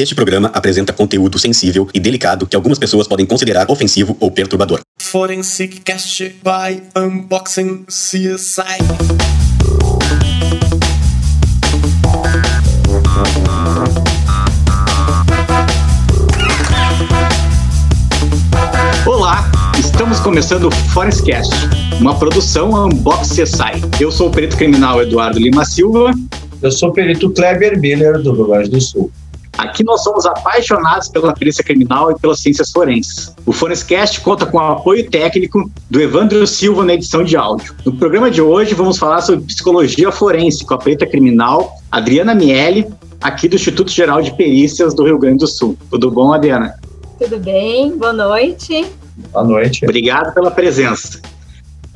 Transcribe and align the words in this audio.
Este 0.00 0.14
programa 0.14 0.48
apresenta 0.54 0.92
conteúdo 0.92 1.40
sensível 1.40 1.88
e 1.92 1.98
delicado 1.98 2.46
que 2.46 2.54
algumas 2.54 2.78
pessoas 2.78 3.08
podem 3.08 3.26
considerar 3.26 3.68
ofensivo 3.68 4.16
ou 4.20 4.30
perturbador. 4.30 4.78
Forensic 5.02 5.80
Cast 5.80 6.36
by 6.40 6.80
Unboxing 6.96 7.84
CSI. 7.88 8.78
Olá, 19.04 19.50
estamos 19.80 20.20
começando 20.20 20.68
o 20.68 20.70
Forestcast, 20.70 21.52
uma 22.00 22.16
produção 22.16 22.86
Unbox 22.86 23.30
CSI. 23.30 23.82
Eu 24.00 24.12
sou 24.12 24.28
o 24.28 24.30
perito 24.30 24.56
criminal 24.56 25.02
Eduardo 25.02 25.40
Lima 25.40 25.64
Silva. 25.64 26.12
Eu 26.62 26.70
sou 26.70 26.90
o 26.90 26.92
perito 26.92 27.30
Kleber 27.30 27.80
Miller, 27.80 28.22
do 28.22 28.32
Rio 28.32 28.46
Grande 28.46 28.70
do 28.70 28.80
Sul. 28.80 29.10
Aqui 29.58 29.82
nós 29.82 30.04
somos 30.04 30.24
apaixonados 30.24 31.08
pela 31.08 31.34
perícia 31.34 31.64
criminal 31.64 32.12
e 32.12 32.18
pelas 32.20 32.38
ciências 32.38 32.70
forenses. 32.70 33.34
O 33.44 33.52
Forenscast 33.52 34.20
conta 34.20 34.46
com 34.46 34.56
o 34.56 34.60
apoio 34.60 35.10
técnico 35.10 35.68
do 35.90 36.00
Evandro 36.00 36.46
Silva 36.46 36.84
na 36.84 36.94
edição 36.94 37.24
de 37.24 37.36
áudio. 37.36 37.74
No 37.84 37.92
programa 37.96 38.30
de 38.30 38.40
hoje 38.40 38.72
vamos 38.74 38.98
falar 38.98 39.20
sobre 39.20 39.44
psicologia 39.46 40.12
forense 40.12 40.64
com 40.64 40.74
a 40.74 40.78
perita 40.78 41.06
criminal 41.06 41.76
Adriana 41.90 42.36
Miele, 42.36 42.86
aqui 43.20 43.48
do 43.48 43.56
Instituto 43.56 43.90
Geral 43.90 44.22
de 44.22 44.32
Perícias 44.36 44.94
do 44.94 45.04
Rio 45.04 45.18
Grande 45.18 45.38
do 45.38 45.48
Sul. 45.48 45.76
Tudo 45.90 46.08
bom, 46.08 46.32
Adriana? 46.32 46.74
Tudo 47.18 47.36
bem? 47.38 47.98
Boa 47.98 48.12
noite. 48.12 48.86
Boa 49.32 49.44
noite. 49.44 49.84
Obrigado 49.84 50.32
pela 50.34 50.52
presença. 50.52 51.20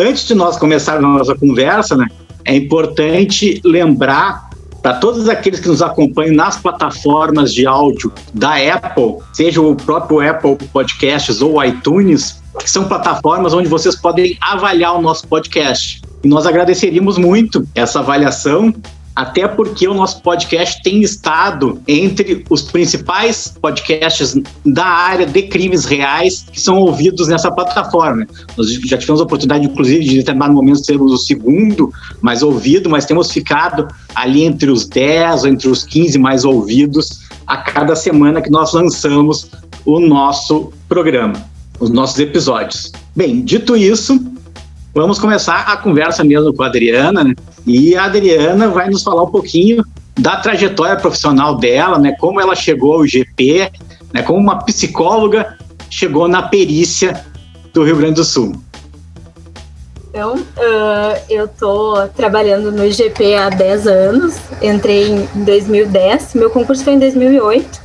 Antes 0.00 0.26
de 0.26 0.34
nós 0.34 0.56
começarmos 0.56 1.04
a 1.04 1.18
nossa 1.18 1.34
conversa, 1.36 1.96
né, 1.96 2.08
é 2.44 2.56
importante 2.56 3.60
lembrar 3.64 4.50
para 4.82 4.94
todos 4.94 5.28
aqueles 5.28 5.60
que 5.60 5.68
nos 5.68 5.80
acompanham 5.80 6.34
nas 6.34 6.56
plataformas 6.56 7.54
de 7.54 7.66
áudio 7.66 8.12
da 8.34 8.56
Apple, 8.56 9.18
seja 9.32 9.60
o 9.60 9.76
próprio 9.76 10.20
Apple 10.28 10.56
Podcasts 10.72 11.40
ou 11.40 11.64
iTunes, 11.64 12.42
que 12.58 12.68
são 12.68 12.84
plataformas 12.84 13.54
onde 13.54 13.68
vocês 13.68 13.94
podem 13.94 14.36
avaliar 14.40 14.98
o 14.98 15.00
nosso 15.00 15.26
podcast. 15.28 16.02
E 16.24 16.28
nós 16.28 16.46
agradeceríamos 16.46 17.16
muito 17.16 17.66
essa 17.74 18.00
avaliação 18.00 18.74
até 19.14 19.46
porque 19.46 19.86
o 19.86 19.94
nosso 19.94 20.22
podcast 20.22 20.82
tem 20.82 21.02
estado 21.02 21.80
entre 21.86 22.44
os 22.48 22.62
principais 22.62 23.54
podcasts 23.60 24.34
da 24.64 24.86
área 24.86 25.26
de 25.26 25.42
crimes 25.42 25.84
reais 25.84 26.46
que 26.50 26.60
são 26.60 26.78
ouvidos 26.78 27.28
nessa 27.28 27.50
plataforma. 27.50 28.26
Nós 28.56 28.72
já 28.72 28.96
tivemos 28.96 29.20
a 29.20 29.24
oportunidade, 29.24 29.66
inclusive, 29.66 30.04
de 30.04 30.14
em 30.14 30.18
determinado 30.18 30.54
momento 30.54 30.84
sermos 30.84 31.12
o 31.12 31.18
segundo 31.18 31.92
mais 32.20 32.42
ouvido, 32.42 32.88
mas 32.88 33.04
temos 33.04 33.30
ficado 33.30 33.86
ali 34.14 34.44
entre 34.44 34.70
os 34.70 34.86
10 34.86 35.44
ou 35.44 35.48
entre 35.48 35.68
os 35.68 35.84
15 35.84 36.18
mais 36.18 36.44
ouvidos 36.44 37.20
a 37.46 37.58
cada 37.58 37.94
semana 37.94 38.40
que 38.40 38.50
nós 38.50 38.72
lançamos 38.72 39.50
o 39.84 40.00
nosso 40.00 40.72
programa, 40.88 41.34
os 41.78 41.90
nossos 41.90 42.18
episódios. 42.18 42.92
Bem, 43.14 43.42
dito 43.42 43.76
isso, 43.76 44.18
vamos 44.94 45.18
começar 45.18 45.60
a 45.60 45.76
conversa 45.76 46.22
mesmo 46.24 46.52
com 46.52 46.62
a 46.62 46.66
Adriana, 46.66 47.24
né? 47.24 47.34
E 47.66 47.96
a 47.96 48.04
Adriana 48.04 48.68
vai 48.68 48.88
nos 48.88 49.02
falar 49.02 49.22
um 49.22 49.30
pouquinho 49.30 49.84
da 50.18 50.36
trajetória 50.36 50.96
profissional 50.96 51.56
dela, 51.56 51.98
né? 51.98 52.14
Como 52.18 52.40
ela 52.40 52.54
chegou 52.54 52.94
ao 52.94 53.06
GP, 53.06 53.70
né? 54.12 54.22
Como 54.22 54.38
uma 54.38 54.62
psicóloga 54.64 55.56
chegou 55.88 56.28
na 56.28 56.42
perícia 56.42 57.24
do 57.72 57.82
Rio 57.84 57.96
Grande 57.96 58.14
do 58.14 58.24
Sul. 58.24 58.52
Então, 60.10 60.34
uh, 60.36 61.22
eu 61.30 61.46
estou 61.46 62.06
trabalhando 62.08 62.70
no 62.70 62.84
IGP 62.84 63.34
há 63.34 63.48
10 63.48 63.86
anos, 63.86 64.36
entrei 64.60 65.08
em 65.08 65.44
2010, 65.44 66.34
meu 66.34 66.50
concurso 66.50 66.84
foi 66.84 66.92
em 66.92 66.98
2008, 66.98 67.80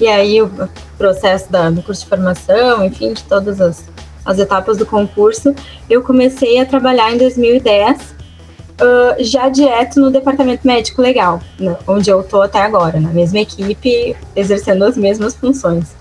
e 0.00 0.06
aí 0.06 0.40
o 0.40 0.50
processo 0.96 1.52
da, 1.52 1.68
do 1.68 1.82
curso 1.82 2.04
de 2.04 2.08
formação, 2.08 2.82
enfim, 2.82 3.12
de 3.12 3.22
todas 3.24 3.60
as, 3.60 3.84
as 4.28 4.38
etapas 4.38 4.76
do 4.76 4.84
concurso, 4.84 5.54
eu 5.88 6.02
comecei 6.02 6.60
a 6.60 6.66
trabalhar 6.66 7.10
em 7.10 7.16
2010, 7.16 7.98
uh, 7.98 9.24
já 9.24 9.48
direto 9.48 9.98
no 9.98 10.10
departamento 10.10 10.66
médico 10.66 11.00
legal, 11.00 11.40
né, 11.58 11.74
onde 11.86 12.10
eu 12.10 12.20
estou 12.20 12.42
até 12.42 12.60
agora, 12.60 13.00
na 13.00 13.08
mesma 13.08 13.38
equipe, 13.38 14.14
exercendo 14.36 14.84
as 14.84 14.98
mesmas 14.98 15.34
funções. 15.34 15.96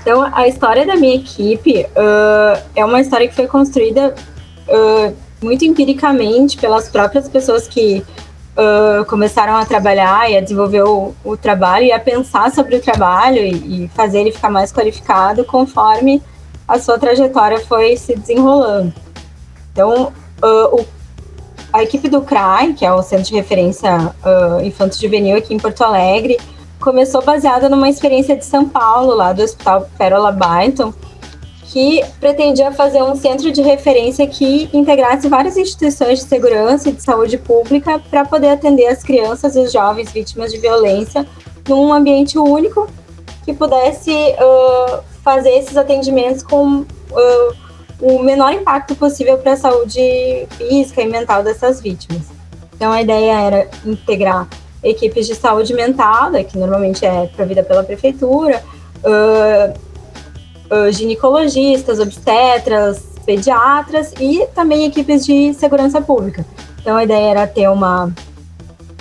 Então, 0.00 0.26
a 0.34 0.48
história 0.48 0.86
da 0.86 0.96
minha 0.96 1.16
equipe 1.16 1.82
uh, 1.82 2.62
é 2.74 2.82
uma 2.82 3.02
história 3.02 3.28
que 3.28 3.34
foi 3.34 3.46
construída 3.46 4.14
uh, 4.66 5.14
muito 5.42 5.62
empiricamente 5.66 6.56
pelas 6.56 6.88
próprias 6.88 7.28
pessoas 7.28 7.68
que 7.68 8.02
começaram 9.06 9.56
a 9.56 9.64
trabalhar 9.64 10.30
e 10.30 10.36
a 10.36 10.40
desenvolver 10.42 10.82
o, 10.82 11.14
o, 11.24 11.34
trabalho 11.34 11.86
e 11.86 11.92
a 11.92 11.98
pensar 11.98 12.50
sobre 12.50 12.76
o 12.76 12.80
trabalho 12.80 13.38
e, 13.38 13.84
e, 13.84 13.88
fazer 13.94 14.20
ele 14.20 14.32
ficar 14.32 14.50
mais 14.50 14.70
qualificado 14.70 15.44
conforme 15.44 16.22
a 16.70 16.78
sua 16.78 16.96
trajetória 17.00 17.58
foi 17.66 17.96
se 17.96 18.14
desenrolando. 18.14 18.94
Então, 19.72 20.12
uh, 20.40 20.80
o, 20.80 20.86
a 21.72 21.82
equipe 21.82 22.08
do 22.08 22.22
CRAI, 22.22 22.74
que 22.74 22.86
é 22.86 22.92
o 22.92 23.02
Centro 23.02 23.26
de 23.26 23.34
Referência 23.34 24.14
uh, 24.24 24.64
Infanto 24.64 24.96
Juvenil 24.96 25.36
aqui 25.36 25.52
em 25.52 25.58
Porto 25.58 25.82
Alegre, 25.82 26.38
começou 26.78 27.22
baseada 27.22 27.68
numa 27.68 27.88
experiência 27.88 28.36
de 28.36 28.44
São 28.44 28.68
Paulo, 28.68 29.16
lá 29.16 29.32
do 29.32 29.42
Hospital 29.42 29.90
Pérola 29.98 30.30
Byton, 30.30 30.94
que 31.64 32.04
pretendia 32.20 32.70
fazer 32.70 33.02
um 33.02 33.16
centro 33.16 33.50
de 33.50 33.62
referência 33.62 34.24
que 34.28 34.70
integrasse 34.72 35.28
várias 35.28 35.56
instituições 35.56 36.20
de 36.20 36.24
segurança 36.26 36.88
e 36.88 36.92
de 36.92 37.02
saúde 37.02 37.36
pública 37.36 37.98
para 37.98 38.24
poder 38.24 38.50
atender 38.50 38.86
as 38.86 39.02
crianças 39.02 39.56
e 39.56 39.58
os 39.58 39.72
jovens 39.72 40.12
vítimas 40.12 40.52
de 40.52 40.58
violência 40.58 41.26
num 41.68 41.92
ambiente 41.92 42.38
único 42.38 42.88
que 43.44 43.52
pudesse 43.52 44.12
uh, 44.12 45.09
fazer 45.30 45.50
esses 45.50 45.76
atendimentos 45.76 46.42
com 46.42 46.80
uh, 46.80 47.54
o 48.00 48.20
menor 48.20 48.52
impacto 48.52 48.96
possível 48.96 49.38
para 49.38 49.52
a 49.52 49.56
saúde 49.56 50.46
física 50.56 51.02
e 51.02 51.08
mental 51.08 51.44
dessas 51.44 51.80
vítimas. 51.80 52.22
Então 52.74 52.90
a 52.90 53.00
ideia 53.00 53.40
era 53.40 53.70
integrar 53.86 54.48
equipes 54.82 55.28
de 55.28 55.36
saúde 55.36 55.72
mental, 55.72 56.30
né, 56.30 56.42
que 56.42 56.58
normalmente 56.58 57.06
é 57.06 57.28
provida 57.36 57.62
pela 57.62 57.84
prefeitura, 57.84 58.60
uh, 59.04 59.72
uh, 60.74 60.90
ginecologistas, 60.90 62.00
obstetras, 62.00 63.04
pediatras 63.24 64.12
e 64.18 64.46
também 64.52 64.84
equipes 64.86 65.24
de 65.24 65.54
segurança 65.54 66.00
pública. 66.00 66.44
Então 66.80 66.96
a 66.96 67.04
ideia 67.04 67.30
era 67.30 67.46
ter 67.46 67.68
uma 67.68 68.12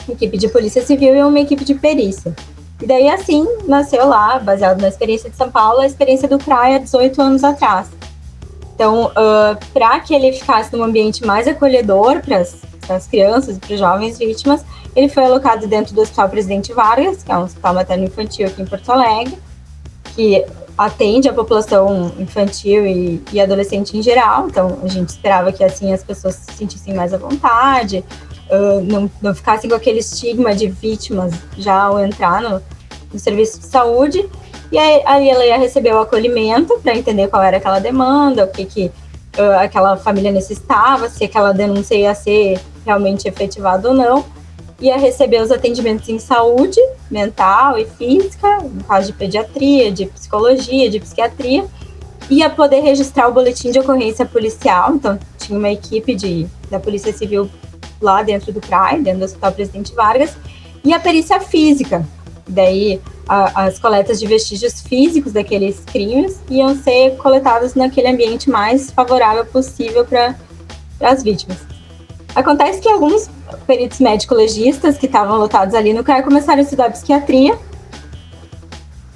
equipe 0.07 0.37
de 0.37 0.47
polícia 0.47 0.85
civil 0.85 1.15
e 1.15 1.23
uma 1.23 1.39
equipe 1.39 1.65
de 1.65 1.73
perícia. 1.73 2.35
E 2.81 2.87
daí 2.87 3.09
assim 3.09 3.45
nasceu 3.67 4.07
lá, 4.07 4.39
baseado 4.39 4.81
na 4.81 4.87
experiência 4.87 5.29
de 5.29 5.35
São 5.35 5.51
Paulo, 5.51 5.81
a 5.81 5.85
experiência 5.85 6.27
do 6.27 6.37
CRAI 6.37 6.75
há 6.75 6.77
18 6.79 7.21
anos 7.21 7.43
atrás. 7.43 7.89
Então, 8.73 9.07
uh, 9.07 9.65
para 9.73 9.99
que 9.99 10.13
ele 10.13 10.31
ficasse 10.31 10.73
num 10.73 10.83
ambiente 10.83 11.25
mais 11.25 11.47
acolhedor 11.47 12.21
para 12.21 12.39
as 12.95 13.07
crianças 13.07 13.57
e 13.57 13.59
para 13.59 13.73
os 13.73 13.79
jovens 13.79 14.17
vítimas, 14.17 14.63
ele 14.95 15.09
foi 15.09 15.25
alocado 15.25 15.67
dentro 15.67 15.93
do 15.93 16.01
Hospital 16.01 16.29
Presidente 16.29 16.73
Vargas, 16.73 17.21
que 17.21 17.31
é 17.31 17.37
um 17.37 17.43
hospital 17.43 17.73
materno-infantil 17.73 18.47
aqui 18.47 18.61
em 18.61 18.65
Porto 18.65 18.89
Alegre, 18.89 19.37
que 20.15 20.45
atende 20.77 21.27
a 21.27 21.33
população 21.33 22.13
infantil 22.17 22.87
e, 22.87 23.21
e, 23.33 23.41
adolescente 23.41 23.97
em 23.97 24.01
geral, 24.01 24.47
então 24.47 24.79
a 24.81 24.87
gente 24.87 25.09
esperava 25.09 25.51
que 25.51 25.61
assim 25.61 25.91
as 25.91 26.01
pessoas 26.01 26.35
se 26.35 26.53
sentissem 26.53 26.93
mais 26.93 27.13
à 27.13 27.17
vontade, 27.17 28.03
uh, 28.51 28.81
não, 28.81 29.09
não 29.21 29.33
ficassem 29.33 29.69
com 29.69 29.75
aquele 29.75 29.99
estigma 29.99 30.53
de 30.53 30.67
vítimas 30.67 31.33
já 31.57 31.83
ao 31.83 31.99
entrar 31.99 32.41
no, 32.41 32.61
no 33.11 33.19
serviço 33.19 33.59
de 33.59 33.65
saúde. 33.65 34.27
E 34.71 34.77
aí, 34.77 35.01
aí 35.05 35.29
ela 35.29 35.45
ia 35.45 35.57
receber 35.57 35.93
o 35.93 35.99
acolhimento 35.99 36.79
para 36.79 36.95
entender 36.95 37.27
qual 37.27 37.41
era 37.41 37.57
aquela 37.57 37.79
demanda, 37.79 38.45
o 38.45 38.47
que, 38.47 38.65
que 38.65 38.85
uh, 39.37 39.59
aquela 39.59 39.97
família 39.97 40.31
necessitava, 40.31 41.09
se 41.09 41.23
aquela 41.23 41.51
denúncia 41.51 41.95
ia 41.95 42.13
ser 42.13 42.59
realmente 42.85 43.27
efetivada 43.27 43.89
ou 43.89 43.93
não 43.93 44.23
ia 44.81 44.97
receber 44.97 45.41
os 45.41 45.51
atendimentos 45.51 46.07
em 46.09 46.19
saúde 46.19 46.79
mental 47.11 47.77
e 47.77 47.85
física, 47.85 48.59
no 48.59 48.83
caso 48.83 49.07
de 49.07 49.13
pediatria, 49.13 49.91
de 49.91 50.05
psicologia, 50.05 50.89
de 50.89 50.99
psiquiatria, 50.99 51.65
ia 52.29 52.49
poder 52.49 52.81
registrar 52.81 53.27
o 53.27 53.33
boletim 53.33 53.71
de 53.71 53.79
ocorrência 53.79 54.25
policial, 54.25 54.93
então 54.93 55.19
tinha 55.37 55.57
uma 55.57 55.69
equipe 55.69 56.15
de, 56.15 56.47
da 56.69 56.79
Polícia 56.79 57.11
Civil 57.11 57.49
lá 58.01 58.23
dentro 58.23 58.51
do 58.51 58.61
CRAI, 58.61 59.01
dentro 59.01 59.19
do 59.19 59.25
Hospital 59.25 59.51
Presidente 59.51 59.93
Vargas, 59.93 60.35
e 60.83 60.93
a 60.93 60.99
perícia 60.99 61.39
física. 61.39 62.05
Daí 62.47 62.99
a, 63.27 63.65
as 63.65 63.77
coletas 63.77 64.19
de 64.19 64.25
vestígios 64.25 64.81
físicos 64.81 65.33
daqueles 65.33 65.81
crimes 65.85 66.39
iam 66.49 66.75
ser 66.75 67.15
coletadas 67.17 67.75
naquele 67.75 68.07
ambiente 68.07 68.49
mais 68.49 68.89
favorável 68.91 69.45
possível 69.45 70.05
para 70.05 70.35
as 71.01 71.21
vítimas. 71.21 71.57
Acontece 72.35 72.79
que 72.79 72.89
alguns 72.89 73.29
peritos 73.65 73.99
médico-legistas 73.99 74.97
que 74.97 75.05
estavam 75.05 75.37
lotados 75.37 75.73
ali 75.73 75.93
no 75.93 76.03
CRAI 76.03 76.23
começaram 76.23 76.59
a 76.59 76.63
estudar 76.63 76.91
psiquiatria 76.91 77.57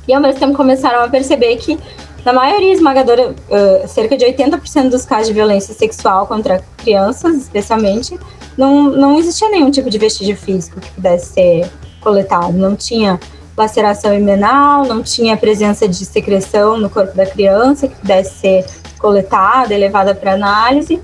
e 0.08 0.14
ao 0.14 0.22
mesmo 0.22 0.40
tempo 0.40 0.56
começaram 0.56 1.04
a 1.04 1.10
perceber 1.10 1.56
que 1.58 1.78
na 2.26 2.32
maioria 2.32 2.74
esmagadora, 2.74 3.32
uh, 3.32 3.88
cerca 3.88 4.16
de 4.16 4.26
80% 4.26 4.90
dos 4.90 5.06
casos 5.06 5.28
de 5.28 5.34
violência 5.34 5.74
sexual 5.74 6.26
contra 6.26 6.64
crianças, 6.78 7.36
especialmente, 7.36 8.18
não, 8.58 8.90
não 8.92 9.18
existia 9.18 9.50
nenhum 9.50 9.72
tipo 9.72 9.90
de 9.90 9.98
vestígio 9.98 10.36
físico 10.36 10.80
que 10.80 10.92
pudesse 10.92 11.34
ser 11.34 11.72
coletado. 12.02 12.54
Não 12.54 12.76
tinha 12.76 13.20
laceração 13.56 14.14
imenal, 14.14 14.86
não 14.86 15.02
tinha 15.02 15.38
presença 15.38 15.88
de 15.88 16.06
secreção 16.06 16.78
no 16.78 16.90
corpo 16.90 17.16
da 17.16 17.26
criança 17.26 17.88
que 17.88 17.96
pudesse 17.96 18.36
ser 18.36 18.66
coletada 19.00 19.74
e 19.74 19.78
levada 19.78 20.16
para 20.16 20.34
análise. 20.34 21.02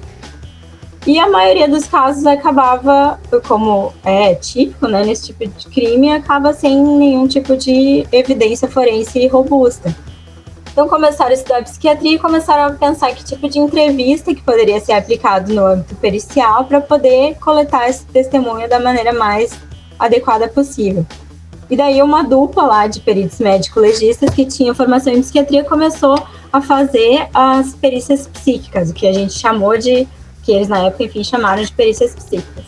E 1.08 1.18
a 1.18 1.30
maioria 1.30 1.68
dos 1.68 1.86
casos 1.86 2.26
acabava, 2.26 3.20
como 3.48 3.94
é 4.04 4.36
típico 4.36 4.88
né, 4.88 5.04
nesse 5.04 5.28
tipo 5.28 5.48
de 5.48 5.68
crime, 5.68 6.12
acaba 6.12 6.54
sem 6.54 6.82
nenhum 6.82 7.26
tipo 7.26 7.56
de 7.56 8.06
evidência 8.12 8.68
forense 8.68 9.26
robusta. 9.28 9.96
Então 10.72 10.88
começaram 10.88 11.32
a 11.32 11.34
estudar 11.34 11.64
psiquiatria 11.64 12.14
e 12.14 12.20
começaram 12.20 12.74
a 12.74 12.78
pensar 12.78 13.14
que 13.14 13.24
tipo 13.24 13.50
de 13.50 13.60
entrevista 13.60 14.34
que 14.34 14.42
poderia 14.42 14.80
ser 14.80 14.94
aplicado 14.94 15.54
no 15.54 15.66
âmbito 15.66 15.96
pericial 15.96 16.66
para 16.66 16.80
poder 16.80 17.36
coletar 17.36 17.90
esse 17.90 18.06
testemunho 18.06 18.70
da 18.70 18.80
maneira 18.80 19.12
mais 19.12 19.52
adequada 19.98 20.48
possível. 20.48 21.06
E 21.70 21.78
daí 21.78 22.02
uma 22.02 22.24
dupla 22.24 22.64
lá 22.64 22.88
de 22.88 23.00
peritos 23.00 23.40
médico-legistas 23.40 24.32
que 24.32 24.46
tinha 24.46 24.74
formação 24.74 25.14
em 25.14 25.22
psiquiatria 25.22 25.64
começou 25.64 26.20
a 26.52 26.62
fazer 26.62 27.28
as 27.34 27.76
perícias 27.76 28.28
psíquicas, 28.28 28.90
o 28.90 28.94
que 28.94 29.08
a 29.08 29.14
gente 29.14 29.34
chamou 29.34 29.78
de, 29.78 30.08
que 30.44 30.52
eles 30.52 30.68
na 30.68 30.80
época, 30.80 31.04
enfim, 31.04 31.24
chamaram 31.24 31.62
de 31.62 31.72
perícias 31.72 32.16
psíquicas. 32.16 32.66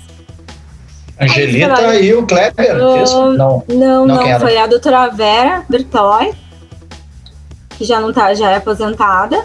Angelita 1.19 1.95
e 1.95 2.13
o 2.13 2.25
Kleber, 2.25 2.75
uh, 2.75 3.31
não, 3.31 3.63
não, 3.68 4.06
não, 4.06 4.06
não 4.06 4.39
foi 4.39 4.57
a 4.57 4.68
doutora 4.68 5.07
Vera 5.09 5.63
Bertoy, 5.69 6.33
que 7.81 7.86
já 7.86 8.00
não 8.00 8.13
tá, 8.13 8.31
já 8.36 8.51
é 8.51 8.57
aposentada, 8.57 9.44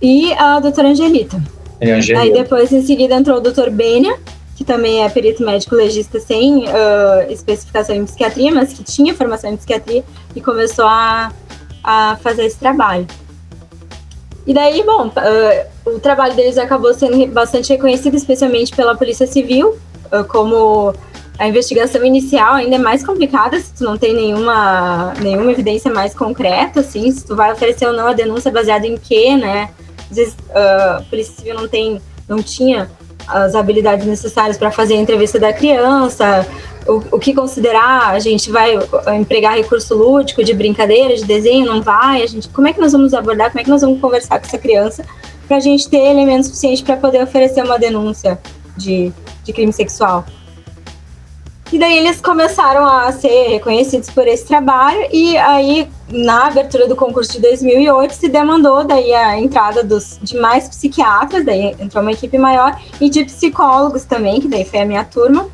e 0.00 0.32
a 0.32 0.58
doutora 0.58 0.88
Angelita. 0.88 1.42
Angelita. 1.82 2.20
Aí 2.20 2.32
depois, 2.32 2.72
em 2.72 2.80
seguida, 2.82 3.14
entrou 3.14 3.36
o 3.36 3.40
doutor 3.40 3.68
Bênia, 3.68 4.18
que 4.56 4.64
também 4.64 5.04
é 5.04 5.08
perito 5.10 5.44
médico 5.44 5.74
legista 5.74 6.18
sem 6.18 6.64
uh, 6.64 7.30
especificação 7.30 7.94
em 7.94 8.06
psiquiatria, 8.06 8.50
mas 8.50 8.72
que 8.72 8.82
tinha 8.82 9.14
formação 9.14 9.50
em 9.52 9.56
psiquiatria 9.58 10.02
e 10.34 10.40
começou 10.40 10.86
a, 10.86 11.30
a 11.84 12.16
fazer 12.22 12.46
esse 12.46 12.58
trabalho. 12.58 13.06
E 14.46 14.54
daí, 14.54 14.82
bom, 14.82 15.08
uh, 15.08 15.90
o 15.94 16.00
trabalho 16.00 16.34
deles 16.34 16.56
acabou 16.56 16.94
sendo 16.94 17.26
bastante 17.26 17.68
reconhecido, 17.74 18.16
especialmente 18.16 18.74
pela 18.74 18.96
Polícia 18.96 19.26
Civil, 19.26 19.76
uh, 20.10 20.24
como 20.26 20.94
a 21.42 21.48
investigação 21.48 22.04
inicial 22.04 22.54
ainda 22.54 22.76
é 22.76 22.78
mais 22.78 23.04
complicada 23.04 23.58
se 23.58 23.74
tu 23.74 23.82
não 23.82 23.98
tem 23.98 24.14
nenhuma, 24.14 25.12
nenhuma 25.20 25.50
evidência 25.50 25.92
mais 25.92 26.14
concreta, 26.14 26.78
assim, 26.78 27.10
se 27.10 27.26
tu 27.26 27.34
vai 27.34 27.52
oferecer 27.52 27.84
ou 27.84 27.92
não 27.92 28.06
a 28.06 28.12
denúncia 28.12 28.48
baseada 28.48 28.86
em 28.86 28.96
quê, 28.96 29.36
né? 29.36 29.70
Às 30.08 30.16
vezes 30.16 30.34
uh, 30.34 30.98
a 30.98 31.04
Polícia 31.10 31.34
Civil 31.34 31.56
não 31.56 31.66
tem, 31.66 32.00
não 32.28 32.40
tinha 32.40 32.88
as 33.26 33.56
habilidades 33.56 34.06
necessárias 34.06 34.56
para 34.56 34.70
fazer 34.70 34.94
a 34.94 34.98
entrevista 34.98 35.36
da 35.40 35.52
criança, 35.52 36.46
o, 36.86 37.16
o, 37.16 37.18
que 37.18 37.34
considerar, 37.34 38.10
a 38.10 38.20
gente 38.20 38.48
vai 38.48 38.78
empregar 39.18 39.56
recurso 39.56 39.96
lúdico 39.96 40.44
de 40.44 40.54
brincadeira, 40.54 41.16
de 41.16 41.24
desenho, 41.24 41.66
não 41.66 41.82
vai, 41.82 42.22
a 42.22 42.26
gente, 42.26 42.48
como 42.50 42.68
é 42.68 42.72
que 42.72 42.80
nós 42.80 42.92
vamos 42.92 43.12
abordar, 43.14 43.50
como 43.50 43.60
é 43.60 43.64
que 43.64 43.70
nós 43.70 43.82
vamos 43.82 44.00
conversar 44.00 44.38
com 44.38 44.46
essa 44.46 44.58
criança 44.58 45.04
para 45.48 45.56
a 45.56 45.60
gente 45.60 45.90
ter 45.90 46.08
elementos 46.08 46.46
suficientes 46.46 46.82
para 46.82 46.96
poder 46.96 47.20
oferecer 47.20 47.64
uma 47.64 47.80
denúncia 47.80 48.38
de, 48.76 49.12
de 49.42 49.52
crime 49.52 49.72
sexual. 49.72 50.24
E 51.72 51.78
daí 51.78 51.96
eles 51.96 52.20
começaram 52.20 52.86
a 52.86 53.10
ser 53.12 53.48
reconhecidos 53.48 54.10
por 54.10 54.28
esse 54.28 54.44
trabalho 54.44 55.08
e 55.10 55.38
aí 55.38 55.88
na 56.10 56.48
abertura 56.48 56.86
do 56.86 56.94
concurso 56.94 57.32
de 57.32 57.40
2008 57.40 58.12
se 58.12 58.28
demandou 58.28 58.84
daí 58.84 59.14
a 59.14 59.38
entrada 59.38 59.82
dos 59.82 60.18
de 60.20 60.36
mais 60.36 60.68
psiquiatras, 60.68 61.46
daí 61.46 61.74
entrou 61.80 62.02
uma 62.02 62.12
equipe 62.12 62.36
maior 62.36 62.78
e 63.00 63.08
de 63.08 63.24
psicólogos 63.24 64.04
também, 64.04 64.38
que 64.38 64.48
daí 64.48 64.66
foi 64.66 64.80
a 64.80 64.84
minha 64.84 65.02
turma, 65.02 65.48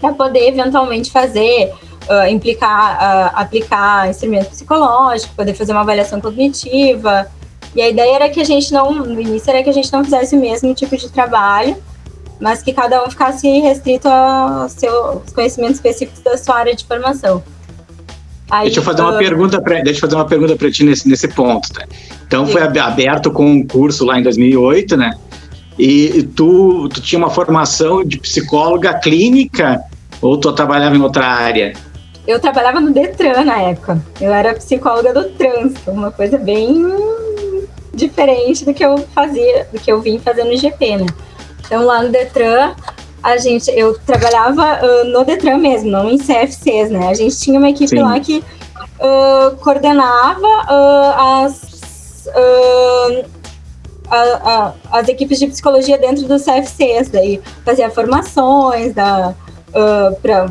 para 0.00 0.12
poder 0.12 0.50
eventualmente 0.50 1.10
fazer 1.10 1.72
uh, 2.08 2.28
implicar, 2.30 2.96
uh, 2.96 3.40
aplicar 3.40 4.08
instrumento 4.08 4.50
psicológico, 4.50 5.34
poder 5.34 5.54
fazer 5.54 5.72
uma 5.72 5.80
avaliação 5.80 6.20
cognitiva. 6.20 7.28
E 7.74 7.82
a 7.82 7.88
ideia 7.88 8.14
era 8.14 8.28
que 8.28 8.40
a 8.40 8.44
gente 8.44 8.72
não, 8.72 8.92
no 8.92 9.20
início 9.20 9.50
era 9.50 9.64
que 9.64 9.70
a 9.70 9.74
gente 9.74 9.92
não 9.92 10.04
fizesse 10.04 10.36
o 10.36 10.40
mesmo 10.40 10.72
tipo 10.74 10.96
de 10.96 11.10
trabalho, 11.10 11.76
mas 12.40 12.62
que 12.62 12.72
cada 12.72 13.04
um 13.04 13.10
ficasse 13.10 13.48
restrito 13.60 14.08
aos 14.08 14.72
seus 14.72 15.32
conhecimentos 15.32 15.76
específicos 15.76 16.22
da 16.22 16.36
sua 16.36 16.56
área 16.56 16.74
de 16.74 16.84
formação. 16.84 17.42
Aí, 18.50 18.64
deixa 18.64 18.80
eu 18.80 18.84
fazer 18.84 19.02
uma 19.02 19.14
uh... 19.14 19.18
pergunta 19.18 19.60
para 19.60 19.80
deixa 19.80 19.98
eu 19.98 20.00
fazer 20.00 20.14
uma 20.14 20.24
pergunta 20.24 20.56
para 20.56 20.70
ti 20.70 20.84
nesse, 20.84 21.08
nesse 21.08 21.28
ponto, 21.28 21.72
tá? 21.72 21.84
Então 22.26 22.46
Sim. 22.46 22.52
foi 22.52 22.62
aberto 22.62 23.30
com 23.30 23.44
um 23.44 23.66
curso 23.66 24.04
lá 24.04 24.18
em 24.18 24.22
2008, 24.22 24.96
né? 24.96 25.10
E 25.78 26.22
tu, 26.34 26.88
tu 26.88 27.00
tinha 27.00 27.18
uma 27.18 27.30
formação 27.30 28.04
de 28.04 28.18
psicóloga 28.18 28.94
clínica 28.94 29.80
ou 30.20 30.36
tu 30.36 30.52
trabalhava 30.52 30.96
em 30.96 31.00
outra 31.00 31.26
área? 31.26 31.72
Eu 32.26 32.40
trabalhava 32.40 32.80
no 32.80 32.90
Detran 32.90 33.44
na 33.44 33.60
época. 33.62 34.02
Eu 34.20 34.32
era 34.32 34.54
psicóloga 34.54 35.14
do 35.14 35.24
trânsito, 35.30 35.90
uma 35.90 36.10
coisa 36.10 36.36
bem 36.36 36.84
diferente 37.94 38.64
do 38.64 38.74
que 38.74 38.84
eu 38.84 38.98
fazia, 39.14 39.66
do 39.72 39.78
que 39.78 39.90
eu 39.90 40.00
vim 40.00 40.18
fazer 40.18 40.44
no 40.44 40.56
GP, 40.56 40.96
né? 40.96 41.06
Então 41.64 41.84
lá 41.84 42.02
no 42.02 42.10
Detran, 42.10 42.74
a 43.22 43.36
gente, 43.36 43.70
eu 43.70 43.98
trabalhava 43.98 44.80
uh, 44.84 45.04
no 45.04 45.24
Detran 45.24 45.58
mesmo, 45.58 45.90
não 45.90 46.08
em 46.08 46.18
CFCs, 46.18 46.90
né? 46.90 47.08
A 47.08 47.14
gente 47.14 47.38
tinha 47.38 47.58
uma 47.58 47.70
equipe 47.70 47.88
Sim. 47.88 48.02
lá 48.02 48.18
que 48.20 48.38
uh, 48.38 49.56
coordenava 49.56 50.46
uh, 50.46 51.44
as, 51.44 52.28
a, 54.10 54.72
a, 54.90 54.98
as 54.98 55.08
equipes 55.08 55.38
de 55.38 55.48
psicologia 55.48 55.98
dentro 55.98 56.26
dos 56.26 56.44
CFCs, 56.44 57.08
daí 57.08 57.40
fazia 57.64 57.90
formações 57.90 58.94
da, 58.94 59.34
para 60.22 60.44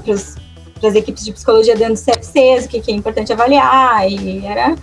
as 0.84 0.96
equipes 0.96 1.24
de 1.26 1.32
psicologia 1.32 1.76
dentro 1.76 1.96
dos 1.96 2.04
CFCs, 2.04 2.66
o 2.66 2.70
que, 2.70 2.82
que 2.82 2.92
é 2.92 2.96
importante 2.96 3.34
avaliar, 3.34 4.10
e 4.10 4.46
era 4.46 4.76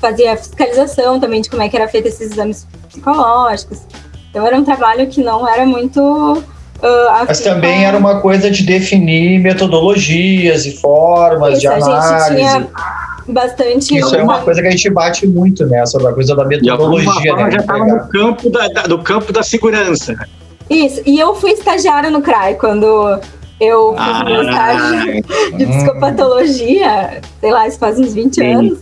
fazia 0.00 0.36
fiscalização 0.36 1.20
também 1.20 1.42
de 1.42 1.50
como 1.50 1.62
é 1.62 1.68
que 1.68 1.76
era 1.76 1.86
feito 1.86 2.08
esses 2.08 2.32
exames 2.32 2.66
psicológicos. 2.88 3.82
Então 4.30 4.46
era 4.46 4.56
um 4.56 4.64
trabalho 4.64 5.06
que 5.08 5.22
não 5.22 5.46
era 5.46 5.66
muito. 5.66 6.00
Uh, 6.00 7.26
Mas 7.26 7.40
também 7.40 7.84
era 7.84 7.98
uma 7.98 8.20
coisa 8.20 8.50
de 8.50 8.62
definir 8.62 9.38
metodologias 9.40 10.64
e 10.64 10.76
formas 10.78 11.52
Isso, 11.52 11.60
de 11.60 11.66
análise. 11.66 12.36
tinha 12.36 12.68
bastante. 13.28 13.98
Isso 13.98 14.14
é 14.14 14.22
uma 14.22 14.40
coisa 14.40 14.62
que 14.62 14.68
a 14.68 14.70
gente 14.70 14.88
bate 14.90 15.26
muito, 15.26 15.66
né? 15.66 15.84
Sobre 15.86 16.08
a 16.08 16.12
coisa 16.12 16.34
da 16.34 16.44
metodologia. 16.44 17.36
né? 17.36 17.50
já 17.50 17.58
estava 17.58 17.84
no 17.84 18.08
campo 18.08 18.50
da, 18.50 18.68
da, 18.68 18.82
do 18.82 18.98
campo 19.00 19.32
da 19.32 19.42
segurança. 19.42 20.16
Isso, 20.68 21.02
e 21.04 21.18
eu 21.18 21.34
fui 21.34 21.50
estagiária 21.50 22.10
no 22.10 22.22
CRAI 22.22 22.54
quando 22.54 23.20
eu 23.60 23.92
fiz 23.92 24.06
ah, 24.06 24.24
meu 24.24 24.42
estágio 24.42 25.22
de 25.58 25.66
psicopatologia, 25.66 27.20
sei 27.40 27.52
lá, 27.52 27.66
isso 27.66 27.78
faz 27.78 27.98
uns 27.98 28.14
20 28.14 28.34
sim. 28.34 28.52
anos. 28.54 28.78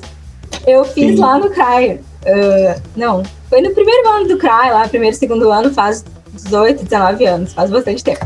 Eu 0.67 0.85
fiz 0.85 1.17
sim. 1.17 1.21
lá 1.21 1.39
no 1.39 1.51
CRAI. 1.51 2.01
Uh, 2.29 2.81
não, 2.95 3.23
foi 3.49 3.63
no 3.63 3.71
primeiro 3.71 4.07
ano 4.09 4.29
do 4.29 4.37
CRAI, 4.37 4.71
lá, 4.71 4.87
primeiro 4.87 5.17
e 5.17 5.19
segundo 5.19 5.51
ano, 5.51 5.73
faz 5.73 6.05
18, 6.35 6.85
19 6.85 7.27
anos, 7.27 7.53
faz 7.55 7.71
bastante 7.71 8.05
tempo. 8.05 8.25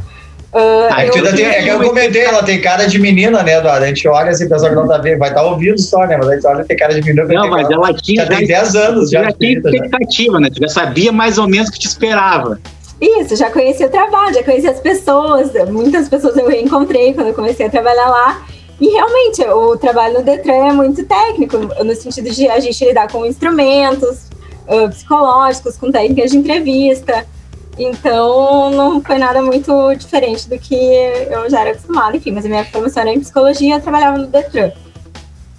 Uh, 0.53 0.91
ah, 0.91 1.07
eu, 1.07 1.35
tem, 1.35 1.47
é 1.47 1.63
que 1.63 1.69
eu 1.69 1.81
comentei, 1.81 2.25
ela 2.25 2.43
tem 2.43 2.61
cara 2.61 2.87
de 2.87 2.99
menina, 2.99 3.43
né, 3.43 3.57
Eduardo? 3.57 3.85
A 3.85 3.89
gente 3.89 4.07
olha 4.07 4.31
assim, 4.33 4.47
pensa 4.47 4.69
que 4.69 4.75
não 4.75 4.87
tá 4.87 4.99
vendo, 4.99 5.19
vai 5.19 5.31
estar 5.31 5.41
tá 5.41 5.47
ouvindo 5.47 5.81
só, 5.81 6.07
né? 6.07 6.19
Mas 6.19 6.29
a 6.29 6.35
gente 6.35 6.47
olha 6.47 6.65
tem 6.65 6.77
cara 6.77 6.93
de 6.93 7.01
menina. 7.01 7.25
Não, 7.25 7.49
mas 7.49 7.71
ela 7.71 7.95
tinha. 7.95 8.27
Já, 8.27 8.33
já 8.33 8.39
tem 8.39 8.47
10 8.47 8.75
anos, 8.75 9.11
já. 9.11 9.23
Já 9.23 9.33
tinha 9.33 9.53
expectativa, 9.53 10.33
já. 10.35 10.41
né? 10.41 10.51
Tu 10.51 10.61
já 10.61 10.69
sabia 10.69 11.11
mais 11.11 11.39
ou 11.39 11.49
menos 11.49 11.71
o 11.71 11.73
que 11.73 11.79
te 11.79 11.87
esperava. 11.87 12.61
Isso, 13.01 13.35
já 13.35 13.51
conhecia 13.51 13.87
o 13.87 13.91
trabalho, 13.91 14.35
já 14.35 14.45
conhecia 14.45 14.71
as 14.71 14.79
pessoas, 14.79 15.53
muitas 15.71 16.09
pessoas 16.09 16.37
eu 16.37 16.47
reencontrei 16.47 17.15
quando 17.15 17.29
eu 17.29 17.35
comecei 17.35 17.65
a 17.65 17.71
trabalhar 17.71 18.09
lá. 18.09 18.43
E 18.83 18.89
realmente, 18.89 19.41
o 19.43 19.77
trabalho 19.77 20.15
no 20.15 20.25
Detran 20.25 20.55
é 20.55 20.73
muito 20.73 21.05
técnico, 21.05 21.57
no 21.57 21.95
sentido 21.95 22.29
de 22.29 22.49
a 22.49 22.59
gente 22.59 22.85
lidar 22.85 23.09
com 23.09 23.25
instrumentos, 23.25 24.27
uh, 24.67 24.89
psicológicos, 24.91 25.77
com 25.77 25.93
técnicas 25.93 26.33
de 26.33 26.39
entrevista. 26.39 27.25
Então, 27.79 28.73
não 28.73 29.01
foi 29.01 29.19
nada 29.19 29.41
muito 29.41 29.95
diferente 29.95 30.49
do 30.49 30.59
que 30.59 30.75
eu 30.75 31.49
já 31.49 31.61
era 31.61 31.71
acostumada. 31.71 32.17
Enfim, 32.17 32.33
mas 32.33 32.45
a 32.45 32.49
minha 32.49 32.65
formação 32.65 33.03
era 33.03 33.13
em 33.13 33.21
psicologia 33.21 33.77
eu 33.77 33.81
trabalhava 33.81 34.19
no 34.19 34.27
Detran. 34.27 34.73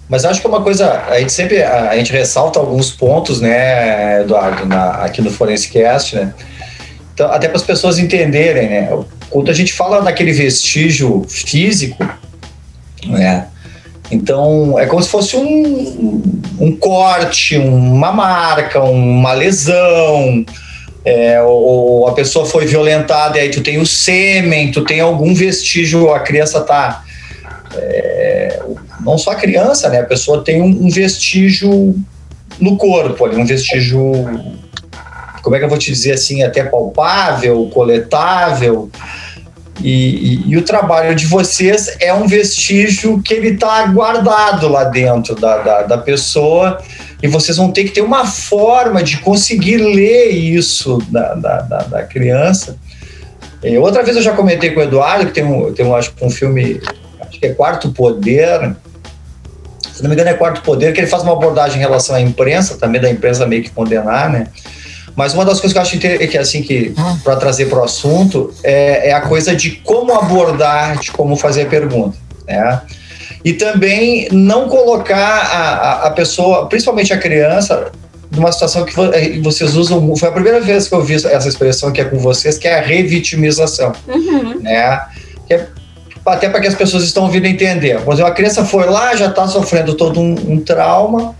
Mas 0.06 0.26
acho 0.26 0.42
que 0.42 0.46
é 0.46 0.50
uma 0.50 0.62
coisa, 0.62 1.02
a 1.08 1.18
gente 1.18 1.32
sempre 1.32 1.62
a 1.62 1.96
gente 1.96 2.12
ressalta 2.12 2.58
alguns 2.58 2.90
pontos, 2.90 3.40
né, 3.40 4.20
Eduardo, 4.20 4.66
na, 4.66 5.02
aqui 5.02 5.22
no 5.22 5.30
Forensicast, 5.30 6.14
né? 6.14 6.34
Então, 7.14 7.32
até 7.32 7.48
para 7.48 7.56
as 7.56 7.62
pessoas 7.62 7.98
entenderem, 7.98 8.68
né? 8.68 9.04
Quando 9.30 9.50
a 9.50 9.54
gente 9.54 9.72
fala 9.72 10.02
daquele 10.02 10.32
vestígio 10.32 11.24
físico, 11.26 12.06
né? 13.06 13.48
Então, 14.10 14.78
é 14.78 14.86
como 14.86 15.02
se 15.02 15.08
fosse 15.08 15.36
um, 15.36 16.22
um 16.60 16.76
corte, 16.76 17.56
uma 17.56 18.12
marca, 18.12 18.80
uma 18.82 19.32
lesão, 19.32 20.44
é, 21.04 21.40
ou, 21.42 22.06
a 22.08 22.12
pessoa 22.12 22.46
foi 22.46 22.66
violentada 22.66 23.38
e 23.38 23.42
aí 23.42 23.50
tu 23.50 23.62
tem 23.62 23.78
o 23.78 23.86
sêmen, 23.86 24.70
tu 24.70 24.84
tem 24.84 25.00
algum 25.00 25.34
vestígio, 25.34 26.12
a 26.12 26.20
criança 26.20 26.60
tá. 26.60 27.02
É, 27.76 28.62
não 29.00 29.18
só 29.18 29.32
a 29.32 29.34
criança, 29.34 29.88
né? 29.88 30.00
A 30.00 30.04
pessoa 30.04 30.42
tem 30.42 30.62
um, 30.62 30.86
um 30.86 30.90
vestígio 30.90 31.94
no 32.58 32.76
corpo, 32.76 33.28
um 33.28 33.44
vestígio. 33.44 34.00
Como 35.42 35.54
é 35.54 35.58
que 35.58 35.64
eu 35.64 35.68
vou 35.68 35.76
te 35.76 35.90
dizer 35.90 36.12
assim? 36.12 36.42
Até 36.42 36.64
palpável, 36.64 37.68
coletável. 37.72 38.90
E, 39.82 39.90
e, 39.90 40.50
e, 40.50 40.56
o 40.56 40.62
trabalho 40.62 41.14
de 41.14 41.26
vocês 41.26 41.96
é 42.00 42.14
um 42.14 42.28
vestígio 42.28 43.20
que 43.20 43.34
ele 43.34 43.48
está 43.48 43.84
guardado 43.86 44.68
lá 44.68 44.84
dentro 44.84 45.34
da, 45.34 45.58
da, 45.58 45.82
da, 45.82 45.98
pessoa 45.98 46.80
e 47.20 47.26
vocês 47.26 47.56
vão 47.56 47.72
ter 47.72 47.84
que 47.84 47.90
ter 47.90 48.00
uma 48.00 48.24
forma 48.24 49.02
de 49.02 49.18
conseguir 49.18 49.78
ler 49.78 50.30
isso 50.30 50.98
da, 51.08 51.34
da, 51.34 51.60
da 51.60 52.02
criança. 52.04 52.76
E 53.64 53.76
outra 53.76 54.02
vez 54.02 54.16
eu 54.16 54.22
já 54.22 54.32
comentei 54.32 54.70
com 54.70 54.80
o 54.80 54.82
Eduardo, 54.82 55.26
que 55.26 55.32
tem 55.32 55.44
um, 55.44 55.72
tem 55.72 55.84
um, 55.84 55.94
acho, 55.96 56.12
um 56.22 56.30
filme, 56.30 56.80
acho 57.20 57.40
que 57.40 57.46
é 57.46 57.54
Quarto 57.54 57.90
Poder, 57.90 58.76
se 59.94 60.02
não 60.02 60.08
me 60.10 60.14
engano 60.14 60.30
é 60.30 60.34
Quarto 60.34 60.60
Poder, 60.62 60.92
que 60.92 61.00
ele 61.00 61.06
faz 61.06 61.22
uma 61.22 61.32
abordagem 61.32 61.78
em 61.78 61.80
relação 61.80 62.14
à 62.14 62.20
imprensa, 62.20 62.76
também 62.76 63.00
da 63.00 63.10
imprensa 63.10 63.46
meio 63.46 63.62
que 63.62 63.70
condenar, 63.70 64.28
né? 64.28 64.48
Mas 65.16 65.32
uma 65.34 65.44
das 65.44 65.60
coisas 65.60 65.72
que 65.72 65.78
eu 65.78 65.82
acho 65.82 65.98
que 65.98 66.38
assim 66.38 66.62
que 66.62 66.92
ah. 66.96 67.16
para 67.22 67.36
trazer 67.36 67.66
para 67.66 67.80
o 67.80 67.84
assunto 67.84 68.52
é, 68.62 69.10
é, 69.10 69.12
a 69.12 69.20
coisa 69.20 69.54
de 69.54 69.72
como 69.72 70.12
abordar, 70.12 70.98
de 70.98 71.12
como 71.12 71.36
fazer 71.36 71.62
a 71.62 71.66
pergunta, 71.66 72.16
né? 72.46 72.80
E 73.44 73.52
também 73.52 74.28
não 74.32 74.68
colocar 74.68 75.16
a, 75.16 75.58
a, 75.58 76.06
a 76.06 76.10
pessoa, 76.10 76.66
principalmente 76.66 77.12
a 77.12 77.18
criança, 77.18 77.92
numa 78.30 78.50
situação 78.50 78.84
que 78.84 78.98
eh, 78.98 79.38
vocês 79.42 79.76
usam. 79.76 80.16
Foi 80.16 80.28
a 80.28 80.32
primeira 80.32 80.60
vez 80.60 80.88
que 80.88 80.94
eu 80.94 81.02
vi 81.02 81.14
essa 81.14 81.48
expressão 81.48 81.92
que 81.92 82.00
é 82.00 82.04
com 82.04 82.18
vocês, 82.18 82.58
que 82.58 82.66
é 82.66 82.78
a 82.78 82.82
revitimização, 82.82 83.92
uhum. 84.08 84.60
né? 84.60 85.00
Que 85.46 85.54
é 85.54 85.68
até 86.26 86.48
para 86.48 86.60
que 86.60 86.66
as 86.66 86.74
pessoas 86.74 87.04
estão 87.04 87.30
vindo 87.30 87.46
entender. 87.46 88.00
Por 88.00 88.14
exemplo, 88.14 88.32
a 88.32 88.34
criança 88.34 88.64
foi 88.64 88.86
lá, 88.86 89.14
já 89.14 89.26
está 89.26 89.46
sofrendo 89.46 89.94
todo 89.94 90.18
um, 90.18 90.34
um 90.48 90.60
trauma, 90.60 91.34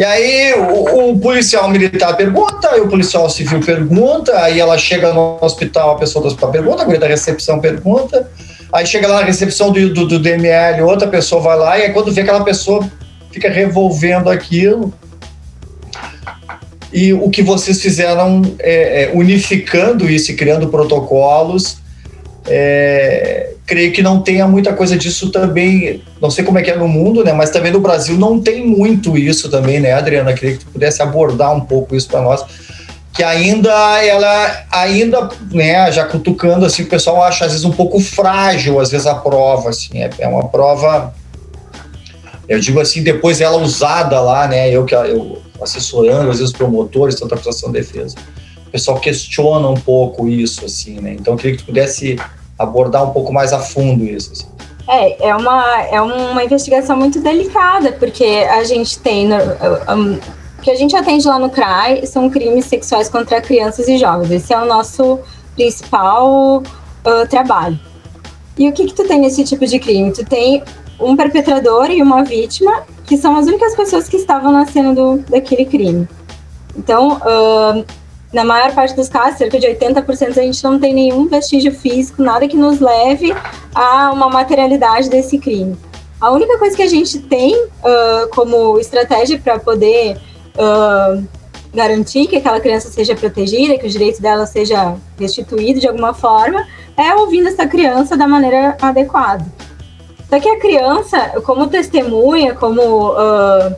e 0.00 0.02
aí 0.02 0.54
o, 0.54 1.10
o, 1.10 1.20
policial 1.20 1.68
militar 1.68 2.16
pergunta, 2.16 2.74
e 2.74 2.80
o 2.80 2.88
policial 2.88 3.28
civil 3.28 3.60
pergunta, 3.60 4.34
aí 4.40 4.58
ela 4.58 4.78
chega 4.78 5.12
no 5.12 5.36
hospital, 5.42 5.90
a 5.90 5.98
pessoa 5.98 6.26
hospital 6.26 6.50
pergunta, 6.50 6.82
a 6.82 6.86
mulher 6.86 7.00
da 7.00 7.06
recepção 7.06 7.60
pergunta, 7.60 8.26
aí 8.72 8.86
chega 8.86 9.06
lá 9.06 9.20
na 9.20 9.26
recepção 9.26 9.70
do, 9.70 9.92
do, 9.92 10.08
do 10.08 10.18
DML, 10.18 10.80
outra 10.84 11.06
pessoa 11.06 11.42
vai 11.42 11.58
lá, 11.58 11.78
e 11.78 11.82
aí 11.82 11.92
quando 11.92 12.10
vê 12.10 12.22
aquela 12.22 12.42
pessoa 12.42 12.90
fica 13.30 13.50
revolvendo 13.50 14.30
aquilo. 14.30 14.90
E 16.90 17.12
o 17.12 17.28
que 17.28 17.42
vocês 17.42 17.82
fizeram 17.82 18.40
é, 18.58 19.02
é, 19.02 19.12
unificando 19.12 20.08
isso 20.08 20.32
e 20.32 20.34
criando 20.34 20.68
protocolos 20.68 21.76
é, 22.46 23.50
creio 23.70 23.92
que 23.92 24.02
não 24.02 24.20
tenha 24.20 24.48
muita 24.48 24.72
coisa 24.72 24.96
disso 24.96 25.30
também. 25.30 26.02
Não 26.20 26.28
sei 26.28 26.44
como 26.44 26.58
é 26.58 26.62
que 26.62 26.72
é 26.72 26.76
no 26.76 26.88
mundo, 26.88 27.22
né? 27.22 27.32
Mas 27.32 27.50
também 27.50 27.70
no 27.70 27.78
Brasil 27.78 28.18
não 28.18 28.40
tem 28.40 28.66
muito 28.66 29.16
isso 29.16 29.48
também, 29.48 29.78
né, 29.78 29.92
Adriana? 29.92 30.32
Queria 30.32 30.56
que 30.56 30.64
tu 30.64 30.72
pudesse 30.72 31.00
abordar 31.00 31.54
um 31.54 31.60
pouco 31.60 31.94
isso 31.94 32.08
para 32.08 32.20
nós. 32.20 32.44
Que 33.12 33.22
ainda 33.22 33.70
ela, 34.04 34.64
ainda, 34.72 35.28
né, 35.52 35.92
já 35.92 36.04
cutucando 36.04 36.66
assim, 36.66 36.82
o 36.82 36.86
pessoal 36.86 37.22
acha 37.22 37.44
às 37.44 37.52
vezes 37.52 37.64
um 37.64 37.70
pouco 37.70 38.00
frágil, 38.00 38.80
às 38.80 38.90
vezes 38.90 39.06
a 39.06 39.14
prova, 39.14 39.70
assim, 39.70 40.02
é, 40.02 40.10
é 40.18 40.26
uma 40.26 40.48
prova. 40.48 41.14
Eu 42.48 42.58
digo 42.58 42.80
assim, 42.80 43.04
depois 43.04 43.40
ela 43.40 43.58
usada 43.58 44.20
lá, 44.20 44.48
né? 44.48 44.68
Eu 44.68 44.84
que 44.84 44.96
eu 44.96 45.40
assessorando, 45.62 46.28
às 46.28 46.38
vezes, 46.40 46.52
promotores, 46.52 47.14
tanto 47.14 47.34
a 47.34 47.38
de 47.38 47.72
defesa 47.72 48.16
o 48.66 48.70
pessoal 48.70 49.00
questiona 49.00 49.68
um 49.68 49.74
pouco 49.74 50.28
isso, 50.28 50.64
assim, 50.64 51.00
né? 51.00 51.16
Então, 51.18 51.34
eu 51.34 51.36
queria 51.36 51.56
que 51.56 51.62
tu 51.64 51.66
pudesse 51.66 52.16
abordar 52.60 53.02
um 53.08 53.10
pouco 53.10 53.32
mais 53.32 53.52
a 53.52 53.58
fundo 53.58 54.04
isso. 54.04 54.32
Assim. 54.32 54.46
É, 54.88 55.28
é 55.28 55.36
uma, 55.36 55.80
é 55.82 56.00
uma 56.00 56.44
investigação 56.44 56.96
muito 56.96 57.20
delicada, 57.20 57.92
porque 57.92 58.24
a 58.24 58.62
gente 58.64 58.98
tem. 58.98 59.28
Um, 59.32 60.18
que 60.62 60.70
a 60.70 60.74
gente 60.74 60.94
atende 60.94 61.26
lá 61.26 61.38
no 61.38 61.48
CRAI 61.48 62.04
são 62.04 62.28
crimes 62.28 62.66
sexuais 62.66 63.08
contra 63.08 63.40
crianças 63.40 63.88
e 63.88 63.96
jovens. 63.96 64.30
Esse 64.30 64.52
é 64.52 64.58
o 64.60 64.66
nosso 64.66 65.18
principal 65.54 66.58
uh, 66.58 67.28
trabalho. 67.30 67.80
E 68.58 68.68
o 68.68 68.72
que, 68.72 68.84
que 68.84 68.94
tu 68.94 69.08
tem 69.08 69.20
nesse 69.20 69.42
tipo 69.42 69.66
de 69.66 69.78
crime? 69.78 70.12
Tu 70.12 70.22
tem 70.26 70.62
um 71.00 71.16
perpetrador 71.16 71.90
e 71.90 72.02
uma 72.02 72.22
vítima, 72.24 72.82
que 73.06 73.16
são 73.16 73.36
as 73.36 73.46
únicas 73.46 73.74
pessoas 73.74 74.06
que 74.06 74.16
estavam 74.16 74.52
na 74.52 74.66
cena 74.66 74.94
do, 74.94 75.16
daquele 75.30 75.64
crime. 75.64 76.06
Então, 76.76 77.12
uh, 77.12 77.84
na 78.32 78.44
maior 78.44 78.72
parte 78.72 78.94
dos 78.94 79.08
casos, 79.08 79.38
cerca 79.38 79.58
de 79.58 79.66
80%, 79.66 80.38
a 80.38 80.42
gente 80.42 80.62
não 80.62 80.78
tem 80.78 80.94
nenhum 80.94 81.26
vestígio 81.26 81.72
físico, 81.72 82.22
nada 82.22 82.46
que 82.46 82.56
nos 82.56 82.78
leve 82.78 83.34
a 83.74 84.12
uma 84.12 84.28
materialidade 84.28 85.10
desse 85.10 85.38
crime. 85.38 85.76
A 86.20 86.30
única 86.30 86.58
coisa 86.58 86.76
que 86.76 86.82
a 86.82 86.88
gente 86.88 87.18
tem 87.18 87.56
uh, 87.56 88.28
como 88.32 88.78
estratégia 88.78 89.40
para 89.42 89.58
poder 89.58 90.16
uh, 90.54 91.26
garantir 91.74 92.26
que 92.26 92.36
aquela 92.36 92.60
criança 92.60 92.88
seja 92.88 93.16
protegida, 93.16 93.78
que 93.78 93.86
o 93.86 93.90
direito 93.90 94.20
dela 94.20 94.46
seja 94.46 94.96
restituído 95.18 95.80
de 95.80 95.88
alguma 95.88 96.14
forma, 96.14 96.66
é 96.96 97.14
ouvindo 97.14 97.48
essa 97.48 97.66
criança 97.66 98.16
da 98.16 98.28
maneira 98.28 98.76
adequada. 98.80 99.44
Só 100.28 100.38
que 100.38 100.48
a 100.48 100.60
criança, 100.60 101.40
como 101.44 101.66
testemunha, 101.66 102.54
como 102.54 103.10
uh, 103.10 103.74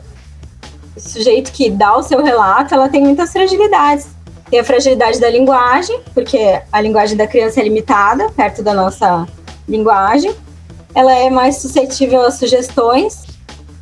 sujeito 0.95 1.51
que 1.51 1.71
dá 1.71 1.95
o 1.95 2.03
seu 2.03 2.21
relato, 2.21 2.73
ela 2.73 2.89
tem 2.89 3.01
muitas 3.01 3.31
fragilidades. 3.31 4.12
Tem 4.53 4.59
a 4.59 4.63
fragilidade 4.63 5.19
da 5.19 5.31
linguagem, 5.31 5.99
porque 6.13 6.61
a 6.71 6.79
linguagem 6.79 7.17
da 7.17 7.25
criança 7.25 7.59
é 7.59 7.63
limitada, 7.63 8.29
perto 8.29 8.61
da 8.61 8.71
nossa 8.71 9.27
linguagem. 9.67 10.31
Ela 10.93 11.11
é 11.11 11.27
mais 11.27 11.57
suscetível 11.57 12.21
a 12.21 12.29
sugestões. 12.29 13.23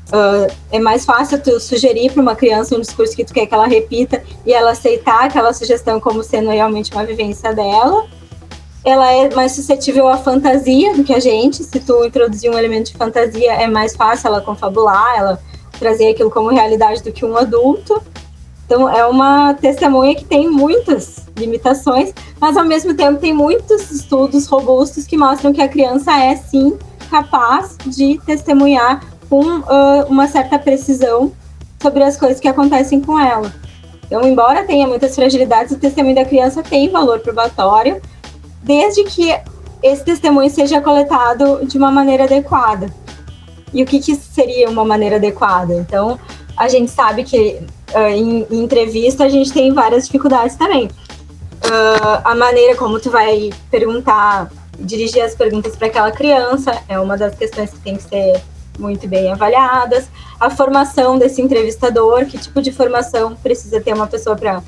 Uh, 0.08 0.50
é 0.72 0.80
mais 0.80 1.04
fácil 1.04 1.44
tu 1.44 1.60
sugerir 1.60 2.14
para 2.14 2.22
uma 2.22 2.38
criança 2.38 2.74
um 2.74 2.80
discurso 2.80 3.14
que 3.18 3.26
tu 3.26 3.34
quer 3.34 3.48
que 3.48 3.54
ela 3.54 3.68
repita 3.68 4.24
e 4.46 4.54
ela 4.54 4.72
aceitar 4.72 5.26
aquela 5.26 5.52
sugestão 5.52 6.00
como 6.00 6.24
sendo 6.24 6.50
realmente 6.50 6.90
uma 6.94 7.04
vivência 7.04 7.54
dela. 7.54 8.08
Ela 8.86 9.12
é 9.12 9.36
mais 9.36 9.52
suscetível 9.52 10.08
à 10.08 10.20
fantasia 10.20 10.96
do 10.96 11.04
que 11.04 11.14
a 11.14 11.20
gente. 11.20 11.66
Se 11.66 11.82
tu 11.82 12.06
introduzir 12.06 12.50
um 12.50 12.58
elemento 12.58 12.94
de 12.94 12.98
fantasia, 12.98 13.56
é 13.56 13.68
mais 13.68 13.94
fácil 13.94 14.28
ela 14.28 14.40
confabular, 14.40 15.18
ela 15.18 15.42
trazer 15.78 16.12
aquilo 16.12 16.32
como 16.32 16.48
realidade 16.48 17.04
do 17.04 17.12
que 17.12 17.26
um 17.26 17.36
adulto. 17.36 18.02
Então, 18.72 18.90
é 18.90 19.06
uma 19.06 19.54
testemunha 19.54 20.16
que 20.16 20.24
tem 20.24 20.50
muitas 20.50 21.26
limitações, 21.36 22.14
mas 22.40 22.56
ao 22.56 22.64
mesmo 22.64 22.94
tempo 22.94 23.20
tem 23.20 23.34
muitos 23.34 23.92
estudos 23.92 24.48
robustos 24.48 25.06
que 25.06 25.18
mostram 25.18 25.52
que 25.52 25.62
a 25.62 25.68
criança 25.68 26.18
é 26.18 26.38
sim 26.38 26.80
capaz 27.10 27.78
de 27.86 28.18
testemunhar 28.26 29.04
com 29.30 29.44
uh, 29.44 30.06
uma 30.08 30.26
certa 30.26 30.58
precisão 30.58 31.34
sobre 31.82 32.02
as 32.02 32.16
coisas 32.16 32.40
que 32.40 32.48
acontecem 32.48 33.02
com 33.02 33.20
ela. 33.20 33.54
Então, 34.06 34.26
embora 34.26 34.64
tenha 34.64 34.88
muitas 34.88 35.16
fragilidades, 35.16 35.74
o 35.74 35.78
testemunho 35.78 36.16
da 36.16 36.24
criança 36.24 36.64
tem 36.64 36.88
valor 36.88 37.20
probatório, 37.20 38.02
desde 38.64 39.04
que 39.04 39.38
esse 39.84 40.06
testemunho 40.06 40.50
seja 40.50 40.80
coletado 40.80 41.66
de 41.66 41.78
uma 41.78 41.92
maneira 41.92 42.24
adequada. 42.24 42.90
E 43.74 43.84
o 43.84 43.86
que, 43.86 44.00
que 44.00 44.16
seria 44.16 44.70
uma 44.70 44.86
maneira 44.86 45.18
adequada? 45.18 45.76
Então, 45.76 46.18
a 46.56 46.70
gente 46.70 46.90
sabe 46.90 47.26
que 47.26 47.60
uh, 47.96 48.08
em, 48.10 48.46
em, 48.50 48.64
entrevista 48.64 49.26
a 49.26 49.30
gente 49.30 49.52
tem 49.52 49.74
várias 49.74 50.06
dificuldades 50.06 50.56
também. 50.56 50.86
Uh, 50.86 52.22
a 52.24 52.36
maneira 52.36 52.76
como 52.76 53.00
tu 53.00 53.10
vai 53.10 53.52
perguntar, 53.70 54.52
dirigir 54.80 55.24
as 55.24 55.36
perguntas 55.36 55.76
para 55.76 55.88
aquela 55.88 56.12
criança 56.12 56.82
é 56.88 57.00
uma 57.00 57.18
das 57.18 57.36
questões 57.36 57.72
que 57.72 57.80
tem 57.80 57.96
que 57.96 58.04
ser 58.04 58.42
muito 58.80 59.08
bem 59.08 59.32
avaliadas. 59.32 60.08
A 60.40 60.50
formação 60.50 61.18
desse 61.18 61.42
entrevistador, 61.42 62.26
que 62.26 62.38
tipo 62.38 62.62
de 62.62 62.72
formação 62.72 63.36
precisa 63.36 63.80
ter 63.80 63.94
uma 63.94 64.08
pessoa 64.08 64.36
para 64.36 64.62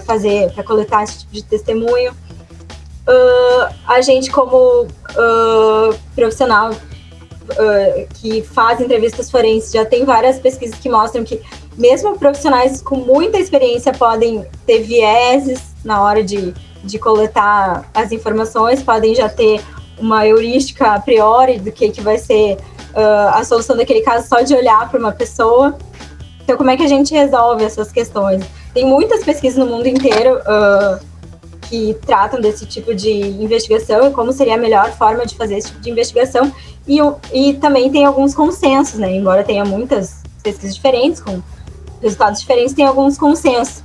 fazer, 0.00 0.52
para 0.52 0.64
coletar 0.64 1.04
esse 1.04 1.20
tipo 1.20 1.32
de 1.34 1.44
testemunho. 1.44 2.12
Uh, 2.12 3.74
a 3.86 4.00
gente, 4.00 4.30
como 4.30 4.84
uh, 4.84 5.98
profissional 6.14 6.70
uh, 6.70 8.08
que 8.14 8.42
faz 8.42 8.80
entrevistas 8.80 9.30
forenses, 9.30 9.72
já 9.72 9.84
tem 9.84 10.04
várias 10.04 10.38
pesquisas 10.38 10.78
que 10.78 10.88
mostram 10.88 11.24
que 11.24 11.42
mesmo 11.76 12.18
profissionais 12.18 12.82
com 12.82 12.96
muita 12.96 13.38
experiência 13.38 13.92
podem 13.92 14.44
ter 14.66 14.82
vieses 14.82 15.60
na 15.84 16.02
hora 16.02 16.22
de, 16.22 16.54
de 16.84 16.98
coletar 16.98 17.88
as 17.94 18.12
informações, 18.12 18.82
podem 18.82 19.14
já 19.14 19.28
ter 19.28 19.60
uma 19.98 20.26
heurística 20.26 20.94
a 20.94 21.00
priori 21.00 21.58
do 21.58 21.70
que, 21.70 21.90
que 21.90 22.00
vai 22.00 22.18
ser 22.18 22.54
uh, 22.94 23.28
a 23.34 23.44
solução 23.44 23.76
daquele 23.76 24.02
caso 24.02 24.28
só 24.28 24.40
de 24.40 24.54
olhar 24.54 24.90
para 24.90 24.98
uma 24.98 25.12
pessoa. 25.12 25.76
Então, 26.42 26.56
como 26.56 26.70
é 26.70 26.76
que 26.76 26.82
a 26.82 26.88
gente 26.88 27.14
resolve 27.14 27.64
essas 27.64 27.92
questões? 27.92 28.44
Tem 28.74 28.84
muitas 28.84 29.22
pesquisas 29.22 29.58
no 29.58 29.66
mundo 29.66 29.86
inteiro 29.86 30.38
uh, 30.38 31.12
que 31.68 31.94
tratam 32.04 32.40
desse 32.40 32.66
tipo 32.66 32.94
de 32.94 33.10
investigação 33.10 34.08
e 34.08 34.10
como 34.10 34.32
seria 34.32 34.54
a 34.54 34.58
melhor 34.58 34.90
forma 34.92 35.24
de 35.24 35.36
fazer 35.36 35.56
esse 35.56 35.68
tipo 35.68 35.80
de 35.80 35.90
investigação. 35.90 36.52
E, 36.86 36.98
e 37.32 37.54
também 37.54 37.90
tem 37.90 38.04
alguns 38.04 38.34
consensos, 38.34 38.98
né? 38.98 39.14
Embora 39.14 39.44
tenha 39.44 39.64
muitas 39.64 40.22
pesquisas 40.42 40.74
diferentes, 40.74 41.20
com 41.20 41.40
resultados 42.02 42.40
diferentes, 42.40 42.74
tem 42.74 42.84
alguns 42.84 43.16
consensos. 43.16 43.82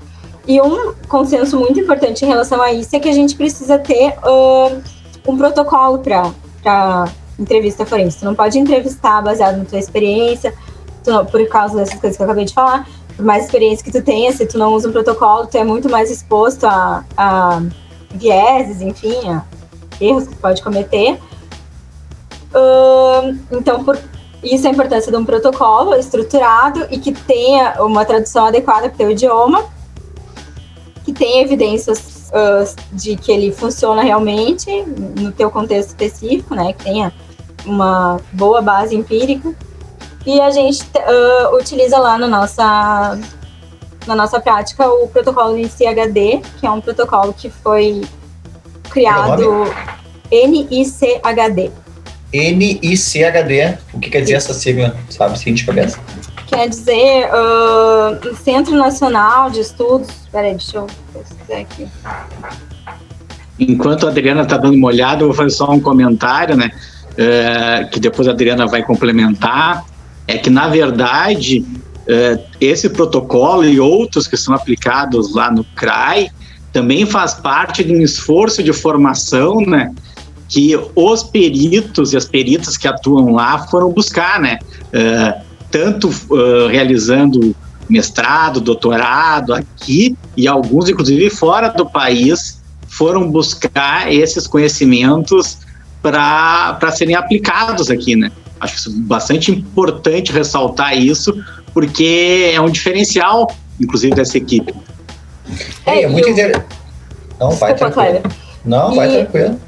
E 0.47 0.61
um 0.61 0.93
consenso 1.07 1.59
muito 1.59 1.79
importante 1.79 2.23
em 2.23 2.27
relação 2.27 2.61
a 2.61 2.71
isso 2.71 2.95
é 2.95 2.99
que 2.99 3.09
a 3.09 3.13
gente 3.13 3.35
precisa 3.35 3.77
ter 3.77 4.13
uh, 4.23 4.81
um 5.27 5.37
protocolo 5.37 5.99
para 5.99 7.09
entrevista 7.37 7.85
forense. 7.85 8.19
Tu 8.19 8.25
não 8.25 8.33
pode 8.33 8.57
entrevistar 8.57 9.21
baseado 9.21 9.57
na 9.57 9.65
tua 9.65 9.77
experiência, 9.77 10.53
não, 11.05 11.25
por 11.25 11.45
causa 11.47 11.75
dessas 11.75 11.99
coisas 11.99 12.17
que 12.17 12.23
eu 12.23 12.25
acabei 12.25 12.45
de 12.45 12.53
falar. 12.53 12.87
Por 13.15 13.25
mais 13.25 13.45
experiência 13.45 13.83
que 13.83 13.91
tu 13.91 14.01
tenha, 14.01 14.31
se 14.31 14.45
tu 14.45 14.57
não 14.57 14.73
usa 14.73 14.87
um 14.87 14.91
protocolo, 14.91 15.47
tu 15.47 15.57
é 15.57 15.63
muito 15.63 15.89
mais 15.89 16.09
exposto 16.09 16.65
a, 16.65 17.03
a 17.17 17.61
vieses, 18.11 18.81
enfim, 18.81 19.17
a 19.29 19.43
erros 19.99 20.27
que 20.27 20.35
pode 20.35 20.61
cometer. 20.61 21.19
Uh, 22.53 23.37
então, 23.51 23.83
por 23.83 23.97
isso 24.53 24.67
é 24.67 24.69
a 24.69 24.73
importância 24.73 25.11
de 25.11 25.17
um 25.17 25.25
protocolo 25.25 25.95
estruturado 25.95 26.87
e 26.91 26.97
que 26.99 27.11
tenha 27.11 27.83
uma 27.83 28.05
tradução 28.05 28.45
adequada 28.45 28.89
para 28.89 28.95
o 28.95 28.97
teu 28.97 29.11
idioma, 29.11 29.65
que 31.03 31.13
tenha 31.13 31.41
evidências 31.41 32.29
uh, 32.29 32.75
de 32.91 33.15
que 33.15 33.31
ele 33.31 33.51
funciona 33.51 34.01
realmente 34.01 34.69
no 35.19 35.31
teu 35.31 35.49
contexto 35.49 35.89
específico, 35.89 36.53
né? 36.53 36.73
Que 36.73 36.83
tenha 36.83 37.13
uma 37.65 38.19
boa 38.33 38.61
base 38.61 38.95
empírica. 38.95 39.53
E 40.25 40.41
a 40.41 40.51
gente 40.51 40.83
uh, 40.83 41.55
utiliza 41.55 41.97
lá 41.97 42.17
na 42.17 42.27
nossa, 42.27 43.17
na 44.05 44.15
nossa 44.15 44.39
prática 44.39 44.87
o 44.87 45.07
protocolo 45.07 45.55
NICHD, 45.55 46.41
que 46.59 46.67
é 46.67 46.69
um 46.69 46.81
protocolo 46.81 47.33
que 47.33 47.49
foi 47.49 48.05
criado 48.89 49.65
NICHD. 50.31 51.71
NICHD, 52.33 53.77
o 53.93 53.99
que 53.99 54.09
quer 54.09 54.21
dizer 54.21 54.33
essa 54.33 54.53
sigla, 54.53 54.95
sabe, 55.09 55.39
sim, 55.39 55.53
de 55.53 55.65
cabeça? 55.65 55.99
Quer 56.47 56.69
dizer 56.69 57.27
uh, 57.27 58.35
Centro 58.35 58.75
Nacional 58.75 59.49
de 59.49 59.59
Estudos. 59.59 60.09
Peraí, 60.31 60.51
deixa 60.51 60.77
eu 60.77 60.87
pesquisar 61.13 61.59
aqui. 61.59 61.87
Enquanto 63.59 64.05
a 64.05 64.09
Adriana 64.09 64.43
está 64.43 64.57
dando 64.57 64.75
uma 64.75 64.87
olhada, 64.87 65.23
eu 65.23 65.27
vou 65.27 65.35
fazer 65.35 65.49
só 65.49 65.69
um 65.71 65.79
comentário, 65.79 66.55
né? 66.55 66.71
Uh, 67.13 67.89
que 67.89 67.99
depois 67.99 68.27
a 68.27 68.31
Adriana 68.31 68.65
vai 68.67 68.83
complementar. 68.83 69.83
É 70.27 70.37
que, 70.37 70.49
na 70.49 70.67
verdade, 70.67 71.59
uh, 71.59 72.43
esse 72.61 72.89
protocolo 72.89 73.65
e 73.65 73.79
outros 73.79 74.27
que 74.27 74.37
são 74.37 74.53
aplicados 74.53 75.33
lá 75.33 75.51
no 75.51 75.63
CRAI 75.63 76.29
também 76.71 77.05
faz 77.05 77.33
parte 77.33 77.83
de 77.83 77.93
um 77.93 78.01
esforço 78.01 78.61
de 78.61 78.71
formação, 78.71 79.57
né? 79.61 79.91
Que 80.47 80.79
os 80.95 81.23
peritos 81.23 82.13
e 82.13 82.17
as 82.17 82.25
peritas 82.25 82.77
que 82.77 82.87
atuam 82.87 83.33
lá 83.33 83.67
foram 83.67 83.91
buscar, 83.91 84.39
né? 84.39 84.59
Uh, 84.87 85.41
tanto 85.69 86.09
uh, 86.09 86.67
realizando 86.67 87.55
mestrado, 87.89 88.59
doutorado 88.61 89.53
aqui 89.53 90.15
e 90.35 90.47
alguns, 90.47 90.89
inclusive, 90.89 91.29
fora 91.29 91.69
do 91.69 91.85
país, 91.85 92.61
foram 92.87 93.29
buscar 93.29 94.11
esses 94.11 94.47
conhecimentos 94.47 95.59
para 96.01 96.91
serem 96.91 97.15
aplicados 97.15 97.89
aqui, 97.89 98.15
né? 98.15 98.31
Acho 98.59 98.75
isso 98.75 98.91
bastante 99.01 99.51
importante 99.51 100.31
ressaltar 100.31 100.97
isso, 100.97 101.43
porque 101.73 102.51
é 102.53 102.61
um 102.61 102.69
diferencial, 102.69 103.53
inclusive, 103.79 104.15
dessa 104.15 104.37
equipe. 104.37 104.73
É, 105.85 106.03
é 106.03 106.07
muito 106.07 106.29
interessante. 106.29 106.65
Não, 107.39 107.51
vai 107.51 107.75
tranquilo. 107.75 108.21
Não, 108.65 108.95
vai 108.95 109.09
tranquilo 109.09 109.59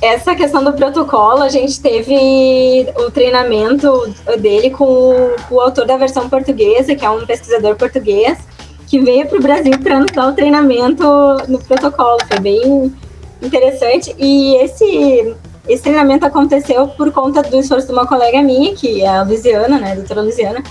essa 0.00 0.34
questão 0.34 0.62
do 0.62 0.72
protocolo, 0.72 1.42
a 1.42 1.48
gente 1.48 1.80
teve 1.80 2.86
o 2.96 3.10
treinamento 3.10 4.12
dele 4.38 4.70
com 4.70 4.84
o, 4.84 5.36
o 5.50 5.60
autor 5.60 5.86
da 5.86 5.96
versão 5.96 6.28
portuguesa, 6.28 6.94
que 6.94 7.04
é 7.04 7.10
um 7.10 7.26
pesquisador 7.26 7.76
português, 7.76 8.38
que 8.86 8.98
veio 8.98 9.26
para 9.26 9.38
o 9.38 9.42
Brasil 9.42 9.78
para 9.78 10.00
nos 10.00 10.12
dar 10.12 10.28
o 10.28 10.34
treinamento 10.34 11.04
no 11.48 11.58
protocolo. 11.58 12.18
Foi 12.28 12.40
bem 12.40 12.92
interessante. 13.40 14.14
E 14.18 14.56
esse, 14.56 15.34
esse 15.68 15.82
treinamento 15.82 16.26
aconteceu 16.26 16.88
por 16.88 17.10
conta 17.10 17.42
do 17.42 17.58
esforço 17.58 17.86
de 17.86 17.92
uma 17.92 18.06
colega 18.06 18.42
minha, 18.42 18.74
que 18.74 19.02
é 19.02 19.08
a 19.08 19.22
Luciana, 19.22 19.78
né, 19.78 19.92
a 19.92 19.94
doutora 19.96 20.22
Luciana, 20.22 20.62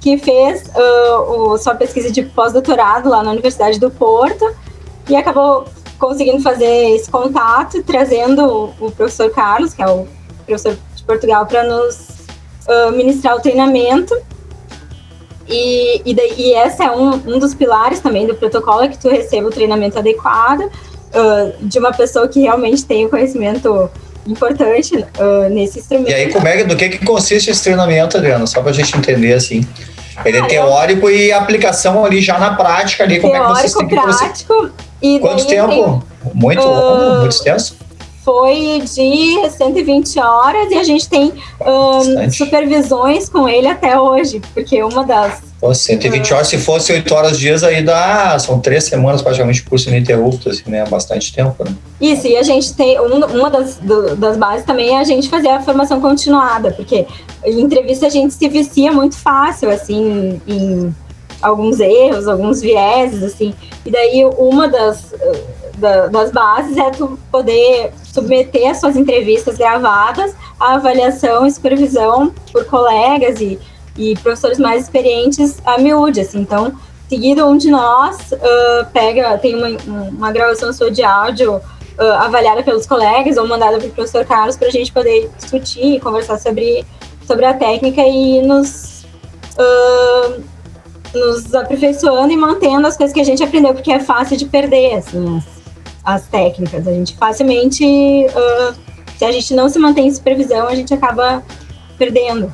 que 0.00 0.16
fez 0.18 0.64
uh, 0.68 1.52
o, 1.52 1.58
sua 1.58 1.74
pesquisa 1.74 2.10
de 2.10 2.22
pós-doutorado 2.22 3.08
lá 3.08 3.22
na 3.22 3.30
Universidade 3.30 3.78
do 3.78 3.90
Porto 3.90 4.44
e 5.08 5.14
acabou 5.14 5.66
conseguindo 6.00 6.42
fazer 6.42 6.96
esse 6.96 7.10
contato, 7.10 7.82
trazendo 7.82 8.72
o, 8.80 8.90
professor 8.90 9.30
Carlos, 9.30 9.74
que 9.74 9.82
é 9.82 9.86
o 9.86 10.08
professor 10.46 10.76
de 10.96 11.02
Portugal, 11.04 11.46
para 11.46 11.62
nos 11.62 12.08
uh, 12.66 12.90
ministrar 12.92 13.36
o 13.36 13.40
treinamento. 13.40 14.16
E, 15.46 16.00
e, 16.04 16.14
daí, 16.14 16.34
e 16.38 16.54
esse 16.54 16.82
é 16.82 16.90
um, 16.90 17.10
um 17.10 17.38
dos 17.38 17.54
pilares 17.54 18.00
também 18.00 18.26
do 18.26 18.34
protocolo, 18.34 18.82
é 18.82 18.88
que 18.88 18.98
tu 18.98 19.08
receba 19.08 19.48
o 19.48 19.50
treinamento 19.50 19.98
adequado 19.98 20.62
uh, 20.62 21.52
de 21.60 21.78
uma 21.78 21.92
pessoa 21.92 22.26
que 22.26 22.40
realmente 22.40 22.84
tem 22.84 23.04
o 23.04 23.10
conhecimento 23.10 23.90
importante 24.26 24.96
uh, 24.96 25.48
nesse 25.50 25.80
instrumento. 25.80 26.10
E 26.10 26.14
aí, 26.14 26.32
como 26.32 26.48
é, 26.48 26.64
do 26.64 26.76
que, 26.76 26.88
que 26.88 27.04
consiste 27.04 27.50
esse 27.50 27.62
treinamento, 27.62 28.16
Adriana? 28.16 28.46
Só 28.46 28.62
para 28.62 28.70
a 28.70 28.74
gente 28.74 28.96
entender, 28.96 29.34
assim. 29.34 29.66
Ele 30.24 30.38
é 30.38 30.46
teórico 30.46 31.08
e 31.08 31.32
aplicação 31.32 32.04
ali 32.04 32.20
já 32.20 32.38
na 32.38 32.54
prática 32.54 33.04
ali, 33.04 33.20
como 33.20 33.32
teórico, 33.32 33.58
é 33.58 33.62
que 33.62 33.68
vocês 33.68 33.74
têm 33.74 33.88
que 33.88 33.94
prático, 33.94 34.70
e 35.02 35.18
Quanto 35.18 35.46
tempo? 35.46 36.02
Muito 36.34 36.62
longo, 36.62 37.14
uh, 37.16 37.20
muito 37.20 37.32
extenso? 37.32 37.76
Foi 38.22 38.82
de 38.84 39.48
120 39.48 40.20
horas 40.20 40.70
e 40.70 40.74
a 40.74 40.84
gente 40.84 41.08
tem 41.08 41.32
um, 41.60 42.30
supervisões 42.30 43.28
com 43.28 43.48
ele 43.48 43.66
até 43.66 43.98
hoje, 43.98 44.42
porque 44.52 44.82
uma 44.82 45.04
das. 45.04 45.40
Pô, 45.58 45.74
120 45.74 46.30
uh, 46.30 46.34
horas, 46.34 46.48
se 46.48 46.58
fosse 46.58 46.92
8 46.92 47.14
horas 47.14 47.38
dias, 47.38 47.64
aí 47.64 47.82
dá. 47.82 48.38
São 48.38 48.60
três 48.60 48.84
semanas 48.84 49.22
praticamente 49.22 49.62
curso 49.62 49.88
ininterrupto, 49.88 50.50
assim, 50.50 50.64
né? 50.66 50.84
Bastante 50.84 51.32
tempo, 51.34 51.64
né? 51.64 51.74
Isso, 51.98 52.26
e 52.26 52.36
a 52.36 52.42
gente 52.42 52.74
tem. 52.74 53.00
Um, 53.00 53.24
uma 53.24 53.48
das, 53.48 53.76
do, 53.76 54.14
das 54.14 54.36
bases 54.36 54.66
também 54.66 54.90
é 54.90 54.98
a 54.98 55.04
gente 55.04 55.28
fazer 55.28 55.48
a 55.48 55.60
formação 55.60 55.98
continuada, 56.00 56.70
porque 56.72 57.06
em 57.44 57.60
entrevista 57.60 58.06
a 58.06 58.10
gente 58.10 58.34
se 58.34 58.48
vicia 58.48 58.92
muito 58.92 59.16
fácil, 59.16 59.70
assim, 59.70 60.40
em 60.46 60.94
alguns 61.42 61.80
erros, 61.80 62.28
alguns 62.28 62.60
vieses, 62.60 63.22
assim. 63.22 63.54
E 63.84 63.90
daí 63.90 64.24
uma 64.38 64.68
das, 64.68 65.14
da, 65.76 66.06
das 66.08 66.30
bases 66.30 66.76
é 66.76 66.90
tu 66.90 67.18
poder 67.30 67.92
submeter 68.04 68.70
as 68.70 68.78
suas 68.78 68.96
entrevistas 68.96 69.56
gravadas 69.56 70.34
à 70.58 70.74
avaliação 70.74 71.46
e 71.46 71.50
supervisão 71.50 72.32
por 72.52 72.64
colegas 72.66 73.40
e, 73.40 73.58
e 73.96 74.14
professores 74.18 74.58
mais 74.58 74.84
experientes 74.84 75.58
a 75.64 75.78
miúde, 75.78 76.20
assim. 76.20 76.40
Então, 76.40 76.72
seguido 77.08 77.44
um 77.46 77.56
de 77.56 77.70
nós 77.70 78.32
uh, 78.32 78.86
pega, 78.92 79.36
tem 79.38 79.56
uma, 79.56 80.08
uma 80.08 80.32
gravação 80.32 80.72
sua 80.72 80.90
de 80.90 81.02
áudio 81.02 81.56
uh, 81.56 82.02
avaliada 82.18 82.62
pelos 82.62 82.86
colegas 82.86 83.36
ou 83.36 83.48
mandada 83.48 83.78
para 83.78 83.88
o 83.88 83.90
professor 83.90 84.24
Carlos 84.24 84.56
para 84.56 84.68
a 84.68 84.70
gente 84.70 84.92
poder 84.92 85.30
discutir 85.36 85.96
e 85.96 86.00
conversar 86.00 86.38
sobre, 86.38 86.84
sobre 87.26 87.46
a 87.46 87.54
técnica 87.54 88.02
e 88.02 88.42
nos 88.42 89.04
uh, 89.58 90.42
nos 91.14 91.54
aperfeiçoando 91.54 92.32
e 92.32 92.36
mantendo 92.36 92.86
as 92.86 92.96
coisas 92.96 93.12
que 93.12 93.20
a 93.20 93.24
gente 93.24 93.42
aprendeu, 93.42 93.74
porque 93.74 93.92
é 93.92 94.00
fácil 94.00 94.36
de 94.36 94.46
perder, 94.46 94.94
assim, 94.94 95.38
as, 96.04 96.22
as 96.22 96.28
técnicas. 96.28 96.86
A 96.86 96.92
gente 96.92 97.16
facilmente, 97.16 97.84
uh, 97.84 98.74
se 99.18 99.24
a 99.24 99.32
gente 99.32 99.54
não 99.54 99.68
se 99.68 99.78
mantém 99.78 100.06
em 100.06 100.14
supervisão, 100.14 100.68
a 100.68 100.74
gente 100.74 100.92
acaba 100.94 101.42
perdendo. 101.98 102.52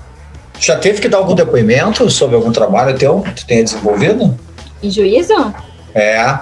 Já 0.58 0.76
teve 0.78 1.00
que 1.00 1.08
dar 1.08 1.18
algum 1.18 1.34
depoimento 1.34 2.08
sobre 2.10 2.36
algum 2.36 2.50
trabalho 2.50 2.98
teu 2.98 3.20
que 3.20 3.32
tu 3.34 3.46
tenha 3.46 3.62
desenvolvido? 3.62 4.38
Em 4.82 4.90
juízo? 4.90 5.54
É. 5.94 6.38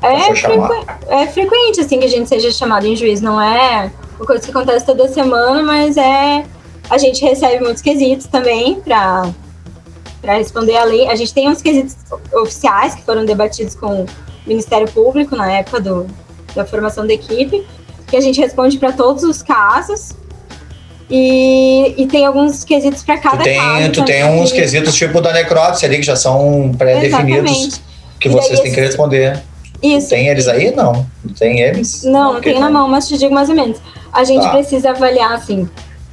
É, 0.00 0.34
frequ... 0.34 0.86
é 1.08 1.26
frequente, 1.26 1.80
assim, 1.80 1.98
que 1.98 2.04
a 2.04 2.08
gente 2.08 2.28
seja 2.28 2.50
chamado 2.52 2.86
em 2.86 2.94
juízo. 2.94 3.24
Não 3.24 3.40
é 3.40 3.90
uma 4.16 4.26
coisa 4.26 4.42
que 4.44 4.50
acontece 4.50 4.86
toda 4.86 5.08
semana, 5.08 5.62
mas 5.62 5.96
é... 5.96 6.44
A 6.88 6.96
gente 6.96 7.22
recebe 7.22 7.62
muitos 7.62 7.82
quesitos 7.82 8.26
também 8.28 8.80
para 8.80 9.28
para 10.20 10.34
responder 10.34 10.76
a 10.76 10.84
lei. 10.84 11.08
A 11.08 11.14
gente 11.14 11.32
tem 11.32 11.48
uns 11.48 11.62
quesitos 11.62 11.96
oficiais 12.32 12.94
que 12.94 13.02
foram 13.02 13.24
debatidos 13.24 13.74
com 13.74 14.02
o 14.02 14.06
Ministério 14.46 14.88
Público 14.90 15.36
na 15.36 15.50
época 15.52 15.80
do, 15.80 16.06
da 16.54 16.64
formação 16.64 17.06
da 17.06 17.12
equipe, 17.12 17.64
que 18.06 18.16
a 18.16 18.20
gente 18.20 18.40
responde 18.40 18.78
para 18.78 18.92
todos 18.92 19.22
os 19.22 19.42
casos. 19.42 20.12
E, 21.10 21.94
e 21.96 22.06
tem 22.06 22.26
alguns 22.26 22.64
quesitos 22.64 23.02
para 23.02 23.16
cada 23.18 23.38
tu 23.38 23.44
tem, 23.44 23.58
caso. 23.58 23.92
Tu 23.92 24.04
tem 24.04 24.24
uns 24.24 24.52
que... 24.52 24.60
quesitos 24.60 24.94
tipo 24.94 25.20
da 25.20 25.32
necrópsia 25.32 25.88
ali, 25.88 25.98
que 25.98 26.02
já 26.02 26.16
são 26.16 26.74
pré-definidos, 26.76 27.80
que 28.20 28.28
vocês 28.28 28.60
têm 28.60 28.72
que 28.72 28.80
responder. 28.80 29.42
Isso. 29.82 30.10
Tem 30.10 30.28
eles 30.28 30.48
aí? 30.48 30.74
Não. 30.74 31.06
Não 31.24 31.34
tem 31.34 31.60
eles? 31.60 32.02
Não, 32.02 32.34
não 32.34 32.40
tem 32.40 32.58
na 32.58 32.68
mão, 32.68 32.88
mas 32.88 33.08
te 33.08 33.16
digo 33.16 33.32
mais 33.32 33.48
ou 33.48 33.54
menos. 33.54 33.78
A 34.12 34.24
gente 34.24 34.42
tá. 34.42 34.50
precisa 34.50 34.90
avaliar, 34.90 35.32
assim, 35.32 35.68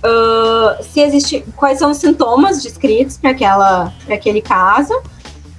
uh, 0.05 0.83
se 0.83 1.01
existe, 1.01 1.43
quais 1.55 1.79
são 1.79 1.91
os 1.91 1.97
sintomas 1.97 2.61
descritos 2.61 3.17
para 3.17 3.31
aquele 4.09 4.41
caso, 4.41 4.93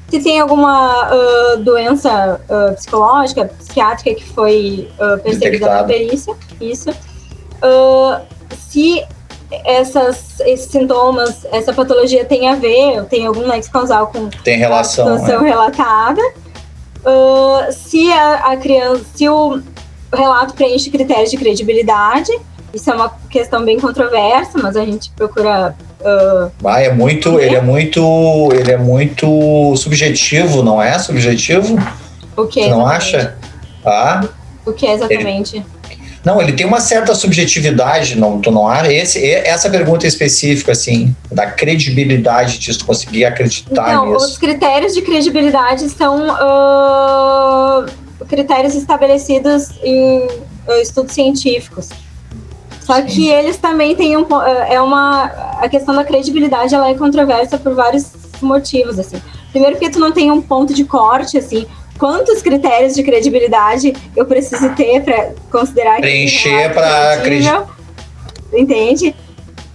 se 0.08 0.20
tem 0.20 0.38
alguma 0.38 1.10
uh, 1.10 1.56
doença 1.58 2.40
uh, 2.48 2.74
psicológica, 2.74 3.46
psiquiátrica 3.46 4.14
que 4.14 4.24
foi 4.24 4.88
percebida 5.22 5.68
na 5.68 5.84
perícia, 5.84 6.34
isso. 6.60 6.90
se 8.68 9.04
essas, 9.64 10.40
esses 10.40 10.70
sintomas, 10.70 11.44
essa 11.52 11.72
patologia 11.72 12.24
tem 12.24 12.48
a 12.48 12.54
ver, 12.54 13.04
tem 13.04 13.26
algum 13.26 13.46
nexo 13.46 13.70
causal 13.70 14.08
com 14.08 14.28
tem 14.44 14.58
relação, 14.58 15.08
a 15.08 15.18
situação 15.18 15.44
é. 15.44 15.48
relatada. 15.48 16.22
se 17.72 18.12
a, 18.12 18.52
a 18.52 18.56
criança, 18.56 19.04
se 19.14 19.28
o 19.28 19.60
relato 20.12 20.54
preenche 20.54 20.90
critérios 20.90 21.30
de 21.30 21.36
credibilidade, 21.36 22.32
isso 22.76 22.90
é 22.90 22.94
uma 22.94 23.10
questão 23.30 23.64
bem 23.64 23.80
controversa, 23.80 24.58
mas 24.62 24.76
a 24.76 24.84
gente 24.84 25.10
procura. 25.16 25.74
Uh, 25.98 26.52
ah, 26.64 26.80
é 26.80 26.92
muito, 26.92 27.40
ele 27.40 27.56
é 27.56 27.60
muito, 27.60 28.50
ele 28.52 28.70
é 28.70 28.76
muito 28.76 29.74
subjetivo, 29.76 30.62
não 30.62 30.80
é? 30.80 30.98
Subjetivo? 30.98 31.78
O 32.36 32.46
que? 32.46 32.62
Você 32.62 32.68
não 32.68 32.86
acha? 32.86 33.34
Ah? 33.84 34.22
O 34.66 34.72
que 34.72 34.86
exatamente? 34.86 35.56
Ele, 35.56 35.98
Não, 36.22 36.40
ele 36.40 36.52
tem 36.52 36.66
uma 36.66 36.80
certa 36.80 37.14
subjetividade, 37.14 38.18
não, 38.18 38.40
tu 38.40 38.50
não 38.50 38.68
acha? 38.68 38.92
Esse, 38.92 39.24
essa 39.26 39.70
pergunta 39.70 40.06
específica, 40.06 40.72
assim, 40.72 41.16
da 41.32 41.46
credibilidade 41.46 42.58
disso, 42.58 42.84
conseguir 42.84 43.24
acreditar 43.24 43.88
então, 43.88 44.12
nisso. 44.12 44.26
Os 44.26 44.36
critérios 44.36 44.92
de 44.92 45.00
credibilidade 45.00 45.88
são 45.88 46.28
uh, 46.28 47.86
critérios 48.28 48.74
estabelecidos 48.74 49.70
em 49.82 50.26
uh, 50.68 50.72
estudos 50.82 51.14
científicos. 51.14 51.88
Só 52.86 52.94
Sim. 52.94 53.06
que 53.06 53.28
eles 53.28 53.56
também 53.56 53.96
têm 53.96 54.16
um 54.16 54.24
é 54.68 54.80
uma 54.80 55.24
a 55.60 55.68
questão 55.68 55.92
da 55.92 56.04
credibilidade 56.04 56.72
ela 56.72 56.88
é 56.88 56.94
controversa 56.94 57.58
por 57.58 57.74
vários 57.74 58.12
motivos 58.40 58.96
assim. 58.96 59.20
Primeiro 59.50 59.76
porque 59.76 59.90
tu 59.90 59.98
não 59.98 60.12
tem 60.12 60.30
um 60.30 60.40
ponto 60.40 60.72
de 60.72 60.84
corte 60.84 61.36
assim, 61.36 61.66
quantos 61.98 62.40
critérios 62.40 62.94
de 62.94 63.02
credibilidade 63.02 63.92
eu 64.14 64.24
preciso 64.24 64.72
ter 64.76 65.02
para 65.02 65.32
considerar 65.50 66.00
preencher 66.00 66.72
para 66.72 67.14
acreditar. 67.14 67.66
Entende? 68.52 69.16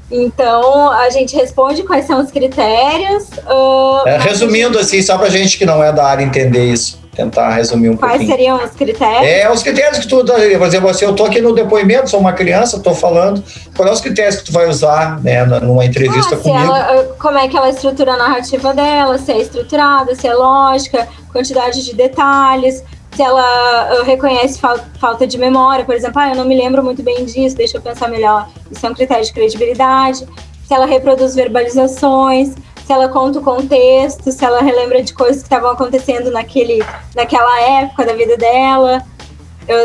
Então 0.10 0.90
a 0.90 1.10
gente 1.10 1.36
responde 1.36 1.84
quais 1.84 2.06
são 2.06 2.22
os 2.22 2.32
critérios. 2.32 3.28
Uh, 3.46 4.08
é, 4.08 4.20
resumindo 4.20 4.76
gente... 4.76 4.86
assim, 4.86 5.02
só 5.02 5.18
para 5.18 5.30
gente 5.30 5.58
que 5.58 5.66
não 5.66 5.84
é 5.84 5.92
da 5.92 6.06
área 6.06 6.24
entender 6.24 6.72
isso 6.72 7.01
tentar 7.14 7.50
resumir 7.52 7.90
um 7.90 7.98
Quais 7.98 8.14
pouquinho. 8.14 8.30
Quais 8.30 8.40
seriam 8.40 8.64
os 8.64 8.72
critérios? 8.72 9.28
É, 9.28 9.52
os 9.52 9.64
critérios 9.64 10.00
que 10.00 10.08
tu, 10.08 10.24
por 10.24 10.68
exemplo, 10.68 10.90
assim, 10.90 11.06
eu 11.06 11.14
tô 11.14 11.26
aqui 11.26 11.42
no 11.42 11.54
depoimento, 11.54 12.10
sou 12.10 12.20
uma 12.20 12.34
criança, 12.34 12.78
estou 12.78 12.96
falando, 12.96 13.44
quais 13.76 13.90
são 13.90 13.94
os 13.94 14.02
critérios 14.02 14.38
que 14.38 14.46
tu 14.46 14.52
vai 14.52 14.68
usar, 14.68 15.22
né, 15.22 15.44
numa 15.46 15.86
entrevista 15.86 16.36
ah, 16.36 16.38
comigo? 16.38 16.74
Ela, 16.74 17.16
como 17.20 17.38
é 17.38 17.48
que 17.48 17.58
ela 17.58 17.70
estrutura 17.70 18.14
a 18.14 18.18
narrativa 18.18 18.74
dela, 18.74 19.18
se 19.18 19.32
é 19.32 19.40
estruturada, 19.40 20.16
se 20.16 20.28
é 20.28 20.34
lógica, 20.34 21.08
quantidade 21.32 21.84
de 21.84 21.94
detalhes, 21.94 22.84
se 23.14 23.22
ela 23.22 24.00
uh, 24.00 24.04
reconhece 24.04 24.60
fal 24.60 24.80
falta 25.00 25.28
de 25.28 25.38
memória, 25.38 25.84
por 25.84 25.94
exemplo, 25.94 26.20
ah, 26.22 26.30
eu 26.30 26.36
não 26.36 26.46
me 26.46 26.56
lembro 26.56 26.82
muito 26.84 27.04
bem 27.04 27.26
disso, 27.26 27.56
deixa 27.58 27.78
eu 27.78 27.82
pensar 27.82 28.08
melhor. 28.08 28.48
Isso 28.72 28.86
é 28.86 28.90
um 28.90 28.94
critério 28.94 29.26
de 29.26 29.34
credibilidade. 29.34 30.26
Se 30.66 30.74
ela 30.74 30.86
reproduz 30.86 31.36
verbalizações, 31.36 32.56
se 32.86 32.92
ela 32.92 33.08
conta 33.10 33.40
o 33.40 33.42
contexto, 33.42 34.32
se 34.32 34.44
ela 34.44 34.62
relembra 34.62 35.02
de 35.02 35.14
coisas 35.14 35.38
que 35.38 35.44
estavam 35.44 35.72
acontecendo 35.72 36.32
naquele, 36.32 36.84
naquela 37.16 37.62
época 37.62 38.06
da 38.06 38.14
vida 38.14 38.38
dela, 38.38 39.04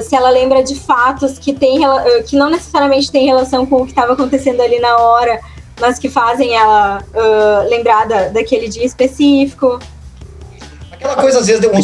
se 0.02 0.16
ela 0.16 0.30
lembra 0.30 0.62
de 0.62 0.74
fatos 0.74 1.38
que, 1.38 1.52
tem, 1.52 1.80
que 2.26 2.36
não 2.36 2.50
necessariamente 2.50 3.10
tem 3.10 3.26
relação 3.26 3.66
com 3.66 3.82
o 3.82 3.84
que 3.84 3.92
estava 3.92 4.14
acontecendo 4.14 4.60
ali 4.60 4.80
na 4.80 4.96
hora, 4.96 5.40
mas 5.80 5.98
que 5.98 6.08
fazem 6.08 6.54
ela 6.54 7.02
uh, 7.14 7.68
lembrar 7.68 8.06
da, 8.06 8.28
daquele 8.28 8.68
dia 8.68 8.84
específico. 8.84 9.78
Aquela 10.90 11.16
coisa, 11.16 11.40
às 11.40 11.46
vezes, 11.46 11.60
de 11.60 11.68
um, 11.68 11.80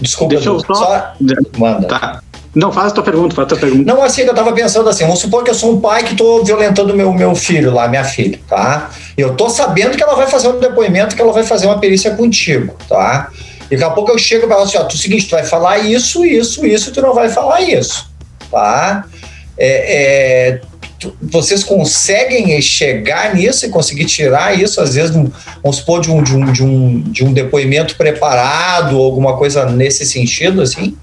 Desculpa, 0.00 0.34
Deixa 0.34 0.50
eu 0.50 0.60
só... 0.60 0.74
só... 0.74 1.12
Manda. 1.56 1.88
Tá. 1.88 2.22
Não, 2.58 2.72
faz 2.72 2.88
a 2.88 2.90
tua 2.90 3.04
pergunta, 3.04 3.36
faz 3.36 3.46
a 3.46 3.48
tua 3.50 3.58
pergunta. 3.58 3.84
Não, 3.84 4.02
assim, 4.02 4.22
eu 4.22 4.34
tava 4.34 4.52
pensando 4.52 4.88
assim, 4.88 5.04
vamos 5.04 5.20
supor 5.20 5.44
que 5.44 5.50
eu 5.50 5.54
sou 5.54 5.74
um 5.74 5.80
pai 5.80 6.02
que 6.02 6.16
tô 6.16 6.42
violentando 6.42 6.92
meu, 6.92 7.12
meu 7.12 7.32
filho 7.36 7.72
lá, 7.72 7.86
minha 7.86 8.02
filha, 8.02 8.36
tá? 8.48 8.90
Eu 9.16 9.36
tô 9.36 9.48
sabendo 9.48 9.96
que 9.96 10.02
ela 10.02 10.16
vai 10.16 10.26
fazer 10.26 10.48
um 10.48 10.58
depoimento, 10.58 11.14
que 11.14 11.22
ela 11.22 11.32
vai 11.32 11.44
fazer 11.44 11.66
uma 11.66 11.78
perícia 11.78 12.10
contigo, 12.16 12.74
tá? 12.88 13.30
E 13.70 13.76
daqui 13.76 13.84
a 13.84 13.94
pouco 13.94 14.10
eu 14.10 14.18
chego 14.18 14.46
e 14.46 14.48
falo 14.48 14.62
assim, 14.64 14.76
ó, 14.76 14.82
tu 14.82 14.96
o 14.96 14.98
seguinte, 14.98 15.28
tu 15.28 15.36
vai 15.36 15.44
falar 15.44 15.78
isso, 15.78 16.24
isso, 16.24 16.66
isso, 16.66 16.90
tu 16.90 17.00
não 17.00 17.14
vai 17.14 17.28
falar 17.28 17.60
isso, 17.60 18.10
tá? 18.50 19.04
É, 19.56 20.48
é, 20.48 20.60
tu, 20.98 21.16
vocês 21.22 21.62
conseguem 21.62 22.60
chegar 22.60 23.36
nisso 23.36 23.66
e 23.66 23.68
conseguir 23.68 24.06
tirar 24.06 24.58
isso, 24.58 24.80
às 24.80 24.96
vezes, 24.96 25.12
vamos 25.62 25.76
supor, 25.76 26.00
de 26.00 26.10
um, 26.10 26.20
de 26.24 26.34
um, 26.34 26.52
de 26.52 26.64
um, 26.64 27.00
de 27.02 27.24
um 27.24 27.32
depoimento 27.32 27.94
preparado, 27.94 28.96
alguma 28.96 29.36
coisa 29.36 29.64
nesse 29.66 30.04
sentido, 30.04 30.60
assim? 30.60 30.96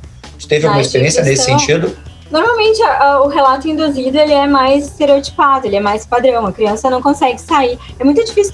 Você 0.46 0.50
teve 0.50 0.68
alguma 0.68 0.82
experiência 0.82 1.24
nesse 1.24 1.44
sentido? 1.44 1.92
Normalmente 2.30 2.82
a, 2.84 3.04
a, 3.04 3.24
o 3.24 3.28
relato 3.28 3.68
induzido 3.68 4.18
ele 4.18 4.34
é 4.34 4.46
mais 4.46 4.86
estereotipado, 4.86 5.66
ele 5.66 5.76
é 5.76 5.80
mais 5.80 6.06
padrão. 6.06 6.46
A 6.46 6.52
criança 6.52 6.88
não 6.90 7.02
consegue 7.02 7.42
sair. 7.42 7.80
É 8.00 8.04
muito 8.04 8.24
difícil 8.24 8.54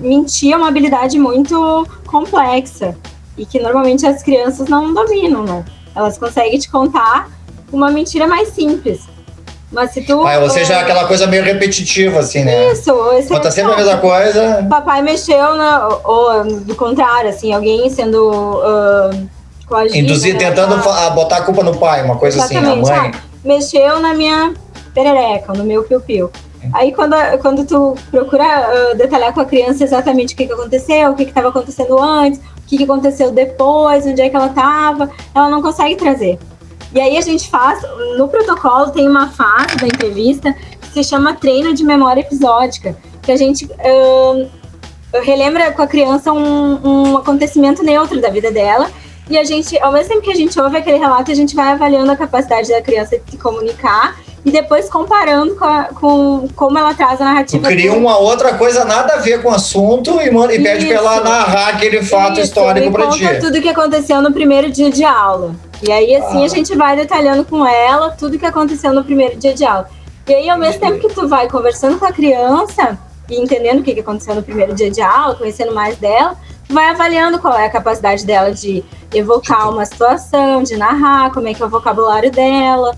mentir 0.00 0.52
é 0.52 0.56
uma 0.56 0.68
habilidade 0.68 1.18
muito 1.18 1.86
complexa 2.06 2.96
e 3.36 3.44
que 3.44 3.60
normalmente 3.60 4.06
as 4.06 4.22
crianças 4.22 4.68
não 4.68 4.94
dominam, 4.94 5.44
né? 5.44 5.64
Elas 5.94 6.16
conseguem 6.16 6.58
te 6.58 6.70
contar 6.70 7.28
uma 7.70 7.90
mentira 7.90 8.26
mais 8.26 8.48
simples. 8.48 9.02
Mas 9.70 9.92
se 9.92 10.00
tu. 10.00 10.26
Ah, 10.26 10.38
ou 10.38 10.50
seja, 10.50 10.78
uh, 10.78 10.80
aquela 10.80 11.06
coisa 11.06 11.26
meio 11.26 11.44
repetitiva, 11.44 12.18
assim, 12.20 12.44
né? 12.44 12.72
Isso. 12.72 12.92
Quando 13.28 13.42
tá 13.42 13.50
sempre 13.50 13.72
a 13.72 13.76
mesma 13.76 13.98
coisa. 13.98 14.66
Papai 14.68 15.00
mexeu, 15.02 15.54
na, 15.54 15.86
ou, 15.86 16.02
ou 16.04 16.44
do 16.60 16.74
contrário, 16.74 17.30
assim, 17.30 17.52
alguém 17.52 17.88
sendo. 17.90 18.30
Uh, 18.30 19.39
Induzir, 19.94 20.34
né? 20.34 20.40
tentando 20.40 20.74
ah. 20.74 21.10
botar 21.10 21.38
a 21.38 21.42
culpa 21.42 21.62
no 21.62 21.76
pai, 21.76 22.04
uma 22.04 22.16
coisa 22.16 22.38
Exatamente. 22.38 22.68
assim, 22.68 22.90
na 22.90 23.02
mãe. 23.02 23.12
Ah, 23.14 23.20
mexeu 23.44 24.00
na 24.00 24.14
minha 24.14 24.54
perereca, 24.94 25.52
no 25.52 25.64
meu 25.64 25.82
piu-piu. 25.84 26.30
Aí 26.74 26.92
quando, 26.92 27.16
quando 27.40 27.64
tu 27.64 27.96
procura 28.10 28.44
uh, 28.44 28.96
detalhar 28.96 29.32
com 29.32 29.40
a 29.40 29.44
criança 29.44 29.82
exatamente 29.82 30.34
o 30.34 30.36
que, 30.36 30.46
que 30.46 30.52
aconteceu, 30.52 31.10
o 31.10 31.14
que 31.14 31.22
estava 31.22 31.48
acontecendo 31.48 31.98
antes, 31.98 32.38
o 32.38 32.62
que, 32.66 32.76
que 32.76 32.84
aconteceu 32.84 33.30
depois, 33.30 34.06
onde 34.06 34.20
é 34.20 34.28
que 34.28 34.36
ela 34.36 34.48
estava, 34.48 35.10
ela 35.34 35.48
não 35.48 35.62
consegue 35.62 35.96
trazer. 35.96 36.38
E 36.92 37.00
aí 37.00 37.16
a 37.16 37.20
gente 37.20 37.48
faz, 37.48 37.80
no 38.18 38.28
protocolo 38.28 38.90
tem 38.90 39.08
uma 39.08 39.28
fase 39.28 39.76
da 39.76 39.86
entrevista 39.86 40.54
que 40.82 40.92
se 40.92 41.04
chama 41.04 41.34
treino 41.34 41.72
de 41.72 41.84
memória 41.84 42.20
episódica, 42.20 42.96
que 43.22 43.32
a 43.32 43.36
gente 43.36 43.64
uh, 43.64 44.50
relembra 45.22 45.72
com 45.72 45.82
a 45.82 45.86
criança 45.86 46.32
um, 46.32 47.12
um 47.12 47.16
acontecimento 47.16 47.82
neutro 47.82 48.20
da 48.20 48.28
vida 48.28 48.50
dela 48.50 48.90
e 49.30 49.38
a 49.38 49.44
gente, 49.44 49.78
ao 49.80 49.92
mesmo 49.92 50.08
tempo 50.08 50.22
que 50.22 50.32
a 50.32 50.34
gente 50.34 50.60
ouve 50.60 50.76
aquele 50.76 50.98
relato, 50.98 51.30
a 51.30 51.34
gente 51.34 51.54
vai 51.54 51.68
avaliando 51.68 52.10
a 52.10 52.16
capacidade 52.16 52.68
da 52.68 52.82
criança 52.82 53.16
de 53.16 53.30
se 53.30 53.38
comunicar 53.38 54.18
e 54.44 54.50
depois 54.50 54.88
comparando 54.88 55.54
com, 55.54 55.64
a, 55.64 55.84
com 55.84 56.48
como 56.56 56.76
ela 56.76 56.92
traz 56.94 57.20
a 57.20 57.26
narrativa. 57.26 57.68
Cria 57.68 57.92
uma 57.92 58.18
outra 58.18 58.54
coisa 58.54 58.84
nada 58.84 59.14
a 59.14 59.16
ver 59.18 59.40
com 59.40 59.50
o 59.50 59.54
assunto 59.54 60.20
e, 60.20 60.30
manda, 60.32 60.52
e 60.52 60.60
pede 60.60 60.86
para 60.86 60.96
ela 60.96 61.20
narrar 61.20 61.68
aquele 61.68 62.02
fato 62.02 62.32
Isso, 62.32 62.42
histórico 62.42 62.90
para 62.90 63.08
ti. 63.10 63.24
tudo 63.40 63.62
que 63.62 63.68
aconteceu 63.68 64.20
no 64.20 64.32
primeiro 64.32 64.68
dia 64.68 64.90
de 64.90 65.04
aula. 65.04 65.54
E 65.80 65.92
aí, 65.92 66.14
assim, 66.16 66.42
ah. 66.42 66.46
a 66.46 66.48
gente 66.48 66.76
vai 66.76 66.96
detalhando 66.96 67.44
com 67.44 67.64
ela 67.64 68.10
tudo 68.10 68.38
que 68.38 68.46
aconteceu 68.46 68.92
no 68.92 69.04
primeiro 69.04 69.36
dia 69.36 69.54
de 69.54 69.64
aula. 69.64 69.88
E 70.26 70.34
aí, 70.34 70.50
ao 70.50 70.58
mesmo 70.58 70.80
tempo 70.80 70.98
que 70.98 71.14
tu 71.14 71.28
vai 71.28 71.48
conversando 71.48 71.98
com 71.98 72.04
a 72.04 72.12
criança 72.12 72.98
e 73.28 73.40
entendendo 73.40 73.78
o 73.78 73.82
que 73.82 73.98
aconteceu 73.98 74.34
no 74.34 74.42
primeiro 74.42 74.74
dia 74.74 74.90
de 74.90 75.00
aula, 75.00 75.36
conhecendo 75.36 75.72
mais 75.72 75.96
dela, 75.96 76.36
vai 76.70 76.88
avaliando 76.88 77.38
qual 77.38 77.54
é 77.54 77.66
a 77.66 77.70
capacidade 77.70 78.24
dela 78.24 78.52
de 78.52 78.84
evocar 79.12 79.68
uma 79.70 79.84
situação, 79.84 80.62
de 80.62 80.76
narrar, 80.76 81.32
como 81.32 81.48
é 81.48 81.54
que 81.54 81.62
é 81.62 81.66
o 81.66 81.68
vocabulário 81.68 82.30
dela. 82.30 82.96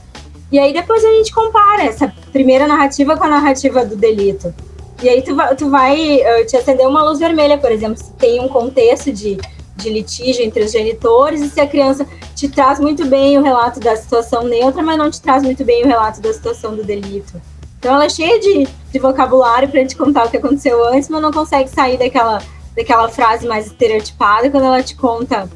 E 0.50 0.58
aí 0.58 0.72
depois 0.72 1.02
a 1.04 1.08
gente 1.08 1.32
compara 1.32 1.82
essa 1.82 2.12
primeira 2.30 2.66
narrativa 2.66 3.16
com 3.16 3.24
a 3.24 3.28
narrativa 3.28 3.84
do 3.84 3.96
delito. 3.96 4.54
E 5.02 5.08
aí 5.08 5.22
tu, 5.22 5.34
tu 5.56 5.70
vai 5.70 6.18
uh, 6.18 6.46
te 6.46 6.56
acender 6.56 6.86
uma 6.86 7.02
luz 7.02 7.18
vermelha, 7.18 7.58
por 7.58 7.72
exemplo, 7.72 7.96
se 7.96 8.12
tem 8.12 8.40
um 8.40 8.48
contexto 8.48 9.10
de, 9.10 9.38
de 9.74 9.90
litígio 9.90 10.44
entre 10.44 10.62
os 10.62 10.70
genitores 10.70 11.40
e 11.40 11.48
se 11.48 11.60
a 11.60 11.66
criança 11.66 12.06
te 12.36 12.48
traz 12.48 12.78
muito 12.78 13.06
bem 13.06 13.38
o 13.38 13.42
relato 13.42 13.80
da 13.80 13.96
situação 13.96 14.44
neutra, 14.44 14.82
mas 14.82 14.98
não 14.98 15.10
te 15.10 15.20
traz 15.20 15.42
muito 15.42 15.64
bem 15.64 15.82
o 15.82 15.86
relato 15.88 16.20
da 16.20 16.32
situação 16.32 16.76
do 16.76 16.84
delito. 16.84 17.40
Então 17.78 17.94
ela 17.94 18.04
é 18.04 18.08
cheia 18.08 18.38
de, 18.38 18.68
de 18.92 18.98
vocabulário 18.98 19.68
para 19.68 19.84
te 19.84 19.96
contar 19.96 20.26
o 20.26 20.30
que 20.30 20.36
aconteceu 20.36 20.86
antes, 20.86 21.08
mas 21.08 21.20
não 21.20 21.32
consegue 21.32 21.68
sair 21.68 21.98
daquela 21.98 22.40
daquela 22.76 23.08
frase 23.08 23.46
mais 23.46 23.66
estereotipada 23.66 24.50
quando 24.50 24.64
ela 24.64 24.82
te 24.82 24.94
conta. 24.94 25.48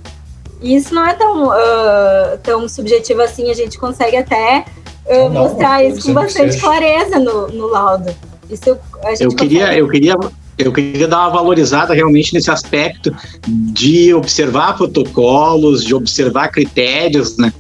E 0.61 0.75
isso 0.75 0.95
não 0.95 1.07
é 1.07 1.15
tão, 1.15 1.49
uh, 1.49 2.39
tão 2.43 2.69
subjetivo 2.69 3.23
assim, 3.23 3.51
a 3.51 3.55
gente 3.55 3.79
consegue 3.79 4.17
até 4.17 4.65
uh, 5.07 5.29
não, 5.29 5.49
mostrar 5.49 5.83
não, 5.83 5.89
isso 5.89 6.07
com 6.07 6.15
bastante 6.15 6.59
clareza 6.59 7.19
no, 7.19 7.49
no 7.49 7.67
laudo. 7.67 8.15
Isso 8.51 8.79
a 9.05 9.11
gente 9.11 9.25
eu 9.25 9.31
queria, 9.31 9.77
eu 9.77 9.89
queria 9.89 10.17
eu 10.59 10.73
queria 10.73 11.07
dar 11.07 11.21
uma 11.21 11.31
valorizada 11.31 11.93
realmente 11.93 12.33
nesse 12.33 12.51
aspecto 12.51 13.15
de 13.47 14.15
observar 14.15 14.75
protocolos, 14.77 15.85
de 15.85 15.95
observar 15.95 16.49
critérios, 16.49 17.37
né? 17.37 17.53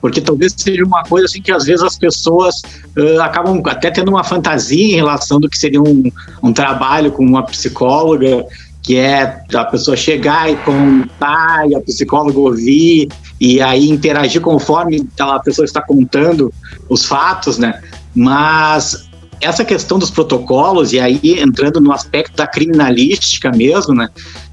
Porque 0.00 0.20
talvez 0.20 0.54
seja 0.56 0.84
uma 0.84 1.02
coisa 1.02 1.24
assim 1.24 1.40
que 1.40 1.50
às 1.50 1.64
vezes 1.64 1.82
as 1.82 1.98
pessoas 1.98 2.56
uh, 2.96 3.20
acabam 3.22 3.60
até 3.66 3.90
tendo 3.90 4.10
uma 4.10 4.22
fantasia 4.22 4.84
em 4.84 4.94
relação 4.94 5.40
do 5.40 5.48
que 5.48 5.58
seria 5.58 5.80
um, 5.80 6.12
um 6.42 6.52
trabalho 6.52 7.10
com 7.10 7.24
uma 7.24 7.42
psicóloga 7.42 8.46
que 8.84 8.96
é 8.96 9.42
a 9.54 9.64
pessoa 9.64 9.96
chegar 9.96 10.50
e 10.50 10.56
contar, 10.56 11.68
e 11.68 11.74
a 11.74 11.80
psicóloga 11.80 12.38
ouvir, 12.38 13.08
e 13.40 13.60
aí 13.62 13.88
interagir 13.88 14.42
conforme 14.42 15.08
a 15.18 15.40
pessoa 15.40 15.64
está 15.64 15.80
contando 15.80 16.52
os 16.88 17.06
fatos, 17.06 17.56
né? 17.56 17.80
Mas 18.14 19.08
essa 19.40 19.64
questão 19.64 19.98
dos 19.98 20.10
protocolos, 20.10 20.92
e 20.92 21.00
aí 21.00 21.18
entrando 21.40 21.80
no 21.80 21.92
aspecto 21.92 22.36
da 22.36 22.46
criminalística 22.46 23.50
mesmo, 23.50 23.94
né? 23.94 24.10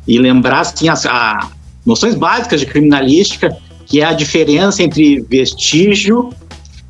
E 0.07 0.17
lembrar, 0.17 0.61
assim, 0.61 0.87
as 0.87 1.05
a, 1.05 1.49
noções 1.85 2.15
básicas 2.15 2.61
de 2.61 2.65
criminalística, 2.65 3.55
que 3.85 3.99
é 3.99 4.05
a 4.05 4.13
diferença 4.13 4.81
entre 4.81 5.19
vestígio, 5.29 6.33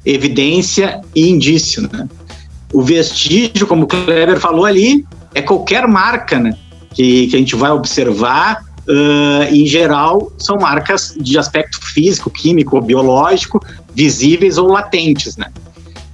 evidência 0.06 1.02
e 1.16 1.28
indício, 1.28 1.90
né? 1.92 2.08
O 2.72 2.84
vestígio, 2.84 3.66
como 3.66 3.86
o 3.86 3.88
Kleber 3.88 4.40
falou 4.40 4.66
ali, 4.66 5.04
é 5.34 5.42
qualquer 5.42 5.88
marca, 5.88 6.40
né? 6.40 6.56
Que, 6.94 7.28
que 7.28 7.36
a 7.36 7.40
gente 7.40 7.56
vai 7.56 7.72
observar, 7.72 8.64
uh, 8.88 9.54
em 9.54 9.66
geral, 9.66 10.32
são 10.38 10.58
marcas 10.58 11.16
de 11.20 11.38
aspecto 11.38 11.80
físico, 11.82 12.30
químico, 12.30 12.80
biológico, 12.82 13.64
visíveis 13.94 14.58
ou 14.58 14.68
latentes, 14.68 15.38
né? 15.38 15.48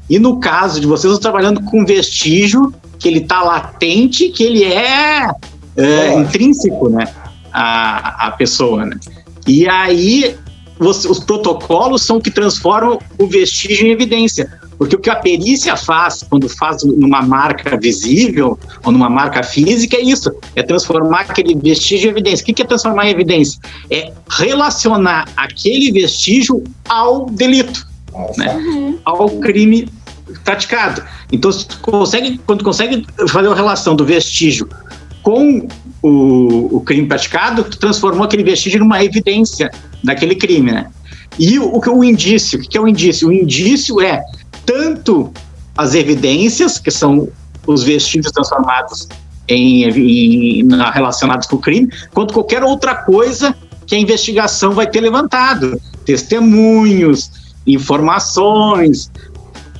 E 0.10 0.20
no 0.20 0.40
caso 0.40 0.80
de 0.80 0.88
vocês, 0.88 1.14
estão 1.14 1.32
trabalhando 1.32 1.62
com 1.64 1.86
vestígio 1.86 2.74
que 2.98 3.08
ele 3.08 3.20
está 3.20 3.42
latente, 3.42 4.30
que 4.30 4.44
ele 4.44 4.64
é, 4.64 5.30
é 5.76 6.14
intrínseco, 6.14 6.90
né? 6.90 7.08
A, 7.52 8.28
a 8.28 8.32
pessoa, 8.32 8.86
né? 8.86 8.98
E 9.46 9.68
aí 9.68 10.36
os, 10.80 11.06
os 11.06 11.20
protocolos 11.20 12.04
são 12.04 12.20
que 12.20 12.32
transformam 12.32 13.00
o 13.18 13.28
vestígio 13.28 13.88
em 13.88 13.92
evidência. 13.92 14.52
Porque 14.78 14.96
o 14.96 15.00
que 15.00 15.10
a 15.10 15.16
perícia 15.16 15.76
faz 15.76 16.24
quando 16.30 16.48
faz 16.48 16.84
numa 16.84 17.22
marca 17.22 17.78
visível 17.78 18.60
ou 18.86 18.92
numa 18.92 19.10
marca 19.10 19.42
física 19.42 19.98
é 19.98 20.02
isso: 20.02 20.32
é 20.56 20.62
transformar 20.62 21.22
aquele 21.22 21.56
vestígio 21.56 22.08
em 22.08 22.12
evidência. 22.12 22.44
O 22.44 22.46
que 22.46 22.62
é 22.62 22.66
transformar 22.66 23.08
em 23.08 23.12
evidência? 23.12 23.60
É 23.90 24.12
relacionar 24.30 25.28
aquele 25.36 25.92
vestígio 25.92 26.64
ao 26.88 27.26
delito, 27.26 27.88
né? 28.38 28.56
Uhum. 28.56 29.00
ao 29.04 29.30
crime 29.30 29.90
praticado. 30.44 31.04
Então, 31.32 31.50
consegue, 31.82 32.40
quando 32.46 32.64
consegue 32.64 33.06
fazer 33.30 33.48
a 33.48 33.56
relação 33.56 33.96
do 33.96 34.06
vestígio 34.06 34.70
com 35.24 35.68
o, 36.02 36.78
o 36.78 36.82
crime 36.82 37.08
praticado, 37.08 37.64
transformou 37.64 38.26
aquele 38.26 38.44
vestígio 38.44 38.80
numa 38.80 39.04
evidência 39.04 39.72
daquele 40.04 40.36
crime, 40.36 40.72
né? 40.72 40.88
E 41.40 41.60
o, 41.60 41.66
o, 41.66 41.98
o 41.98 42.04
indício, 42.04 42.60
o 42.60 42.62
que 42.62 42.78
é 42.78 42.82
o 42.82 42.88
indício? 42.88 43.28
O 43.28 43.34
indício 43.34 44.02
é 44.02 44.22
tanto 44.66 45.32
as 45.78 45.94
evidências, 45.94 46.80
que 46.80 46.90
são 46.90 47.30
os 47.66 47.84
vestígios 47.84 48.32
transformados 48.32 49.08
em, 49.48 49.84
em, 49.84 50.68
relacionados 50.94 51.48
com 51.48 51.58
o 51.58 51.60
crime, 51.60 51.90
quanto 52.14 52.34
qualquer 52.34 52.64
outra 52.64 52.96
coisa 52.96 53.56
que 53.86 53.96
a 53.96 54.00
investigação 54.00 54.72
vai 54.72 54.88
ter 54.88 55.02
levantado. 55.02 55.80
Testemunhos, 56.06 57.32
informações 57.66 59.12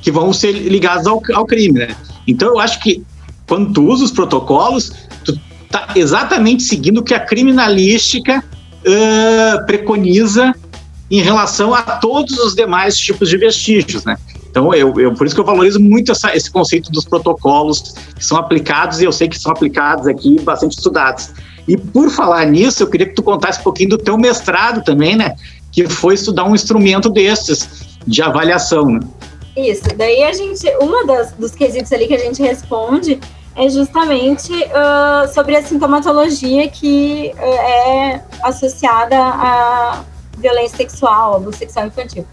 que 0.02 0.12
vão 0.12 0.32
ser 0.32 0.52
ligados 0.52 1.08
ao, 1.08 1.22
ao 1.34 1.46
crime, 1.46 1.80
né? 1.80 1.96
Então 2.28 2.50
eu 2.50 2.60
acho 2.60 2.80
que 2.82 3.04
quando 3.48 3.74
tu 3.74 3.86
usa 3.88 4.04
os 4.06 4.12
protocolos, 4.12 4.92
tu 5.24 5.40
tá 5.70 5.94
exatamente 5.96 6.64
seguindo 6.64 7.00
o 7.00 7.04
que 7.04 7.14
a 7.14 7.20
criminalística 7.20 8.44
uh, 8.86 9.66
preconiza 9.66 10.54
em 11.10 11.22
relação 11.22 11.74
a 11.74 11.82
todos 11.82 12.38
os 12.38 12.54
demais 12.54 12.98
tipos 12.98 13.30
de 13.30 13.38
vestígios, 13.38 14.04
né? 14.04 14.18
Então, 14.50 14.74
eu, 14.74 15.00
eu, 15.00 15.14
por 15.14 15.26
isso 15.26 15.36
que 15.36 15.42
eu 15.42 15.46
valorizo 15.46 15.80
muito 15.80 16.12
essa, 16.12 16.36
esse 16.36 16.50
conceito 16.50 16.92
dos 16.92 17.06
protocolos 17.06 17.94
que 18.16 18.26
são 18.26 18.38
aplicados, 18.38 19.00
e 19.00 19.06
eu 19.06 19.12
sei 19.12 19.28
que 19.28 19.38
são 19.38 19.52
aplicados 19.52 20.08
aqui, 20.08 20.40
bastante 20.42 20.76
estudados. 20.76 21.30
E 21.68 21.78
por 21.78 22.10
falar 22.10 22.46
nisso, 22.46 22.82
eu 22.82 22.88
queria 22.88 23.08
que 23.08 23.14
tu 23.14 23.22
contasse 23.22 23.60
um 23.60 23.64
pouquinho 23.64 23.90
do 23.90 23.98
teu 23.98 24.18
mestrado 24.18 24.84
também, 24.84 25.16
né? 25.16 25.36
Que 25.72 25.88
foi 25.88 26.16
estudar 26.16 26.46
um 26.46 26.56
instrumento 26.56 27.10
desses, 27.10 27.98
de 28.06 28.22
avaliação, 28.22 28.86
né? 28.86 29.00
Isso, 29.56 29.84
daí 29.98 30.24
a 30.24 30.34
gente, 30.34 30.68
uma 30.80 31.06
das, 31.06 31.34
dos 31.34 31.54
quesitos 31.54 31.92
ali 31.92 32.08
que 32.08 32.14
a 32.14 32.20
gente 32.20 32.42
responde 32.42 33.20
é 33.58 33.68
justamente 33.70 34.54
uh, 34.54 35.34
sobre 35.34 35.56
a 35.56 35.64
sintomatologia 35.64 36.68
que 36.70 37.34
uh, 37.36 37.42
é 37.42 38.22
associada 38.44 39.18
à 39.18 40.04
violência 40.38 40.78
sexual, 40.78 41.38
abuso 41.38 41.58
sexual 41.58 41.88
infantil. 41.88 42.26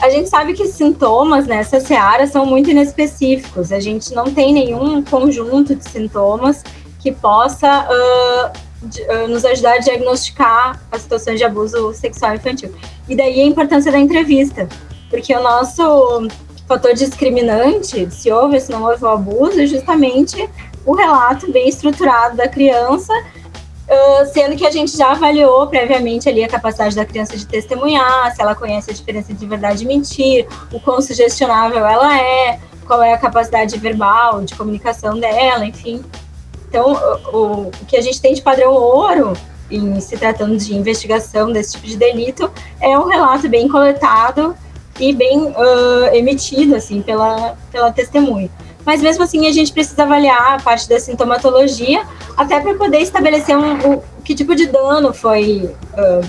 A 0.00 0.08
gente 0.08 0.30
sabe 0.30 0.54
que 0.54 0.66
sintomas 0.66 1.46
nessa 1.46 1.78
seara 1.78 2.26
são 2.26 2.46
muito 2.46 2.70
inespecíficos. 2.70 3.70
A 3.70 3.78
gente 3.78 4.14
não 4.14 4.32
tem 4.32 4.54
nenhum 4.54 5.02
conjunto 5.04 5.74
de 5.74 5.84
sintomas 5.84 6.64
que 6.98 7.12
possa 7.12 7.86
uh, 7.86 8.88
de, 8.88 9.04
nos 9.28 9.44
ajudar 9.44 9.74
a 9.74 9.78
diagnosticar 9.78 10.80
as 10.90 11.02
situações 11.02 11.38
de 11.38 11.44
abuso 11.44 11.92
sexual 11.92 12.34
infantil. 12.34 12.74
E 13.06 13.14
daí 13.14 13.42
a 13.42 13.44
importância 13.44 13.92
da 13.92 13.98
entrevista, 13.98 14.66
porque 15.10 15.34
o 15.36 15.42
nosso 15.42 16.28
fator 16.70 16.94
discriminante, 16.94 18.08
se 18.12 18.30
houve 18.30 18.54
ou 18.54 18.60
se 18.60 18.70
não 18.70 18.84
houve 18.84 19.04
o 19.04 19.08
abuso, 19.08 19.60
é 19.60 19.66
justamente 19.66 20.48
o 20.86 20.94
relato 20.94 21.50
bem 21.50 21.68
estruturado 21.68 22.36
da 22.36 22.48
criança 22.48 23.12
Uh, 23.90 24.24
sendo 24.32 24.54
que 24.54 24.64
a 24.64 24.70
gente 24.70 24.96
já 24.96 25.10
avaliou 25.10 25.66
previamente 25.66 26.28
ali 26.28 26.44
a 26.44 26.48
capacidade 26.48 26.94
da 26.94 27.04
criança 27.04 27.36
de 27.36 27.44
testemunhar, 27.44 28.32
se 28.32 28.40
ela 28.40 28.54
conhece 28.54 28.88
a 28.88 28.94
diferença 28.94 29.34
de 29.34 29.44
verdade 29.44 29.82
e 29.82 29.86
mentir, 29.88 30.46
o 30.72 30.78
quão 30.78 31.02
sugestionável 31.02 31.84
ela 31.84 32.16
é, 32.16 32.60
qual 32.86 33.02
é 33.02 33.12
a 33.12 33.18
capacidade 33.18 33.76
verbal, 33.80 34.42
de 34.42 34.54
comunicação 34.54 35.18
dela, 35.18 35.66
enfim. 35.66 36.04
Então, 36.68 36.92
o, 37.32 37.62
o 37.62 37.86
que 37.88 37.96
a 37.96 38.00
gente 38.00 38.20
tem 38.20 38.32
de 38.32 38.40
padrão 38.40 38.72
ouro, 38.72 39.32
em 39.68 40.00
se 40.00 40.16
tratando 40.16 40.56
de 40.56 40.72
investigação 40.72 41.50
desse 41.50 41.72
tipo 41.72 41.88
de 41.88 41.96
delito, 41.96 42.48
é 42.80 42.96
um 42.96 43.08
relato 43.08 43.48
bem 43.48 43.66
coletado 43.66 44.54
e 45.00 45.12
bem 45.14 45.40
uh, 45.40 46.14
emitido, 46.14 46.76
assim, 46.76 47.00
pela, 47.00 47.56
pela 47.72 47.90
testemunha. 47.90 48.50
Mas 48.84 49.02
mesmo 49.02 49.24
assim, 49.24 49.46
a 49.46 49.52
gente 49.52 49.72
precisa 49.72 50.02
avaliar 50.02 50.54
a 50.54 50.62
parte 50.62 50.88
da 50.88 51.00
sintomatologia, 51.00 52.02
até 52.36 52.60
para 52.60 52.74
poder 52.74 52.98
estabelecer 52.98 53.56
um, 53.56 53.72
um, 53.72 54.02
que 54.24 54.34
tipo 54.34 54.54
de 54.54 54.66
dano 54.66 55.12
foi. 55.12 55.74
Uh, 55.94 56.26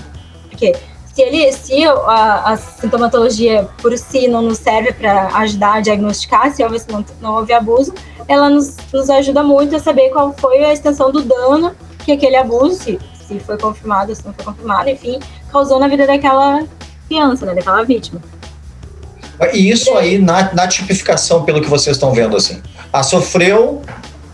porque 0.48 0.74
se, 1.12 1.22
ele, 1.22 1.52
se 1.52 1.84
a, 1.84 2.52
a, 2.52 2.56
sintomatologia 2.56 3.68
por 3.80 3.96
si 3.96 4.28
não 4.28 4.42
nos 4.42 4.58
serve 4.58 4.92
para 4.92 5.28
ajudar 5.38 5.74
a 5.74 5.80
diagnosticar 5.80 6.54
se 6.54 6.62
houve, 6.62 6.80
não, 6.88 7.04
não 7.20 7.34
houve 7.34 7.52
abuso, 7.52 7.92
ela 8.28 8.48
nos, 8.48 8.76
nos 8.92 9.10
ajuda 9.10 9.42
muito 9.42 9.76
a 9.76 9.78
saber 9.78 10.10
qual 10.10 10.32
foi 10.32 10.64
a 10.64 10.72
extensão 10.72 11.10
do 11.10 11.22
dano 11.22 11.74
que 12.04 12.12
aquele 12.12 12.36
abuso, 12.36 12.74
se, 12.74 12.98
se 13.26 13.38
foi 13.40 13.58
confirmado, 13.58 14.14
se 14.14 14.24
não 14.24 14.32
foi 14.32 14.44
confirmado, 14.44 14.88
enfim, 14.88 15.18
causou 15.50 15.78
na 15.78 15.88
vida 15.88 16.06
daquela 16.06 16.64
criança, 17.08 17.46
né, 17.46 17.54
daquela 17.54 17.84
vítima. 17.84 18.20
E 19.52 19.70
isso 19.70 19.96
aí 19.96 20.18
na, 20.18 20.52
na 20.52 20.66
tipificação, 20.66 21.44
pelo 21.44 21.60
que 21.60 21.68
vocês 21.68 21.96
estão 21.96 22.12
vendo, 22.12 22.36
assim. 22.36 22.60
Ah, 22.92 23.02
sofreu, 23.02 23.82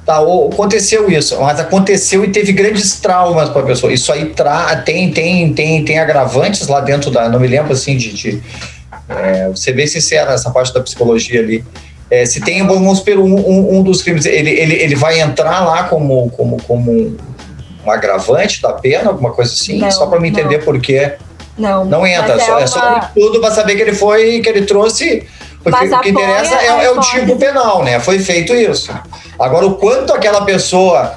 tá, 0.04 0.18
aconteceu 0.18 1.10
isso, 1.10 1.38
mas 1.40 1.60
aconteceu 1.60 2.24
e 2.24 2.28
teve 2.28 2.52
grandes 2.52 2.98
traumas 3.00 3.48
para 3.48 3.62
a 3.62 3.64
pessoa. 3.64 3.92
Isso 3.92 4.12
aí 4.12 4.26
tra 4.26 4.76
tem, 4.76 5.10
tem, 5.10 5.52
tem, 5.52 5.84
tem 5.84 5.98
agravantes 5.98 6.66
lá 6.66 6.80
dentro 6.80 7.10
da. 7.10 7.28
Não 7.28 7.40
me 7.40 7.46
lembro 7.46 7.72
assim 7.72 7.96
de. 7.96 8.12
de 8.12 8.42
é, 9.08 9.50
ser 9.54 9.72
bem 9.72 9.86
sincero 9.86 10.30
nessa 10.30 10.50
parte 10.50 10.72
da 10.72 10.80
psicologia 10.80 11.40
ali. 11.40 11.64
É, 12.10 12.24
se 12.24 12.40
tem, 12.40 12.66
vamos 12.66 12.98
supor, 12.98 13.18
um, 13.18 13.34
um, 13.34 13.78
um, 13.78 13.82
dos 13.82 14.02
crimes, 14.02 14.24
ele, 14.24 14.50
ele, 14.50 14.74
ele 14.74 14.94
vai 14.94 15.20
entrar 15.20 15.60
lá 15.60 15.84
como, 15.84 16.30
como, 16.30 16.56
como 16.62 17.16
um 17.84 17.90
agravante 17.90 18.62
da 18.62 18.72
pena, 18.72 19.10
alguma 19.10 19.30
coisa 19.32 19.52
assim, 19.52 19.78
não, 19.78 19.90
só 19.90 20.06
para 20.06 20.18
me 20.18 20.28
entender 20.28 20.64
por 20.64 20.80
quê. 20.80 21.16
Não. 21.58 21.84
Não 21.84 22.06
entra. 22.06 22.34
É, 22.34 22.38
só, 22.38 22.58
é, 22.58 22.66
só 22.66 23.00
tudo 23.14 23.40
para 23.40 23.50
saber 23.50 23.74
que 23.74 23.82
ele 23.82 23.94
foi, 23.94 24.40
que 24.40 24.48
ele 24.48 24.62
trouxe. 24.62 25.26
Porque 25.62 25.86
o 25.86 26.00
que 26.00 26.10
interessa 26.10 26.54
é, 26.54 26.84
é, 26.84 26.90
o 26.90 27.00
tipo 27.00 27.36
penal, 27.36 27.82
né? 27.82 27.98
Foi 27.98 28.18
feito 28.18 28.54
isso. 28.54 28.92
Agora, 29.38 29.66
o 29.66 29.74
quanto 29.74 30.12
aquela 30.12 30.42
pessoa. 30.44 31.14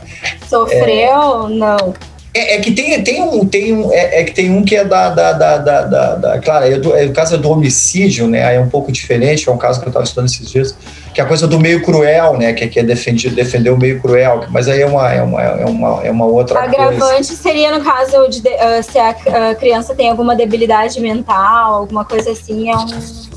Sofreu, 0.50 1.48
não. 1.48 1.94
É, 2.34 2.56
é, 2.56 2.60
que 2.62 2.72
tem, 2.72 3.04
tem 3.04 3.22
um, 3.22 3.46
tem 3.46 3.74
um 3.74 3.92
é, 3.92 4.22
é, 4.22 4.24
que 4.24 4.34
tem 4.34 4.50
um 4.50 4.64
que 4.64 4.74
é 4.74 4.86
da, 4.86 5.10
da, 5.10 5.34
da, 5.34 5.58
da, 5.58 5.82
da, 5.82 6.16
da 6.16 6.40
claro, 6.40 6.66
é, 6.66 6.78
do, 6.78 6.96
é 6.96 7.06
o 7.06 7.12
caso 7.12 7.38
do 7.38 7.50
homicídio, 7.50 8.26
né? 8.26 8.46
Aí 8.46 8.56
é 8.56 8.60
um 8.60 8.70
pouco 8.70 8.90
diferente, 8.90 9.50
é 9.50 9.52
um 9.52 9.58
caso 9.58 9.82
que 9.82 9.86
eu 9.86 9.90
estava 9.90 10.06
estudando 10.06 10.28
esses 10.28 10.50
dias, 10.50 10.76
que 11.14 11.20
é 11.20 11.24
a 11.26 11.28
coisa 11.28 11.46
do 11.46 11.60
meio 11.60 11.82
cruel, 11.82 12.38
né? 12.38 12.54
Que, 12.54 12.68
que 12.68 12.80
é 12.80 12.84
defender, 12.84 13.32
defender 13.32 13.70
o 13.70 13.78
meio 13.78 14.02
cruel, 14.02 14.46
mas 14.50 14.70
aí 14.70 14.82
é 14.82 14.86
uma, 14.86 15.12
é 15.12 15.22
uma, 15.22 15.42
é 15.42 15.66
uma, 15.66 16.04
é 16.06 16.12
uma 16.12 16.26
outra 16.26 16.62
Agravante 16.62 17.00
coisa. 17.00 17.36
seria 17.36 17.78
no 17.78 17.84
caso 17.84 18.30
de 18.30 18.40
uh, 18.40 18.82
se 18.82 18.98
a, 18.98 19.10
a, 19.10 19.56
criança 19.56 19.94
tem 19.94 20.10
alguma 20.10 20.34
debilidade 20.34 21.02
mental, 21.02 21.74
alguma 21.74 22.06
coisa 22.06 22.32
assim, 22.32 22.70
é 22.70 22.78
um, 22.78 22.88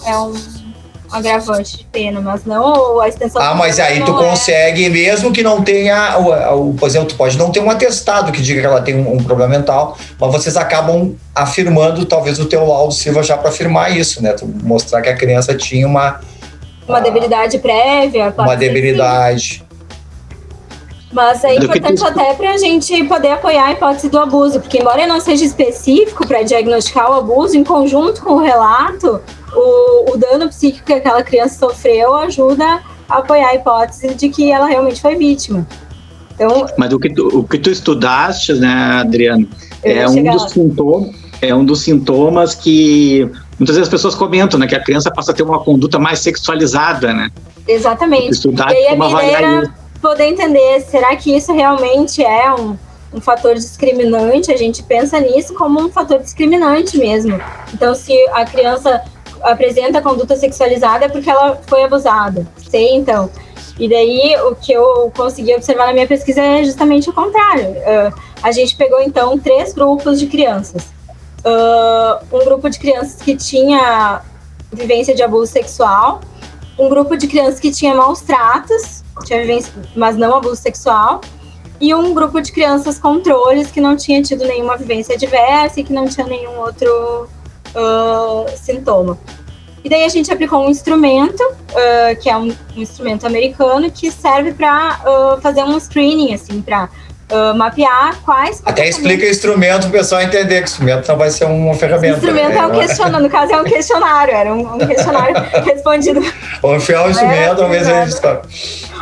é 0.06 0.18
um 0.18 0.63
agravante 1.14 1.78
de 1.78 1.84
pena, 1.84 2.20
mas 2.20 2.44
não 2.44 3.00
a 3.00 3.08
extensão. 3.08 3.40
Ah, 3.40 3.54
mas 3.54 3.78
aí 3.78 4.02
tu 4.04 4.12
é. 4.12 4.28
consegue, 4.28 4.88
mesmo 4.88 5.32
que 5.32 5.42
não 5.42 5.62
tenha, 5.62 6.18
o, 6.18 6.70
o, 6.70 6.74
por 6.74 6.88
exemplo, 6.88 7.08
tu 7.08 7.16
pode 7.16 7.38
não 7.38 7.50
ter 7.50 7.60
um 7.60 7.70
atestado 7.70 8.32
que 8.32 8.42
diga 8.42 8.60
que 8.60 8.66
ela 8.66 8.82
tem 8.82 8.94
um, 8.94 9.14
um 9.14 9.22
problema 9.22 9.56
mental, 9.56 9.96
mas 10.18 10.32
vocês 10.32 10.56
acabam 10.56 11.14
afirmando, 11.34 12.04
talvez 12.04 12.38
o 12.38 12.46
teu 12.46 12.66
laudo 12.66 12.92
sirva 12.92 13.22
já 13.22 13.36
para 13.36 13.48
afirmar 13.48 13.96
isso, 13.96 14.22
né? 14.22 14.32
Tu 14.32 14.46
mostrar 14.62 15.00
que 15.02 15.08
a 15.08 15.16
criança 15.16 15.54
tinha 15.54 15.86
uma 15.86 16.20
uma 16.86 16.98
a, 16.98 17.00
debilidade 17.00 17.58
prévia, 17.58 18.32
uma 18.36 18.56
debilidade. 18.56 19.63
Mas 21.14 21.44
é 21.44 21.54
importante 21.54 22.04
até 22.04 22.34
para 22.34 22.50
a 22.50 22.56
gente 22.58 23.04
poder 23.04 23.28
apoiar 23.28 23.66
a 23.66 23.72
hipótese 23.72 24.08
do 24.08 24.18
abuso, 24.18 24.60
porque 24.60 24.78
embora 24.78 25.06
não 25.06 25.20
seja 25.20 25.44
específico 25.44 26.26
para 26.26 26.42
diagnosticar 26.42 27.08
o 27.08 27.14
abuso, 27.14 27.56
em 27.56 27.62
conjunto 27.62 28.20
com 28.20 28.32
o 28.32 28.40
relato, 28.40 29.20
o, 29.54 30.12
o 30.12 30.16
dano 30.18 30.48
psíquico 30.48 30.86
que 30.86 30.92
aquela 30.92 31.22
criança 31.22 31.56
sofreu 31.56 32.16
ajuda 32.16 32.82
a 33.08 33.18
apoiar 33.18 33.50
a 33.50 33.54
hipótese 33.54 34.12
de 34.14 34.28
que 34.28 34.50
ela 34.50 34.66
realmente 34.66 35.00
foi 35.00 35.14
vítima. 35.14 35.64
Então, 36.34 36.66
Mas 36.76 36.92
o 36.92 36.98
que 36.98 37.14
tu, 37.14 37.28
o 37.28 37.44
que 37.44 37.58
tu 37.58 37.70
estudaste, 37.70 38.52
né, 38.54 38.98
Adriano, 39.00 39.48
é 39.84 40.08
um 40.08 40.20
dos 40.20 40.50
sintomas, 40.50 41.14
é 41.40 41.54
um 41.54 41.64
dos 41.64 41.80
sintomas 41.82 42.56
que 42.56 43.30
muitas 43.56 43.76
vezes 43.76 43.82
as 43.82 43.88
pessoas 43.88 44.16
comentam, 44.16 44.58
né, 44.58 44.66
que 44.66 44.74
a 44.74 44.82
criança 44.82 45.12
passa 45.12 45.30
a 45.30 45.34
ter 45.34 45.44
uma 45.44 45.60
conduta 45.60 45.96
mais 45.96 46.18
sexualizada, 46.18 47.12
né? 47.12 47.30
Exatamente. 47.68 48.32
Estudar 48.32 48.72
e 48.72 48.76
aí 48.76 48.86
a 48.88 48.94
ideia 48.94 49.36
era 49.36 49.83
poder 50.04 50.26
entender, 50.26 50.82
será 50.82 51.16
que 51.16 51.34
isso 51.34 51.50
realmente 51.54 52.22
é 52.22 52.52
um, 52.52 52.76
um 53.10 53.22
fator 53.22 53.54
discriminante? 53.54 54.52
A 54.52 54.56
gente 54.56 54.82
pensa 54.82 55.18
nisso 55.18 55.54
como 55.54 55.80
um 55.80 55.90
fator 55.90 56.18
discriminante 56.18 56.98
mesmo. 56.98 57.40
Então, 57.72 57.94
se 57.94 58.12
a 58.34 58.44
criança 58.44 59.02
apresenta 59.40 60.02
conduta 60.02 60.36
sexualizada 60.36 61.06
é 61.06 61.08
porque 61.08 61.30
ela 61.30 61.58
foi 61.66 61.84
abusada. 61.84 62.46
Sei, 62.68 62.94
então. 62.94 63.30
E 63.78 63.88
daí 63.88 64.36
o 64.42 64.54
que 64.54 64.74
eu 64.74 65.10
consegui 65.16 65.54
observar 65.54 65.86
na 65.86 65.94
minha 65.94 66.06
pesquisa 66.06 66.42
é 66.42 66.62
justamente 66.62 67.08
o 67.08 67.12
contrário. 67.14 67.70
Uh, 67.70 68.20
a 68.42 68.52
gente 68.52 68.76
pegou 68.76 69.00
então 69.00 69.38
três 69.38 69.72
grupos 69.72 70.20
de 70.20 70.26
crianças. 70.26 70.82
Uh, 71.40 72.36
um 72.36 72.44
grupo 72.44 72.68
de 72.68 72.78
crianças 72.78 73.22
que 73.22 73.34
tinha 73.34 74.20
vivência 74.70 75.14
de 75.14 75.22
abuso 75.22 75.50
sexual, 75.50 76.20
um 76.78 76.90
grupo 76.90 77.16
de 77.16 77.26
crianças 77.26 77.58
que 77.58 77.70
tinha 77.70 77.94
maus 77.94 78.20
tratos, 78.20 79.03
tinha 79.24 79.40
vivência, 79.40 79.72
mas 79.94 80.16
não 80.16 80.34
abuso 80.36 80.56
sexual, 80.56 81.20
e 81.80 81.94
um 81.94 82.14
grupo 82.14 82.40
de 82.40 82.52
crianças 82.52 82.98
controles 82.98 83.70
que 83.70 83.80
não 83.80 83.96
tinha 83.96 84.22
tido 84.22 84.44
nenhuma 84.46 84.76
vivência 84.76 85.14
adversa 85.14 85.80
e 85.80 85.84
que 85.84 85.92
não 85.92 86.06
tinha 86.08 86.26
nenhum 86.26 86.58
outro 86.58 87.28
uh, 87.74 88.56
sintoma. 88.56 89.18
E 89.84 89.88
daí 89.88 90.04
a 90.04 90.08
gente 90.08 90.32
aplicou 90.32 90.64
um 90.64 90.70
instrumento, 90.70 91.42
uh, 91.42 92.18
que 92.22 92.30
é 92.30 92.36
um, 92.36 92.48
um, 92.48 92.80
instrumento 92.80 93.26
americano, 93.26 93.90
que 93.90 94.10
serve 94.10 94.54
para 94.54 94.98
uh, 95.04 95.40
fazer 95.42 95.62
um 95.62 95.78
screening, 95.78 96.32
assim, 96.32 96.62
para 96.62 96.88
uh, 97.34 97.54
mapear 97.54 98.16
quais. 98.24 98.62
Até 98.64 98.88
explica 98.88 99.26
o 99.26 99.28
instrumento 99.28 99.80
para 99.80 99.88
o 99.88 99.92
pessoal 99.92 100.22
entender 100.22 100.56
que 100.56 100.62
o 100.62 100.64
instrumento 100.64 101.08
não 101.08 101.16
vai 101.16 101.30
ser 101.30 101.44
uma 101.46 101.74
ferramenta. 101.74 102.14
O 102.14 102.16
instrumento 102.18 102.54
né? 102.54 102.58
é 102.58 102.66
um 102.66 102.70
questionário, 102.70 103.20
no 103.20 103.30
caso 103.30 103.52
é 103.52 103.60
um 103.60 103.64
questionário, 103.64 104.34
era 104.34 104.54
um, 104.54 104.74
um 104.74 104.78
questionário 104.78 105.36
respondido. 105.64 106.20
Ou 106.62 106.76
enfiar 106.76 107.06
o 107.06 107.10
instrumento, 107.10 107.62
a 107.62 108.04
gente 108.06 108.20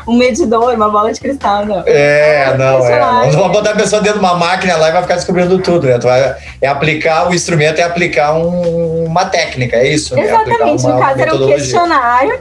um 0.06 0.16
medidor, 0.16 0.74
uma 0.74 0.88
bola 0.88 1.12
de 1.12 1.20
cristal, 1.20 1.64
não. 1.64 1.82
É, 1.86 2.56
não, 2.56 2.84
é. 2.86 3.30
Não 3.30 3.40
vai 3.42 3.48
botar 3.50 3.70
a 3.70 3.76
pessoa 3.76 4.02
dentro 4.02 4.18
de 4.18 4.24
uma 4.24 4.34
máquina 4.34 4.76
lá 4.76 4.88
e 4.88 4.92
vai 4.92 5.02
ficar 5.02 5.14
descobrindo 5.14 5.58
tudo, 5.58 5.86
né? 5.86 5.98
Tu 5.98 6.06
vai, 6.06 6.36
é 6.60 6.66
aplicar, 6.66 7.28
o 7.28 7.34
instrumento 7.34 7.78
é 7.78 7.84
aplicar 7.84 8.34
um, 8.34 9.04
uma 9.04 9.26
técnica, 9.26 9.76
é 9.76 9.92
isso? 9.92 10.14
Né? 10.16 10.24
Exatamente, 10.24 10.86
né? 10.86 10.92
no 10.92 11.00
caso 11.00 11.20
era 11.20 11.34
um 11.34 11.46
questionário 11.46 12.40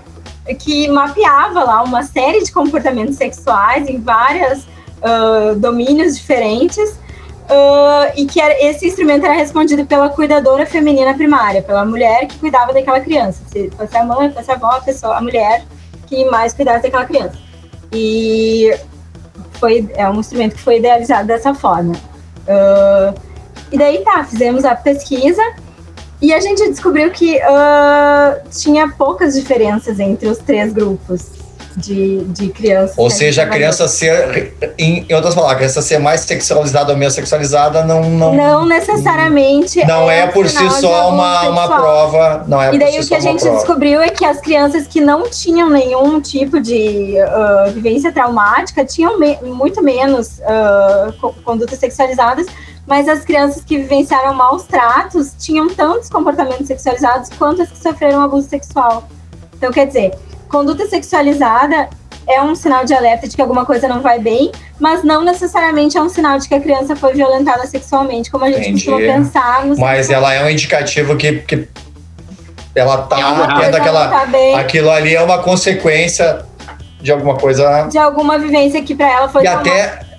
que 0.58 0.88
mapeava 0.88 1.64
lá 1.64 1.84
uma 1.84 2.04
série 2.04 2.44
de 2.44 2.52
comportamentos 2.52 3.16
sexuais 3.16 3.88
em 3.88 4.00
vários 4.00 4.66
uh, 5.02 5.56
domínios 5.56 6.18
diferentes. 6.18 7.00
Uh, 7.50 8.08
e 8.16 8.26
que 8.26 8.40
era, 8.40 8.54
esse 8.64 8.88
instrumento 8.88 9.26
era 9.26 9.34
respondido 9.34 9.86
pela 9.86 10.08
cuidadora 10.08 10.66
feminina 10.66 11.14
primária, 11.14 11.62
pela 11.62 11.84
mulher 11.84 12.26
que 12.26 12.38
cuidava 12.38 12.72
daquela 12.72 13.02
criança. 13.02 13.42
Se 13.48 13.70
fosse 13.72 13.98
a 13.98 14.06
mãe, 14.06 14.32
fosse 14.32 14.50
a 14.50 14.54
avó, 14.54 14.68
a, 14.68 14.80
pessoa, 14.80 15.18
a 15.18 15.22
mulher 15.22 15.66
que 16.08 16.24
mais 16.26 16.54
cuidasse 16.54 16.84
daquela 16.84 17.04
criança. 17.04 17.38
E 17.92 18.74
foi, 19.54 19.90
é 19.96 20.08
um 20.10 20.20
instrumento 20.20 20.56
que 20.56 20.62
foi 20.62 20.78
idealizado 20.78 21.28
dessa 21.28 21.54
forma. 21.54 21.94
Uh, 22.48 23.20
e 23.70 23.78
daí 23.78 24.00
tá, 24.00 24.24
fizemos 24.24 24.64
a 24.64 24.74
pesquisa 24.74 25.44
e 26.22 26.34
a 26.34 26.40
gente 26.40 26.70
descobriu 26.70 27.10
que 27.12 27.38
uh, 27.38 28.50
tinha 28.50 28.90
poucas 28.90 29.34
diferenças 29.34 30.00
entre 30.00 30.28
os 30.30 30.38
três 30.38 30.72
grupos 30.72 31.41
de, 31.76 32.24
de 32.26 32.50
crianças. 32.50 32.98
Ou 32.98 33.10
seja, 33.10 33.44
a 33.44 33.48
criança 33.48 33.88
ser, 33.88 34.54
em, 34.78 35.06
em 35.10 35.14
outras 35.14 35.34
palavras, 35.34 35.56
a 35.56 35.58
criança 35.58 35.82
ser 35.82 36.00
mais 36.00 36.22
sexualizada 36.22 36.92
ou 36.92 36.98
menos 36.98 37.14
sexualizada 37.14 37.84
não. 37.84 38.02
Não, 38.02 38.34
não 38.34 38.66
necessariamente. 38.66 39.86
Não 39.86 40.10
é, 40.10 40.22
é 40.22 40.28
por 40.28 40.48
si 40.48 40.70
só 40.80 41.10
uma, 41.10 41.50
uma 41.50 41.68
prova. 41.68 42.46
Não 42.48 42.62
é 42.62 42.74
e 42.74 42.80
daí 42.80 42.94
si 42.94 43.00
o 43.00 43.08
que 43.08 43.16
a 43.16 43.20
gente 43.20 43.44
descobriu 43.44 44.02
é 44.02 44.10
que 44.10 44.26
as 44.26 44.40
crianças 44.40 44.88
que 44.88 45.02
não 45.02 45.30
tinham 45.30 45.70
nenhum 45.70 46.20
tipo 46.22 46.60
de 46.60 47.16
uh, 47.18 47.72
vivência 47.72 48.12
traumática 48.12 48.86
tinham 48.86 49.20
me 49.20 49.38
muito 49.42 49.84
menos 49.84 50.40
uh, 50.40 51.34
condutas 51.44 51.80
sexualizadas 51.80 52.46
mas 52.86 53.08
as 53.08 53.24
crianças 53.24 53.64
que 53.64 53.78
vivenciaram 53.78 54.34
maus 54.34 54.64
tratos 54.64 55.34
tinham 55.40 55.70
tantos 55.70 56.10
comportamentos 56.10 56.68
sexualizados 56.68 57.30
quanto 57.38 57.62
as 57.62 57.70
que 57.70 57.78
sofreram 57.78 58.22
abuso 58.22 58.50
sexual. 58.50 59.08
Então, 59.56 59.72
quer 59.72 59.88
dizer, 59.88 60.14
conduta 60.52 60.86
sexualizada 60.86 61.90
é 62.28 62.42
um 62.42 62.54
sinal 62.54 62.86
de 62.86 62.94
alerta 62.94 63.28
de 63.28 63.36
que 63.36 63.42
alguma 63.42 63.66
coisa 63.66 63.88
não 63.88 64.02
vai 64.02 64.20
bem, 64.20 64.52
mas 64.80 65.04
não 65.04 65.24
necessariamente 65.24 65.98
é 65.98 66.02
um 66.02 66.10
sinal 66.10 66.38
de 66.38 66.48
que 66.48 66.54
a 66.54 66.60
criança 66.60 66.96
foi 66.96 67.14
violentada 67.14 67.66
sexualmente, 67.66 68.30
como 68.30 68.46
a 68.46 68.52
gente 68.52 68.70
Entendi. 68.70 68.86
costuma 68.86 69.00
pensar. 69.00 69.66
mas 69.78 70.10
ela 70.10 70.34
é 70.34 70.44
um 70.44 70.50
indicativo 70.50 71.16
que, 71.16 71.40
que 71.40 71.68
ela 72.76 73.00
tá 73.04 73.18
é 73.18 73.64
tendo 73.64 73.76
aquela. 73.76 74.08
Tá 74.10 74.60
aquilo 74.60 74.92
ali 74.92 75.16
é 75.16 75.22
uma 75.22 75.40
consequência 75.40 76.46
de 77.02 77.12
alguma 77.12 77.36
coisa. 77.36 77.88
De 77.88 77.98
alguma 77.98 78.38
vivência 78.38 78.82
que 78.84 78.96
para 78.96 79.10
ela 79.10 79.30
foi. 79.30 79.44
E 79.44 79.48
até 79.48 80.11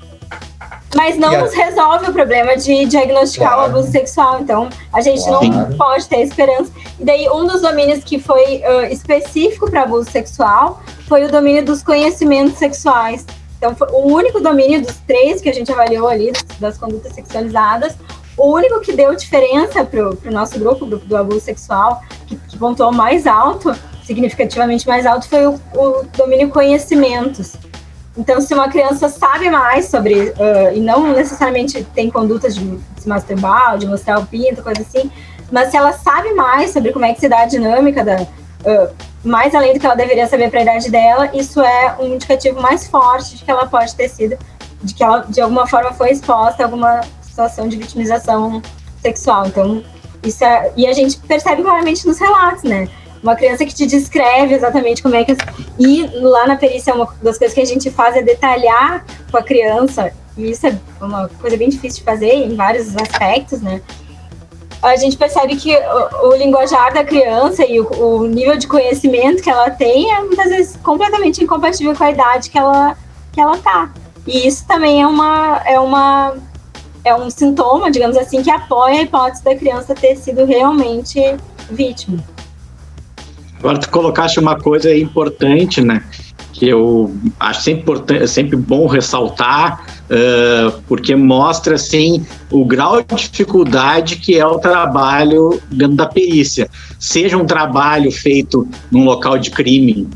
mas 0.95 1.17
não 1.17 1.41
nos 1.41 1.55
resolve 1.55 2.11
o 2.11 2.13
problema 2.13 2.57
de 2.57 2.85
diagnosticar 2.87 3.55
claro. 3.55 3.63
o 3.63 3.77
abuso 3.77 3.91
sexual. 3.91 4.41
Então, 4.41 4.69
a 4.93 5.01
gente 5.01 5.25
claro. 5.25 5.47
não 5.47 5.77
pode 5.77 6.09
ter 6.09 6.21
esperança. 6.21 6.71
E 6.99 7.05
daí, 7.05 7.29
um 7.29 7.47
dos 7.47 7.63
domínios 7.63 8.05
que 8.05 8.19
foi 8.19 8.59
uh, 8.59 8.85
específico 8.91 9.71
para 9.71 9.83
abuso 9.83 10.11
sexual 10.11 10.83
foi 11.09 11.25
o 11.25 11.31
domínio 11.31 11.65
dos 11.65 11.83
conhecimentos 11.83 12.59
sexuais. 12.59 13.25
Então, 13.57 13.75
foi 13.75 13.89
o 13.93 14.13
único 14.13 14.41
domínio 14.41 14.83
dos 14.83 14.97
três 15.07 15.41
que 15.41 15.49
a 15.49 15.55
gente 15.55 15.71
avaliou 15.71 16.09
ali, 16.09 16.33
das 16.59 16.77
condutas 16.77 17.13
sexualizadas, 17.15 17.97
o 18.37 18.53
único 18.53 18.81
que 18.81 18.93
deu 18.93 19.15
diferença 19.15 19.85
para 19.85 20.09
o 20.09 20.19
nosso 20.31 20.59
grupo, 20.59 20.85
o 20.85 20.89
grupo 20.89 21.07
do 21.07 21.17
abuso 21.17 21.41
sexual, 21.41 22.03
que, 22.27 22.37
que 22.37 22.59
pontuou 22.59 22.93
mais 22.93 23.27
alto, 23.27 23.75
significativamente 24.05 24.87
mais 24.87 25.07
alto, 25.07 25.29
foi 25.29 25.47
o, 25.47 25.61
o 25.75 26.05
domínio 26.17 26.49
conhecimentos. 26.49 27.55
Então, 28.17 28.41
se 28.41 28.53
uma 28.53 28.69
criança 28.69 29.09
sabe 29.09 29.49
mais 29.49 29.87
sobre, 29.87 30.31
uh, 30.31 30.75
e 30.75 30.81
não 30.81 31.13
necessariamente 31.13 31.83
tem 31.95 32.11
condutas 32.11 32.55
de 32.55 32.79
se 32.99 33.09
masturbar, 33.09 33.79
de 33.79 33.87
mostrar 33.87 34.19
o 34.19 34.27
pinto, 34.27 34.63
coisa 34.63 34.83
assim, 34.83 35.11
mas 35.51 35.71
se 35.71 35.77
ela 35.77 35.93
sabe 35.93 36.33
mais 36.35 36.71
sobre 36.71 36.93
como 36.93 37.05
é 37.05 37.15
que 37.15 37.21
se 37.21 37.29
dá 37.29 37.41
a 37.41 37.47
dinâmica 37.47 38.05
da. 38.05 38.23
Uh, 38.23 39.13
mais 39.25 39.55
além 39.55 39.73
do 39.73 39.81
que 39.81 39.87
ela 39.87 39.95
deveria 39.95 40.27
saber 40.27 40.51
para 40.51 40.61
a 40.61 40.63
idade 40.63 40.91
dela, 40.91 41.31
isso 41.33 41.61
é 41.61 41.97
um 42.01 42.15
indicativo 42.15 42.61
mais 42.61 42.87
forte 42.87 43.37
de 43.37 43.45
que 43.45 43.51
ela 43.51 43.67
pode 43.67 43.95
ter 43.95 44.09
sido, 44.09 44.37
de 44.83 44.95
que 44.95 45.03
ela 45.03 45.21
de 45.29 45.41
alguma 45.41 45.67
forma 45.67 45.93
foi 45.93 46.11
exposta 46.11 46.63
a 46.63 46.67
alguma 46.67 47.01
situação 47.23 47.69
de 47.69 47.77
vitimização 47.77 48.61
sexual. 49.01 49.47
Então, 49.47 49.83
isso 50.23 50.45
é, 50.45 50.73
e 50.77 50.87
a 50.87 50.93
gente 50.93 51.19
percebe 51.19 51.63
claramente 51.63 52.07
nos 52.07 52.19
relatos, 52.19 52.63
né? 52.65 52.89
Uma 53.23 53.37
criança 53.37 53.65
que 53.65 53.75
te 53.75 53.87
descreve 53.87 54.55
exatamente 54.55 55.03
como 55.03 55.15
é 55.15 55.25
que. 55.25 55.37
E 55.79 56.07
lá 56.19 56.47
na 56.47 56.57
perícia, 56.57 56.95
uma 56.95 57.07
das 57.23 57.39
coisas 57.39 57.55
que 57.55 57.61
a 57.61 57.65
gente 57.65 57.91
faz 57.91 58.17
é 58.17 58.23
detalhar 58.23 59.05
com 59.31 59.37
a 59.37 59.43
criança, 59.43 60.13
e 60.37 60.51
isso 60.51 60.67
é 60.67 60.77
uma 61.01 61.29
coisa 61.29 61.57
bem 61.57 61.69
difícil 61.69 62.01
de 62.01 62.05
fazer 62.05 62.33
em 62.33 62.57
vários 62.57 62.97
aspectos, 62.97 63.61
né? 63.61 63.81
A 64.83 64.97
gente 64.97 65.17
percebe 65.17 65.55
que 65.55 65.73
o, 65.77 66.29
o 66.31 66.35
linguajar 66.35 66.93
da 66.93 67.05
criança 67.05 67.65
e 67.65 67.81
o, 67.81 67.89
o, 67.93 68.27
nível 68.27 68.57
de 68.57 68.67
conhecimento 68.67 69.41
que 69.41 69.49
ela 69.49 69.71
tem 69.71 70.13
é 70.13 70.21
muitas 70.21 70.51
vezes 70.51 70.77
completamente 70.83 71.43
incompatível 71.45 71.95
com 71.95 72.03
a 72.03 72.11
idade 72.11 72.51
que 72.51 72.59
ela, 72.59 72.97
que 73.33 73.41
ela 73.41 73.57
tá. 73.59 73.93
E 74.27 74.45
isso 74.47 74.67
também 74.67 75.01
é 75.01 75.07
uma, 75.07 75.63
é 75.65 75.79
uma 75.79 76.35
é 77.05 77.15
um 77.15 77.31
sintoma, 77.31 77.91
digamos 77.91 78.17
assim, 78.17 78.43
que 78.43 78.51
apoia 78.51 79.01
a 79.01 79.03
hipótese 79.03 79.45
da 79.45 79.55
criança 79.55 79.95
ter 79.95 80.17
sido 80.17 80.45
realmente 80.45 81.21
vítima. 81.71 82.19
Agora, 83.63 83.79
tu 83.79 83.89
colocaste 83.91 84.41
uma 84.41 84.59
coisa 84.59 84.93
importante, 84.93 85.81
né? 85.81 86.03
Que 86.53 86.67
eu 86.67 87.15
acho 87.39 87.63
sempre, 87.63 87.83
importante, 87.83 88.27
sempre 88.27 88.57
bom 88.57 88.89
ressaltar, 88.89 89.87
uh, 90.11 90.83
porque 90.89 91.15
mostra, 91.15 91.77
assim, 91.77 92.27
o 92.51 92.65
grau 92.65 93.01
de 93.01 93.15
dificuldade 93.15 94.17
que 94.17 94.37
é 94.37 94.45
o 94.45 94.59
trabalho 94.59 95.61
dentro 95.71 95.95
da 95.95 96.07
perícia. 96.07 96.69
Seja 96.99 97.39
um 97.39 97.47
trabalho 97.47 98.11
feito 98.11 98.67
num 98.91 99.05
local 99.05 99.39
de 99.39 99.53
crime 99.53 100.09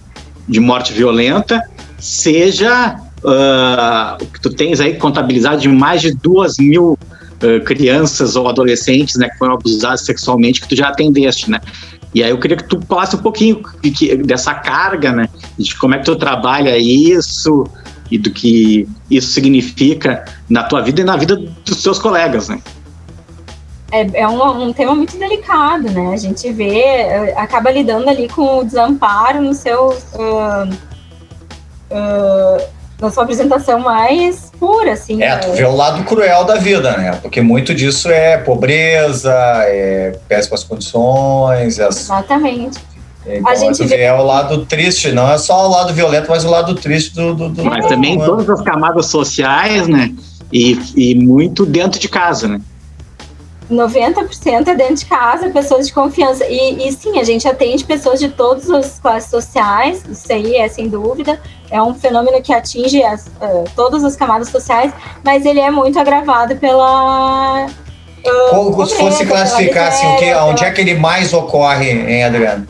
de 0.49 0.59
morte 0.59 0.93
violenta, 0.93 1.63
seja 2.01 2.97
uh, 3.23 4.25
o 4.25 4.27
que 4.27 4.41
tu 4.41 4.51
tens 4.51 4.81
aí 4.81 4.95
contabilizado 4.95 5.61
de 5.61 5.69
mais 5.69 6.03
de 6.03 6.13
duas 6.13 6.57
mil 6.59 6.93
uh, 6.95 7.65
crianças 7.65 8.35
ou 8.35 8.49
adolescentes 8.49 9.15
né, 9.15 9.29
que 9.29 9.39
foram 9.39 9.55
abusadas 9.55 10.05
sexualmente 10.05 10.61
que 10.61 10.69
tu 10.69 10.75
já 10.75 10.89
atendeste, 10.89 11.49
né? 11.49 11.61
E 12.17 12.23
aí 12.23 12.31
eu 12.31 12.41
queria 12.41 12.57
que 12.57 12.65
tu 12.65 12.81
falasse 12.89 13.15
um 13.15 13.19
pouquinho 13.19 13.63
dessa 14.25 14.55
carga, 14.55 15.13
né? 15.13 15.29
De 15.59 15.77
como 15.77 15.95
é 15.95 15.99
que 15.99 16.07
tu 16.07 16.17
trabalha 16.17 16.79
isso 16.79 17.67
e 18.11 18.17
do 18.17 18.31
que 18.31 18.89
isso 19.11 19.33
significa 19.33 20.25
na 20.49 20.63
tua 20.63 20.81
vida 20.81 21.03
e 21.03 21.05
na 21.05 21.15
vida 21.19 21.37
dos 21.37 21.83
seus 21.83 21.99
colegas, 21.99 22.49
né? 22.49 22.59
É, 23.93 24.23
é 24.23 24.27
um, 24.27 24.63
um, 24.63 24.73
tema 24.73 24.95
muito 24.95 25.15
delicado, 25.19 25.91
né? 25.91 26.15
A 26.15 26.17
gente 26.17 26.51
vê, 26.53 26.79
eh, 26.79 27.35
acaba 27.37 27.71
lidando 27.71 28.09
ali 28.09 28.31
com 28.31 28.61
o 28.61 28.65
desamparo 28.65 29.43
no 29.43 29.53
seu 29.53 29.89
uh, 29.89 30.73
uh, 31.91 32.67
na 33.01 33.11
sua 33.11 33.25
apresentação 33.25 33.79
mais 33.81 34.51
pura, 34.59 34.93
assim. 34.93 35.23
É, 35.23 35.37
tu 35.37 35.53
vê 35.53 35.65
o 35.65 35.75
lado 35.75 36.03
cruel 36.05 36.45
da 36.45 36.57
vida, 36.57 36.97
né? 36.97 37.19
Porque 37.21 37.41
muito 37.41 37.75
disso 37.75 38.09
é 38.09 38.39
pobreza, 38.39 39.33
é 39.67 40.19
péssimas 40.29 40.65
condições. 40.65 41.79
As... 41.79 41.97
Exatamente. 41.97 42.79
Então, 43.27 43.51
a 43.51 43.55
gente 43.55 43.85
vê 43.85 44.03
é 44.03 44.15
o 44.15 44.23
lado 44.23 44.65
triste, 44.67 45.11
não 45.13 45.29
é 45.31 45.37
só 45.37 45.67
o 45.67 45.71
lado 45.71 45.93
violento, 45.93 46.31
mas 46.31 46.45
o 46.45 46.51
lado 46.51 46.75
triste 46.75 47.15
do. 47.15 47.35
do, 47.35 47.49
do 47.49 47.65
mas 47.65 47.87
também 47.87 48.19
todas 48.19 48.49
as 48.49 48.63
camadas 48.63 49.07
sociais, 49.07 49.89
né? 49.89 50.15
E, 50.53 50.79
e 50.97 51.15
muito 51.17 51.67
dentro 51.67 51.99
de 51.99 52.09
casa, 52.09 52.47
né? 52.47 52.61
90% 53.71 54.69
é 54.69 54.75
dentro 54.75 54.95
de 54.95 55.07
casa, 55.07 55.51
pessoas 55.51 55.89
de 55.89 55.93
confiança. 55.93 56.47
E, 56.47 56.87
e, 56.87 56.93
sim, 56.93 57.19
a 57.19 57.25
gente 57.25 57.49
atende 57.49 57.85
pessoas 57.85 58.21
de 58.21 58.29
todas 58.29 58.71
as 58.71 58.99
classes 59.01 59.29
sociais, 59.29 60.05
isso 60.09 60.33
aí 60.33 60.55
é 60.57 60.69
sem 60.69 60.89
dúvida. 60.89 61.41
É 61.71 61.83
um 61.83 61.95
fenômeno 61.95 62.41
que 62.43 62.53
atinge 62.53 63.03
as, 63.03 63.27
uh, 63.27 63.65
todas 63.75 64.05
as 64.05 64.17
camadas 64.17 64.49
sociais, 64.49 64.93
mas 65.25 65.45
ele 65.45 65.61
é 65.61 65.71
muito 65.71 65.99
agravado 65.99 66.57
pela. 66.57 67.67
Uh, 67.67 68.51
Como 68.51 68.87
se 68.87 68.97
fosse 68.97 69.27
classificar 69.27 69.89
assim, 69.89 70.07
o 70.07 70.17
que, 70.17 70.35
onde 70.35 70.65
é 70.65 70.71
que 70.71 70.81
ele 70.81 70.95
mais 70.95 71.33
ocorre, 71.33 71.91
hein, 71.91 72.25
Adriano? 72.25 72.67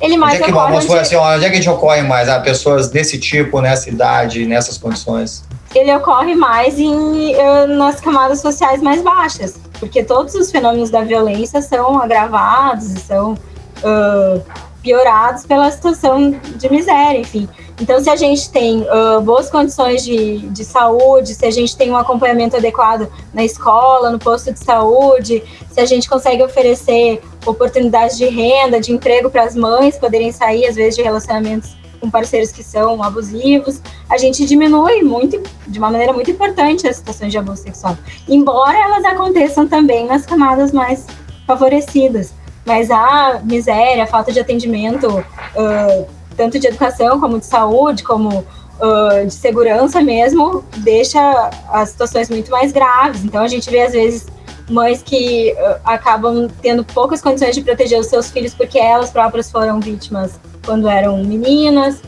Ele 0.00 0.16
mais 0.16 0.34
onde 0.34 0.42
é 0.42 0.46
que, 0.46 0.52
ocorre. 0.52 0.74
Onde... 0.74 0.98
Assim, 0.98 1.16
onde 1.16 1.44
é 1.44 1.48
que 1.48 1.54
a 1.54 1.60
gente 1.60 1.70
ocorre 1.70 2.02
mais? 2.02 2.28
Ah, 2.28 2.40
pessoas 2.40 2.88
desse 2.88 3.18
tipo, 3.18 3.60
nessa 3.60 3.88
idade, 3.88 4.44
nessas 4.46 4.76
condições? 4.78 5.44
Ele 5.74 5.94
ocorre 5.94 6.34
mais 6.34 6.78
em, 6.78 7.34
uh, 7.34 7.66
nas 7.66 8.00
camadas 8.00 8.40
sociais 8.40 8.80
mais 8.80 9.02
baixas 9.02 9.58
porque 9.78 10.02
todos 10.02 10.34
os 10.34 10.50
fenômenos 10.50 10.90
da 10.90 11.02
violência 11.02 11.62
são 11.62 11.98
agravados 12.00 12.90
e 12.92 13.00
são 13.00 13.32
uh, 13.32 14.42
piorados 14.86 15.44
pela 15.44 15.68
situação 15.68 16.30
de 16.30 16.70
miséria, 16.70 17.18
enfim. 17.18 17.48
Então, 17.80 18.00
se 18.00 18.08
a 18.08 18.14
gente 18.14 18.48
tem 18.50 18.82
uh, 18.82 19.20
boas 19.20 19.50
condições 19.50 20.04
de, 20.04 20.38
de 20.38 20.64
saúde, 20.64 21.34
se 21.34 21.44
a 21.44 21.50
gente 21.50 21.76
tem 21.76 21.90
um 21.90 21.96
acompanhamento 21.96 22.56
adequado 22.56 23.10
na 23.34 23.44
escola, 23.44 24.10
no 24.10 24.18
posto 24.20 24.52
de 24.52 24.60
saúde, 24.60 25.42
se 25.72 25.80
a 25.80 25.84
gente 25.84 26.08
consegue 26.08 26.40
oferecer 26.40 27.20
oportunidades 27.44 28.16
de 28.16 28.26
renda, 28.26 28.80
de 28.80 28.92
emprego 28.92 29.28
para 29.28 29.42
as 29.42 29.56
mães 29.56 29.98
poderem 29.98 30.30
sair, 30.30 30.66
às 30.66 30.76
vezes, 30.76 30.94
de 30.94 31.02
relacionamentos 31.02 31.76
com 32.00 32.08
parceiros 32.08 32.52
que 32.52 32.62
são 32.62 33.02
abusivos, 33.02 33.82
a 34.08 34.16
gente 34.16 34.46
diminui 34.46 35.02
muito, 35.02 35.42
de 35.66 35.78
uma 35.80 35.90
maneira 35.90 36.12
muito 36.12 36.30
importante 36.30 36.86
as 36.86 36.96
situações 36.96 37.32
de 37.32 37.38
abuso 37.38 37.62
sexual. 37.62 37.98
Embora 38.28 38.78
elas 38.78 39.04
aconteçam 39.04 39.66
também 39.66 40.06
nas 40.06 40.24
camadas 40.24 40.70
mais 40.70 41.06
favorecidas. 41.44 42.32
Mas 42.66 42.90
a 42.90 43.40
miséria, 43.44 44.02
a 44.02 44.06
falta 44.08 44.32
de 44.32 44.40
atendimento, 44.40 45.06
uh, 45.08 46.06
tanto 46.36 46.58
de 46.58 46.66
educação 46.66 47.20
como 47.20 47.38
de 47.38 47.46
saúde, 47.46 48.02
como 48.02 48.38
uh, 48.38 49.24
de 49.24 49.32
segurança 49.32 50.02
mesmo, 50.02 50.64
deixa 50.78 51.50
as 51.70 51.90
situações 51.90 52.28
muito 52.28 52.50
mais 52.50 52.72
graves. 52.72 53.24
Então 53.24 53.40
a 53.40 53.46
gente 53.46 53.70
vê, 53.70 53.82
às 53.82 53.92
vezes, 53.92 54.26
mães 54.68 55.00
que 55.00 55.52
uh, 55.52 55.80
acabam 55.84 56.48
tendo 56.60 56.84
poucas 56.84 57.22
condições 57.22 57.54
de 57.54 57.62
proteger 57.62 58.00
os 58.00 58.08
seus 58.08 58.32
filhos 58.32 58.52
porque 58.52 58.80
elas 58.80 59.10
próprias 59.10 59.48
foram 59.48 59.78
vítimas 59.78 60.40
quando 60.64 60.88
eram 60.88 61.22
meninas, 61.22 62.02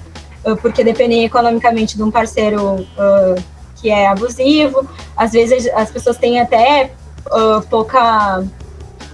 porque 0.61 0.83
dependem 0.83 1.25
economicamente 1.25 1.97
de 1.97 2.03
um 2.03 2.11
parceiro 2.11 2.85
que 3.77 3.89
é 3.89 4.09
abusivo. 4.09 4.89
Às 5.17 5.31
vezes 5.31 5.69
as 5.73 5.93
pessoas 5.93 6.17
têm 6.17 6.41
até 6.41 6.91
pouca 7.71 8.43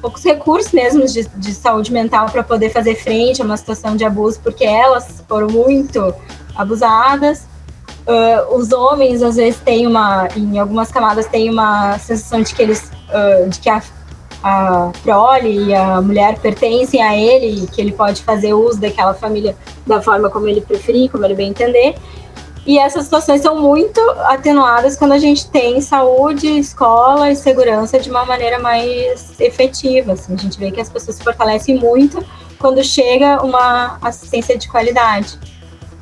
poucos 0.05 0.23
recursos 0.23 0.71
mesmo 0.71 1.07
de, 1.07 1.27
de 1.27 1.55
saúde 1.55 1.91
mental 1.91 2.29
para 2.29 2.43
poder 2.43 2.69
fazer 2.69 2.95
frente 2.95 3.41
a 3.41 3.45
uma 3.45 3.57
situação 3.57 3.97
de 3.97 4.05
abuso, 4.05 4.39
porque 4.41 4.63
elas 4.63 5.25
foram 5.27 5.47
muito 5.47 6.15
abusadas. 6.55 7.47
Uh, 8.07 8.55
os 8.55 8.71
homens 8.71 9.23
às 9.23 9.37
vezes 9.37 9.59
têm 9.61 9.87
uma, 9.87 10.29
em 10.37 10.59
algumas 10.59 10.93
camadas 10.93 11.25
têm 11.25 11.49
uma 11.49 11.99
sensação 11.99 12.43
de 12.43 12.55
que 12.55 12.61
eles 12.61 12.93
uh, 13.09 13.49
de 13.49 13.59
que 13.59 13.71
a, 13.71 13.83
a 14.43 14.93
prole 15.03 15.69
e 15.69 15.75
a 15.75 16.03
mulher 16.03 16.39
pertencem 16.39 17.03
a 17.03 17.17
ele, 17.17 17.67
que 17.69 17.81
ele 17.81 17.93
pode 17.93 18.23
fazer 18.23 18.53
uso 18.53 18.79
daquela 18.79 19.15
família 19.15 19.57
da 19.87 20.03
forma 20.03 20.29
como 20.29 20.47
ele 20.47 20.61
preferir, 20.61 21.11
como 21.11 21.25
ele 21.25 21.35
bem 21.35 21.49
entender. 21.49 21.95
E 22.67 22.79
essas 22.79 23.05
situações 23.05 23.43
são 23.43 23.61
muito 23.61 24.01
atenuadas 24.27 24.97
quando 24.97 25.13
a 25.13 25.19
gente 25.19 25.49
tem 25.51 25.81
saúde, 25.81 26.47
escola 26.59 27.31
e 27.31 27.37
segurança 27.37 27.99
de 27.99 28.09
uma 28.11 28.25
maneira 28.25 28.59
mais 28.59 29.39
efetiva. 29.39 30.13
Assim. 30.13 30.35
A 30.35 30.37
gente 30.37 30.59
vê 30.59 30.71
que 30.71 30.81
as 30.81 30.89
pessoas 30.89 31.17
se 31.17 31.23
fortalecem 31.23 31.79
muito 31.79 32.25
quando 32.59 32.83
chega 32.83 33.43
uma 33.43 33.99
assistência 34.01 34.57
de 34.57 34.69
qualidade. 34.69 35.39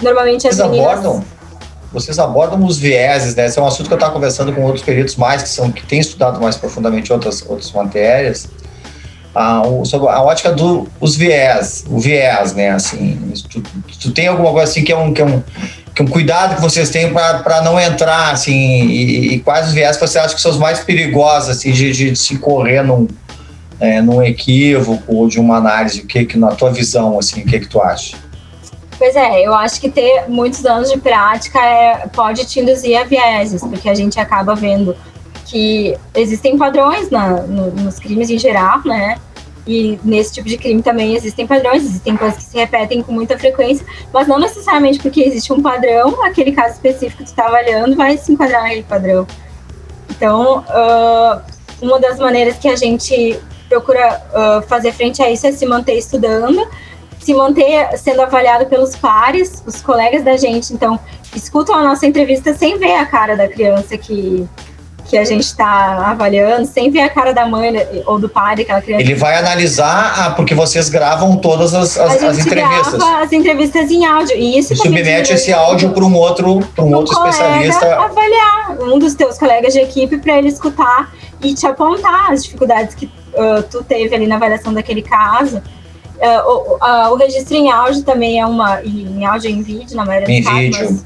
Normalmente 0.00 0.46
as 0.46 0.56
Vocês 0.56 0.70
meninas... 0.70 0.98
abordam 0.98 1.24
vocês 1.92 2.18
abordam 2.18 2.64
os 2.64 2.78
vieses, 2.78 3.34
né? 3.34 3.46
Esse 3.46 3.58
é 3.58 3.62
um 3.62 3.66
assunto 3.66 3.86
que 3.86 3.92
eu 3.92 3.96
estava 3.96 4.14
conversando 4.14 4.52
com 4.52 4.62
outros 4.62 4.82
peritos 4.82 5.14
mais 5.16 5.42
que 5.42 5.48
são 5.50 5.70
que 5.70 5.84
têm 5.84 6.00
estudado 6.00 6.40
mais 6.40 6.56
profundamente 6.56 7.12
outras 7.12 7.44
outras 7.46 7.70
matérias. 7.70 8.48
Ah, 9.34 9.62
o, 9.66 9.84
sobre 9.84 10.08
a 10.08 10.22
ótica 10.22 10.52
dos 10.52 10.88
do, 10.98 11.18
viés, 11.18 11.84
o 11.88 11.98
viés, 11.98 12.54
né? 12.54 12.70
Assim, 12.70 13.32
tu, 13.50 13.62
tu, 14.00 14.10
tem 14.10 14.26
alguma 14.26 14.50
coisa 14.52 14.70
assim 14.70 14.84
que 14.84 14.92
é 14.92 14.96
um 14.96 15.12
que 15.12 15.20
é 15.20 15.24
um, 15.24 15.42
um 16.00 16.06
cuidado 16.06 16.54
que 16.54 16.62
vocês 16.62 16.88
têm 16.90 17.12
para 17.12 17.60
não 17.62 17.78
entrar 17.78 18.32
assim 18.32 18.86
e, 18.86 19.34
e, 19.34 19.40
quais 19.40 19.68
os 19.68 19.74
viés 19.74 19.96
que 19.96 20.06
você 20.06 20.18
acha 20.18 20.34
que 20.34 20.40
são 20.40 20.50
os 20.50 20.58
mais 20.58 20.80
perigosos 20.80 21.50
assim 21.50 21.72
de, 21.72 21.92
de 21.92 22.16
se 22.16 22.38
correr 22.38 22.82
num 22.82 23.06
é, 23.78 24.00
num 24.00 24.22
equívoco 24.22 25.02
ou 25.08 25.28
de 25.28 25.40
uma 25.40 25.56
análise, 25.56 26.00
o 26.00 26.06
que 26.06 26.24
que 26.24 26.38
na 26.38 26.54
tua 26.54 26.70
visão 26.70 27.18
assim, 27.18 27.42
o 27.42 27.44
que 27.44 27.60
que 27.60 27.68
tu 27.68 27.82
acha? 27.82 28.16
Pois 28.96 29.16
é, 29.16 29.44
eu 29.44 29.52
acho 29.52 29.80
que 29.80 29.90
ter 29.90 30.28
muitos 30.28 30.64
anos 30.64 30.88
de 30.88 30.96
prática 30.98 31.58
é, 31.58 32.06
pode 32.06 32.44
te 32.44 32.60
induzir 32.60 32.96
a 32.96 33.02
vieses, 33.02 33.60
porque 33.60 33.88
a 33.88 33.94
gente 33.94 34.20
acaba 34.20 34.54
vendo 34.54 34.96
que 35.44 35.98
existem 36.14 36.56
padrões 36.56 37.10
na, 37.10 37.42
no, 37.42 37.72
nos 37.72 37.98
crimes 37.98 38.30
em 38.30 38.38
geral, 38.38 38.80
né? 38.84 39.16
E 39.66 39.98
nesse 40.02 40.34
tipo 40.34 40.48
de 40.48 40.56
crime 40.56 40.82
também 40.82 41.14
existem 41.14 41.46
padrões, 41.46 41.84
existem 41.84 42.16
coisas 42.16 42.38
que 42.38 42.44
se 42.50 42.56
repetem 42.56 43.00
com 43.02 43.12
muita 43.12 43.38
frequência, 43.38 43.86
mas 44.12 44.26
não 44.26 44.38
necessariamente 44.38 44.98
porque 44.98 45.22
existe 45.22 45.52
um 45.52 45.62
padrão, 45.62 46.24
aquele 46.24 46.50
caso 46.50 46.74
específico 46.74 47.22
que 47.22 47.28
está 47.28 47.46
avaliando 47.46 47.94
vai 47.94 48.16
se 48.18 48.32
enquadrar 48.32 48.62
naquele 48.62 48.82
padrão. 48.82 49.26
Então, 50.10 50.64
uh, 50.68 51.40
uma 51.80 52.00
das 52.00 52.18
maneiras 52.18 52.58
que 52.58 52.68
a 52.68 52.74
gente 52.74 53.38
procura 53.68 54.20
uh, 54.30 54.66
fazer 54.66 54.92
frente 54.92 55.22
a 55.22 55.30
isso 55.30 55.46
é 55.46 55.52
se 55.52 55.64
manter 55.64 55.96
estudando, 55.96 56.68
se 57.20 57.32
manter 57.32 57.96
sendo 57.96 58.22
avaliado 58.22 58.66
pelos 58.66 58.96
pares, 58.96 59.62
os 59.64 59.80
colegas 59.80 60.24
da 60.24 60.36
gente, 60.36 60.74
então, 60.74 60.98
escutam 61.34 61.76
a 61.76 61.82
nossa 61.82 62.04
entrevista 62.04 62.52
sem 62.52 62.78
ver 62.78 62.94
a 62.96 63.06
cara 63.06 63.36
da 63.36 63.48
criança 63.48 63.96
que, 63.96 64.46
que 65.12 65.18
a 65.18 65.24
gente 65.26 65.42
está 65.42 66.10
avaliando, 66.10 66.66
sem 66.66 66.90
ver 66.90 67.00
a 67.00 67.10
cara 67.10 67.34
da 67.34 67.44
mãe 67.44 67.70
né, 67.70 67.86
ou 68.06 68.18
do 68.18 68.30
pai 68.30 68.56
daquela 68.56 68.80
criança. 68.80 69.02
Ele 69.02 69.14
vai 69.14 69.36
analisar, 69.36 70.14
ah, 70.16 70.30
porque 70.30 70.54
vocês 70.54 70.88
gravam 70.88 71.36
todas 71.36 71.74
as, 71.74 71.98
as, 71.98 72.22
as 72.22 72.38
entrevistas. 72.38 72.94
Grava 72.94 73.22
as 73.22 73.30
entrevistas 73.30 73.90
em 73.90 74.06
áudio. 74.06 74.34
E 74.34 74.58
isso 74.58 74.72
e 74.72 74.76
submete 74.76 75.34
esse 75.34 75.52
áudio 75.52 75.90
para 75.90 76.02
um 76.02 76.16
outro, 76.16 76.60
pra 76.74 76.82
um, 76.82 76.88
um 76.92 76.94
outro 76.94 77.12
especialista. 77.12 77.94
avaliar 77.94 78.78
um 78.80 78.98
dos 78.98 79.14
teus 79.14 79.36
colegas 79.36 79.74
de 79.74 79.80
equipe 79.80 80.16
para 80.16 80.38
ele 80.38 80.48
escutar 80.48 81.12
e 81.42 81.52
te 81.52 81.66
apontar 81.66 82.32
as 82.32 82.44
dificuldades 82.44 82.94
que 82.94 83.04
uh, 83.04 83.62
tu 83.70 83.84
teve 83.84 84.14
ali 84.14 84.26
na 84.26 84.36
avaliação 84.36 84.72
daquele 84.72 85.02
caso. 85.02 85.58
Uh, 85.58 86.48
o, 86.48 86.76
uh, 86.76 87.12
o, 87.12 87.16
registro 87.16 87.54
em 87.54 87.70
áudio 87.70 88.02
também 88.02 88.40
é 88.40 88.46
uma. 88.46 88.82
Em 88.82 89.26
áudio 89.26 89.50
e 89.50 89.52
em 89.52 89.60
vídeo, 89.60 89.94
na 89.94 90.06
maioria 90.06 90.40
dos 90.40 90.46
casos. 90.46 90.58
Em 90.58 90.70
vídeo. 90.70 91.04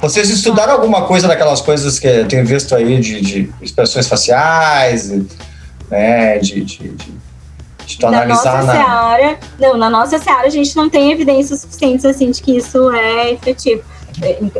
Vocês 0.00 0.30
estudaram 0.30 0.74
alguma 0.74 1.02
coisa 1.06 1.28
daquelas 1.28 1.60
coisas 1.60 1.98
que 1.98 2.06
eu 2.06 2.28
tenho 2.28 2.44
visto 2.44 2.74
aí 2.74 3.00
de, 3.00 3.20
de 3.20 3.52
expressões 3.60 4.06
faciais, 4.08 5.10
né, 5.90 6.38
de, 6.38 6.64
de, 6.64 6.88
de, 6.88 7.12
de 7.86 7.98
tu 7.98 8.10
na 8.10 8.22
analisar 8.22 8.64
nossa 8.64 8.66
na... 8.66 8.72
Seara, 8.72 9.38
não, 9.58 9.76
na 9.76 9.90
nossa 9.90 10.18
seara 10.18 10.46
a 10.46 10.50
gente 10.50 10.76
não 10.76 10.88
tem 10.88 11.12
evidências 11.12 11.60
suficientes 11.60 12.04
assim 12.04 12.30
de 12.30 12.42
que 12.42 12.56
isso 12.56 12.90
é 12.92 13.32
efetivo. 13.32 13.82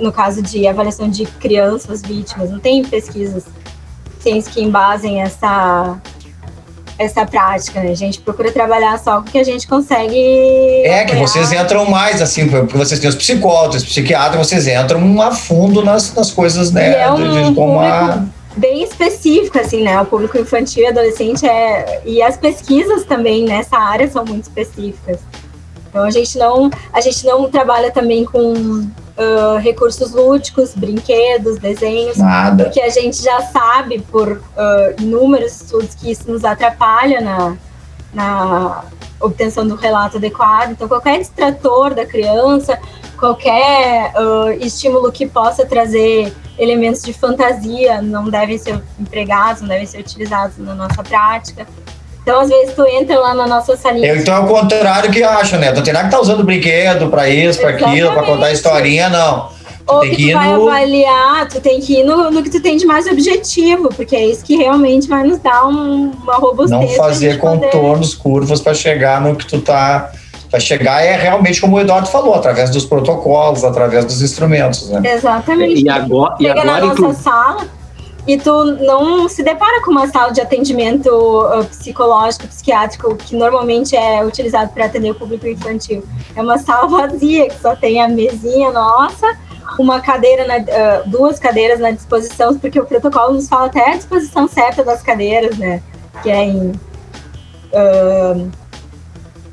No 0.00 0.12
caso 0.12 0.40
de 0.40 0.66
avaliação 0.68 1.10
de 1.10 1.26
crianças 1.26 2.00
vítimas, 2.02 2.50
não 2.50 2.60
tem 2.60 2.84
pesquisas 2.84 3.44
ciências 4.20 4.54
que 4.54 4.62
embasem 4.62 5.20
essa 5.20 6.00
essa 6.98 7.24
prática, 7.24 7.80
né? 7.80 7.90
A 7.90 7.94
gente 7.94 8.20
procura 8.20 8.50
trabalhar 8.50 8.98
só 8.98 9.20
com 9.20 9.28
o 9.28 9.30
que 9.30 9.38
a 9.38 9.44
gente 9.44 9.66
consegue. 9.66 10.82
É, 10.84 11.04
que 11.04 11.14
vocês 11.16 11.52
entram 11.52 11.88
mais, 11.88 12.20
assim, 12.20 12.48
porque 12.48 12.76
vocês 12.76 12.98
têm 12.98 13.08
os 13.08 13.14
psicólogos, 13.16 13.76
os 13.76 13.84
psiquiatras, 13.84 14.46
vocês 14.46 14.66
entram 14.66 15.22
a 15.22 15.30
fundo 15.30 15.84
nas, 15.84 16.12
nas 16.14 16.30
coisas, 16.30 16.72
né? 16.72 16.90
E 16.90 16.94
é 16.96 17.12
um 17.12 17.16
de, 17.16 17.50
de 17.50 18.38
bem 18.58 18.82
específico, 18.82 19.58
assim, 19.58 19.82
né? 19.82 20.00
O 20.00 20.04
público 20.04 20.36
infantil 20.36 20.82
e 20.82 20.86
adolescente 20.86 21.46
é. 21.46 22.02
E 22.04 22.20
as 22.20 22.36
pesquisas 22.36 23.04
também 23.04 23.44
nessa 23.44 23.78
área 23.78 24.10
são 24.10 24.24
muito 24.24 24.44
específicas. 24.44 25.20
Então 25.88 26.04
a 26.04 26.10
gente 26.10 26.36
não, 26.36 26.70
a 26.92 27.00
gente 27.00 27.24
não 27.24 27.48
trabalha 27.48 27.90
também 27.90 28.24
com 28.24 28.86
uh, 29.18 29.58
recursos 29.58 30.12
lúdicos, 30.12 30.74
brinquedos, 30.74 31.58
desenhos, 31.58 32.16
Nada. 32.16 32.64
porque 32.64 32.80
a 32.80 32.88
gente 32.88 33.22
já 33.22 33.42
sabe 33.42 34.00
por 34.10 34.32
uh, 34.32 35.02
inúmeros 35.02 35.60
estudos 35.60 35.94
que 35.94 36.10
isso 36.10 36.30
nos 36.30 36.44
atrapalha 36.44 37.20
na, 37.20 37.56
na 38.14 38.84
obtenção 39.20 39.66
do 39.66 39.74
relato 39.74 40.16
adequado. 40.16 40.70
Então, 40.70 40.86
qualquer 40.86 41.18
distrator 41.18 41.94
da 41.94 42.06
criança, 42.06 42.78
qualquer 43.18 44.12
uh, 44.14 44.50
estímulo 44.64 45.10
que 45.10 45.26
possa 45.26 45.66
trazer 45.66 46.32
elementos 46.56 47.02
de 47.02 47.12
fantasia 47.12 48.00
não 48.00 48.28
devem 48.28 48.58
ser 48.58 48.82
empregados, 48.98 49.62
não 49.62 49.68
devem 49.68 49.86
ser 49.86 50.00
utilizados 50.00 50.58
na 50.58 50.74
nossa 50.74 51.02
prática. 51.02 51.66
Então, 52.28 52.40
às 52.42 52.48
vezes, 52.50 52.74
tu 52.74 52.84
entra 52.86 53.18
lá 53.18 53.32
na 53.32 53.46
nossa 53.46 53.74
salinha. 53.74 54.06
Eu, 54.08 54.16
então, 54.16 54.36
é 54.36 54.40
o 54.40 54.46
contrário 54.46 55.10
que 55.10 55.22
acho, 55.22 55.56
né? 55.56 55.72
Não 55.72 55.82
tem 55.82 55.94
nada 55.94 56.04
que 56.08 56.10
tá 56.14 56.20
usando 56.20 56.44
brinquedo 56.44 57.08
para 57.08 57.26
isso, 57.26 57.58
para 57.58 57.70
aquilo, 57.70 58.12
para 58.12 58.22
contar 58.22 58.52
historinha, 58.52 59.08
não. 59.08 59.48
Ou 59.86 60.00
tem 60.00 60.10
que 60.10 60.16
que 60.16 60.22
tu 60.24 60.28
ir 60.28 60.34
vai 60.34 60.52
no- 60.52 60.68
avaliar, 60.68 61.48
tu 61.48 61.58
tem 61.62 61.80
que 61.80 62.00
ir 62.00 62.04
no, 62.04 62.30
no 62.30 62.42
que 62.42 62.50
tu 62.50 62.60
tem 62.60 62.76
de 62.76 62.84
mais 62.84 63.06
objetivo, 63.06 63.88
porque 63.96 64.14
é 64.14 64.26
isso 64.26 64.44
que 64.44 64.56
realmente 64.56 65.08
vai 65.08 65.24
nos 65.24 65.38
dar 65.38 65.66
um- 65.66 66.10
uma 66.22 66.34
robustez. 66.34 66.70
Não 66.70 66.86
fazer 66.88 67.30
gente 67.30 67.40
poder- 67.40 67.70
contornos, 67.70 68.14
curvas 68.14 68.60
para 68.60 68.74
chegar 68.74 69.22
no 69.22 69.34
que 69.34 69.46
tu 69.46 69.62
tá. 69.62 70.10
Vai 70.52 70.60
chegar 70.60 71.02
é 71.02 71.16
realmente 71.16 71.58
como 71.62 71.76
o 71.76 71.80
Eduardo 71.80 72.08
falou, 72.08 72.34
através 72.34 72.68
dos 72.68 72.84
protocolos, 72.84 73.64
através 73.64 74.04
dos 74.04 74.20
instrumentos, 74.20 74.90
né? 74.90 75.00
Exatamente. 75.14 75.82
E 75.82 75.88
agora, 75.88 76.34
e 76.38 76.42
Chega 76.42 76.54
na 76.64 76.76
agora 76.76 76.80
nossa 76.94 77.00
inclu- 77.00 77.14
sala 77.14 77.77
e 78.28 78.36
tu 78.36 78.64
não 78.84 79.26
se 79.26 79.42
depara 79.42 79.82
com 79.82 79.90
uma 79.90 80.06
sala 80.06 80.30
de 80.30 80.40
atendimento 80.42 81.08
uh, 81.08 81.64
psicológico, 81.64 82.46
psiquiátrico, 82.46 83.16
que 83.16 83.34
normalmente 83.34 83.96
é 83.96 84.22
utilizado 84.22 84.70
para 84.70 84.84
atender 84.84 85.12
o 85.12 85.14
público 85.14 85.46
infantil. 85.46 86.04
É 86.36 86.42
uma 86.42 86.58
sala 86.58 86.86
vazia, 87.08 87.48
que 87.48 87.58
só 87.58 87.74
tem 87.74 88.02
a 88.02 88.06
mesinha 88.06 88.70
nossa, 88.70 89.34
uma 89.78 90.00
cadeira, 90.00 90.46
na- 90.46 90.58
uh, 90.58 91.08
duas 91.08 91.38
cadeiras 91.38 91.80
na 91.80 91.90
disposição, 91.90 92.58
porque 92.58 92.78
o 92.78 92.84
protocolo 92.84 93.32
nos 93.32 93.48
fala 93.48 93.64
até 93.64 93.92
a 93.92 93.96
disposição 93.96 94.46
certa 94.46 94.84
das 94.84 95.00
cadeiras, 95.02 95.56
né? 95.56 95.82
Que 96.22 96.28
é 96.28 96.44
em, 96.44 96.72
uh, 97.72 98.50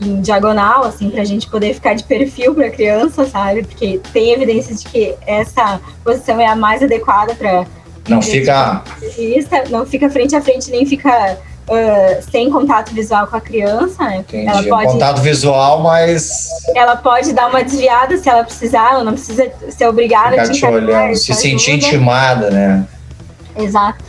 em 0.02 0.20
diagonal, 0.20 0.84
assim, 0.84 1.10
para 1.10 1.22
a 1.22 1.26
gente 1.26 1.50
poder 1.50 1.74
ficar 1.76 1.94
de 1.94 2.04
perfil 2.04 2.54
para 2.54 2.68
a 2.68 2.72
criança, 2.72 3.24
sabe? 3.26 3.64
Porque 3.64 4.02
tem 4.12 4.34
evidência 4.34 4.76
de 4.76 4.84
que 4.84 5.16
essa 5.26 5.80
posição 6.04 6.42
é 6.42 6.46
a 6.48 6.58
mais 6.58 6.84
adequada 6.84 7.34
para 7.36 7.66
Não 8.08 8.22
fica. 8.22 8.84
não 9.70 9.86
fica 9.86 10.10
frente 10.10 10.36
a 10.36 10.41
frente, 10.41 10.70
nem 10.70 10.86
fica 10.86 11.38
ah, 11.68 12.22
sem 12.32 12.49
contato 12.51 12.93
visual 12.93 13.26
com 13.28 13.38
a 13.38 13.41
criança, 13.41 14.03
né? 14.03 14.18
Entendi. 14.18 14.47
Ela 14.47 14.64
pode, 14.64 14.91
Contato 14.91 15.22
visual, 15.22 15.82
mas 15.82 16.47
ela 16.76 16.95
pode 16.95 17.34
dar 17.34 17.47
uma 17.47 17.64
desviada 17.64 18.18
se 18.18 18.30
ela 18.30 18.43
precisar, 18.43 18.93
ela 18.93 19.03
não 19.03 19.14
precisa 19.14 19.51
ser 19.70 19.88
obrigada 19.88 20.41
a 20.41 20.49
te 20.49 20.64
olhando, 20.66 21.16
se 21.16 21.34
sentir 21.34 21.72
intimada, 21.72 22.51
né? 22.51 22.86
Exato. 23.58 24.03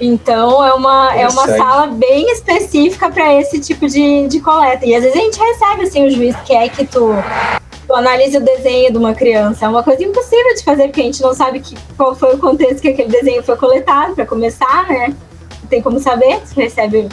Então 0.00 0.64
é 0.64 0.72
uma, 0.74 1.14
é 1.14 1.28
uma 1.28 1.46
sala 1.46 1.86
bem 1.88 2.30
específica 2.30 3.10
para 3.10 3.34
esse 3.34 3.60
tipo 3.60 3.88
de, 3.88 4.28
de 4.28 4.40
coleta. 4.40 4.84
E 4.86 4.94
às 4.94 5.02
vezes 5.02 5.18
a 5.18 5.22
gente 5.22 5.38
recebe 5.38 5.82
assim, 5.82 6.06
o 6.06 6.10
juiz 6.10 6.36
quer 6.44 6.68
que 6.70 6.86
tu, 6.86 7.12
tu 7.86 7.94
analise 7.94 8.36
o 8.36 8.40
desenho 8.40 8.92
de 8.92 8.98
uma 8.98 9.14
criança. 9.14 9.66
É 9.66 9.68
uma 9.68 9.82
coisa 9.82 10.02
impossível 10.02 10.54
de 10.54 10.64
fazer, 10.64 10.84
porque 10.84 11.00
a 11.00 11.04
gente 11.04 11.22
não 11.22 11.34
sabe 11.34 11.60
que, 11.60 11.76
qual 11.96 12.14
foi 12.14 12.34
o 12.34 12.38
contexto 12.38 12.80
que 12.80 12.88
aquele 12.88 13.08
desenho 13.08 13.42
foi 13.42 13.56
coletado 13.56 14.14
para 14.14 14.26
começar, 14.26 14.86
né? 14.88 15.14
Não 15.62 15.68
tem 15.68 15.80
como 15.80 15.98
saber, 15.98 16.40
tu 16.40 16.60
recebe 16.60 17.08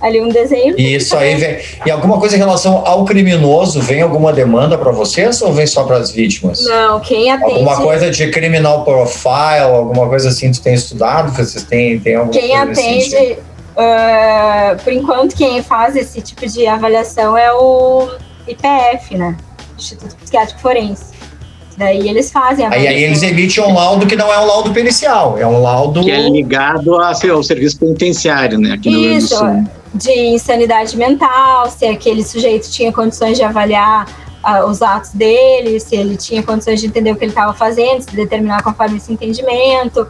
ali 0.00 0.20
um 0.20 0.28
desenho. 0.28 0.74
E 0.78 0.96
isso 0.96 1.16
aí 1.16 1.34
vem. 1.36 1.58
E 1.84 1.90
alguma 1.90 2.18
coisa 2.18 2.36
em 2.36 2.38
relação 2.38 2.86
ao 2.86 3.04
criminoso, 3.04 3.80
vem 3.80 4.02
alguma 4.02 4.32
demanda 4.32 4.76
para 4.76 4.92
vocês 4.92 5.40
ou 5.42 5.52
vem 5.52 5.66
só 5.66 5.84
para 5.84 5.96
as 5.96 6.10
vítimas? 6.10 6.64
Não, 6.64 7.00
quem 7.00 7.30
atende. 7.30 7.52
Alguma 7.52 7.76
coisa 7.76 8.10
de 8.10 8.30
criminal 8.30 8.84
profile, 8.84 9.60
alguma 9.60 10.08
coisa 10.08 10.28
assim, 10.28 10.50
tu 10.50 10.60
tem 10.60 10.74
estudado? 10.74 11.32
Vocês 11.32 11.64
têm, 11.64 11.98
tem 11.98 12.16
alguma 12.16 12.38
Quem 12.38 12.54
atende, 12.56 13.38
ah, 13.76 14.76
por 14.82 14.92
enquanto, 14.92 15.34
quem 15.34 15.62
faz 15.62 15.96
esse 15.96 16.20
tipo 16.20 16.46
de 16.46 16.66
avaliação 16.66 17.36
é 17.36 17.52
o 17.52 18.08
IPF, 18.46 19.16
né? 19.16 19.36
Instituto 19.76 20.16
Psiquiátrico 20.16 20.60
Forense. 20.60 21.04
Daí 21.76 22.08
eles 22.08 22.30
fazem 22.32 22.64
a 22.64 22.70
Aí, 22.70 22.88
aí 22.88 23.04
eles 23.04 23.22
emitem 23.22 23.62
um 23.64 23.74
laudo 23.74 24.06
que 24.06 24.16
não 24.16 24.32
é 24.32 24.38
um 24.38 24.46
laudo 24.46 24.72
pericial, 24.72 25.36
é 25.38 25.46
um 25.46 25.60
laudo. 25.60 26.02
que 26.02 26.10
é 26.10 26.28
ligado 26.28 26.96
a- 26.96 27.12
ao 27.30 27.42
serviço 27.42 27.78
penitenciário, 27.78 28.58
né? 28.58 28.72
Aqui 28.72 28.88
Isso, 28.88 29.36
de 29.94 30.10
insanidade 30.10 30.96
mental, 30.96 31.68
se 31.70 31.84
aquele 31.86 32.24
sujeito 32.24 32.70
tinha 32.70 32.90
condições 32.92 33.36
de 33.36 33.42
avaliar 33.44 34.06
ah, 34.42 34.64
os 34.64 34.80
atos 34.80 35.10
dele, 35.10 35.80
se 35.80 35.96
ele 35.96 36.16
tinha 36.16 36.40
condições 36.42 36.80
de 36.80 36.86
entender 36.86 37.10
o 37.10 37.16
que 37.16 37.24
ele 37.24 37.32
estava 37.32 37.52
fazendo, 37.52 38.00
se 38.02 38.14
determinar 38.14 38.62
conforme 38.62 38.96
esse 38.98 39.12
entendimento. 39.12 40.06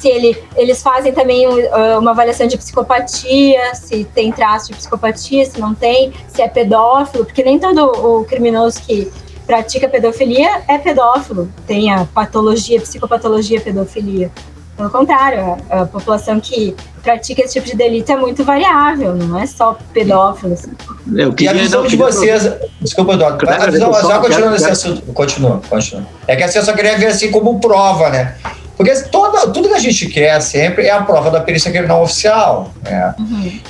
Se 0.00 0.08
ele, 0.08 0.36
eles 0.56 0.82
fazem 0.82 1.12
também 1.12 1.48
um, 1.48 1.74
ah, 1.74 1.98
uma 1.98 2.12
avaliação 2.12 2.46
de 2.46 2.56
psicopatia, 2.56 3.74
se 3.74 4.04
tem 4.04 4.30
traço 4.32 4.68
de 4.68 4.74
psicopatia, 4.76 5.44
se 5.44 5.58
não 5.60 5.74
tem, 5.74 6.12
se 6.28 6.40
é 6.42 6.48
pedófilo, 6.48 7.24
porque 7.24 7.42
nem 7.42 7.58
todo 7.58 7.84
o 7.84 8.24
criminoso 8.24 8.80
que 8.82 9.10
pratica 9.46 9.88
pedofilia 9.88 10.62
é 10.68 10.78
pedófilo, 10.78 11.48
tem 11.66 11.90
a 11.92 12.04
patologia, 12.04 12.80
psicopatologia, 12.80 13.60
pedofilia. 13.60 14.30
Pelo 14.76 14.90
contrário, 14.90 15.56
a, 15.70 15.80
a 15.82 15.86
população 15.86 16.38
que 16.38 16.76
pratica 17.02 17.42
esse 17.42 17.54
tipo 17.54 17.66
de 17.66 17.74
delito 17.74 18.12
é 18.12 18.16
muito 18.16 18.44
variável, 18.44 19.12
não 19.16 19.36
é 19.36 19.44
só 19.46 19.76
pedófilos. 19.92 20.66
Eu 21.12 21.30
E 21.30 21.32
a 21.32 21.32
queria, 21.32 21.54
visão 21.54 21.80
não, 21.80 21.88
de 21.88 21.96
queria- 21.96 22.12
vocês. 22.12 22.52
Desculpa, 22.80 23.14
Eduardo. 23.14 23.38
Claro, 23.38 23.62
A 23.64 23.70
visão, 23.70 23.92
só 23.92 24.00
já 24.08 24.18
continuando 24.20 24.30
quero- 24.40 24.50
nesse 24.52 24.70
assunto. 24.70 25.02
Continua, 25.12 25.60
continua. 25.68 26.06
É 26.28 26.36
que 26.36 26.44
assim, 26.44 26.58
eu 26.58 26.64
só 26.64 26.72
queria 26.74 26.96
ver 26.96 27.06
assim 27.06 27.28
como 27.32 27.58
prova, 27.58 28.08
né? 28.10 28.36
Porque 28.78 28.94
toda, 29.10 29.50
tudo 29.50 29.68
que 29.68 29.74
a 29.74 29.80
gente 29.80 30.06
quer 30.06 30.40
sempre 30.40 30.86
é 30.86 30.92
a 30.92 31.02
prova 31.02 31.32
da 31.32 31.40
perícia 31.40 31.68
criminal 31.70 32.00
oficial. 32.00 32.70
Né? 32.82 33.12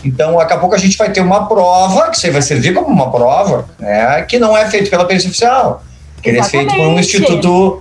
Então, 0.05 0.37
daqui 0.37 0.53
a 0.53 0.59
pouco 0.59 0.75
a 0.75 0.79
gente 0.79 0.99
vai 0.99 1.11
ter 1.11 1.23
uma 1.23 1.49
prova, 1.49 2.11
que 2.11 2.19
você 2.19 2.31
vai 2.31 2.43
servir 2.43 2.75
como 2.75 2.89
uma 2.89 3.11
prova, 3.11 3.65
né? 3.79 4.21
que 4.23 4.39
não 4.39 4.55
é 4.55 4.69
feito 4.71 4.91
pela 4.91 5.07
perícia 5.07 5.29
oficial. 5.29 5.83
Que 6.23 6.29
ele 6.29 6.39
é 6.39 6.43
feito 6.43 6.75
por 6.75 6.87
um 6.87 6.99
instituto 6.99 7.81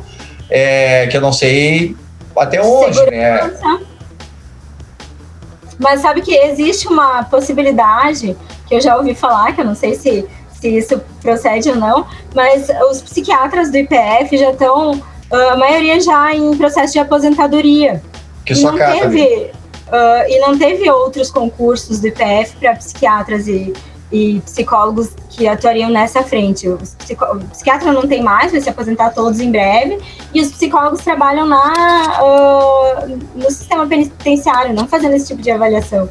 é, 0.50 1.08
que 1.08 1.18
eu 1.18 1.22
não 1.22 1.34
sei 1.34 1.98
até 2.38 2.62
onde, 2.62 3.04
né? 3.12 3.52
Mas 5.78 6.02
sabe 6.02 6.22
que 6.22 6.34
existe 6.34 6.88
uma 6.88 7.24
possibilidade 7.26 8.38
que 8.68 8.76
eu 8.76 8.82
já 8.82 8.96
ouvi 8.96 9.14
falar, 9.14 9.54
que 9.54 9.60
eu 9.60 9.66
não 9.66 9.76
sei 9.76 9.96
se, 9.96 10.26
se 10.60 10.78
isso 10.78 11.02
procede 11.22 11.70
ou 11.70 11.76
não, 11.76 12.08
mas 12.34 12.70
os 12.90 13.02
psiquiatras 13.02 13.70
do 13.70 13.78
IPF 13.78 14.38
já 14.38 14.52
estão, 14.52 15.02
a 15.32 15.56
maioria 15.58 16.00
já 16.00 16.34
em 16.34 16.56
processo 16.58 16.94
de 16.94 17.00
aposentadoria. 17.00 18.02
Que 18.46 18.54
e 18.54 18.62
não 18.62 18.78
cabe. 18.78 19.00
teve 19.00 19.52
ah, 19.92 20.26
e 20.28 20.40
não 20.40 20.58
teve 20.58 20.90
outros 20.90 21.32
concursos 21.32 22.00
do 22.00 22.08
IPF 22.08 22.58
para 22.60 22.76
psiquiatras 22.76 23.48
e, 23.48 23.74
e 24.12 24.42
psicólogos 24.42 25.12
que 25.30 25.48
atuariam 25.48 25.90
nessa 25.90 26.24
frente. 26.24 26.68
Os 26.68 26.96
psiquiatra 27.52 27.92
não 27.94 28.08
tem 28.08 28.22
mais, 28.22 28.52
vai 28.52 28.62
se 28.62 28.70
aposentar 28.70 29.12
todos 29.12 29.40
em 29.40 29.52
breve, 29.52 30.00
e 30.34 30.42
os 30.42 30.52
psicólogos 30.52 31.00
trabalham 31.02 31.46
na, 31.46 31.58
ah, 31.58 33.08
no 33.36 33.50
sistema 33.50 33.88
penitenciário, 33.88 34.74
não 34.74 34.88
fazendo 34.88 35.16
esse 35.16 35.28
tipo 35.28 35.42
de 35.42 35.52
avaliação. 35.52 36.10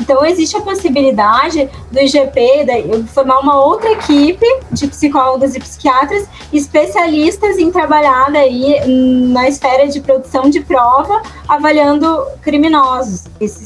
Então, 0.00 0.24
existe 0.26 0.56
a 0.56 0.60
possibilidade 0.60 1.68
do 1.90 1.98
IGP 1.98 2.66
formar 3.08 3.38
uma 3.40 3.56
outra 3.64 3.90
equipe 3.92 4.44
de 4.70 4.86
psicólogos 4.86 5.54
e 5.54 5.60
psiquiatras 5.60 6.26
especialistas 6.52 7.58
em 7.58 7.70
trabalhar 7.70 8.30
daí 8.30 8.80
na 8.86 9.48
esfera 9.48 9.86
de 9.88 10.00
produção 10.00 10.50
de 10.50 10.60
prova, 10.60 11.22
avaliando 11.48 12.22
criminosos. 12.42 13.24
Isso, 13.40 13.62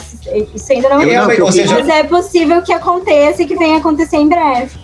isso 0.55 0.73
ainda 0.73 0.89
não 0.91 1.03
Eu- 1.03 1.51
seja- 1.51 1.75
mas 1.75 1.89
é 1.89 2.05
possível 2.05 2.63
que 2.63 2.73
aconteça 2.73 3.43
e 3.43 3.47
que 3.47 3.57
venha 3.57 3.79
acontecer 3.79 4.17
em 4.19 4.29
breve. 4.29 4.77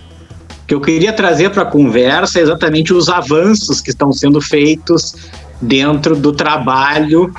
O 0.62 0.66
que 0.66 0.74
eu 0.74 0.80
queria 0.80 1.12
trazer 1.12 1.50
para 1.50 1.62
a 1.62 1.66
conversa 1.66 2.38
é 2.38 2.42
exatamente 2.42 2.92
os 2.94 3.08
avanços 3.10 3.80
que 3.82 3.90
estão 3.90 4.12
sendo 4.12 4.40
feitos 4.40 5.14
dentro 5.60 6.16
do 6.16 6.32
trabalho 6.32 7.32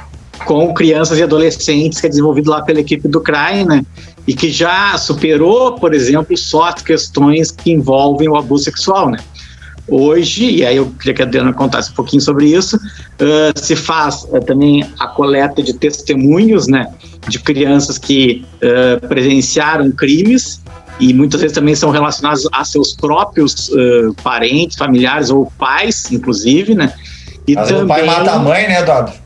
com 0.45 0.73
crianças 0.73 1.17
e 1.17 1.23
adolescentes 1.23 1.99
que 1.99 2.07
é 2.07 2.09
desenvolvido 2.09 2.49
lá 2.49 2.61
pela 2.61 2.79
equipe 2.79 3.07
do 3.07 3.21
CRAI, 3.21 3.63
né? 3.63 3.85
E 4.27 4.33
que 4.33 4.49
já 4.49 4.97
superou, 4.97 5.73
por 5.73 5.93
exemplo, 5.93 6.35
só 6.37 6.65
as 6.65 6.81
questões 6.81 7.51
que 7.51 7.71
envolvem 7.71 8.27
o 8.27 8.35
abuso 8.35 8.65
sexual, 8.65 9.09
né? 9.09 9.19
Hoje, 9.87 10.49
e 10.49 10.65
aí 10.65 10.77
eu 10.77 10.87
queria 10.99 11.13
que 11.13 11.21
a 11.21 11.25
Adriana 11.25 11.53
contasse 11.53 11.91
um 11.91 11.93
pouquinho 11.93 12.21
sobre 12.21 12.47
isso, 12.47 12.79
ah, 13.19 13.53
se 13.55 13.75
faz 13.75 14.27
ah, 14.33 14.39
também 14.39 14.83
a 14.99 15.07
coleta 15.07 15.61
de 15.61 15.73
testemunhos, 15.73 16.67
né? 16.67 16.91
De 17.27 17.37
crianças 17.39 17.97
que 17.97 18.43
ah, 18.63 19.07
presenciaram 19.07 19.91
crimes 19.91 20.61
e 20.99 21.13
muitas 21.13 21.41
vezes 21.41 21.53
também 21.53 21.75
são 21.75 21.91
relacionados 21.91 22.47
a 22.51 22.65
seus 22.65 22.93
próprios 22.93 23.69
ah, 23.71 24.21
parentes, 24.23 24.75
familiares 24.75 25.29
ou 25.29 25.51
pais, 25.57 26.11
inclusive, 26.11 26.73
né? 26.73 26.91
E 27.47 27.55
Às 27.55 27.69
vezes 27.69 27.83
o 27.83 27.87
pai 27.87 28.03
mata 28.03 28.31
a 28.31 28.39
mãe, 28.39 28.67
né, 28.67 28.81
Eduardo? 28.81 29.24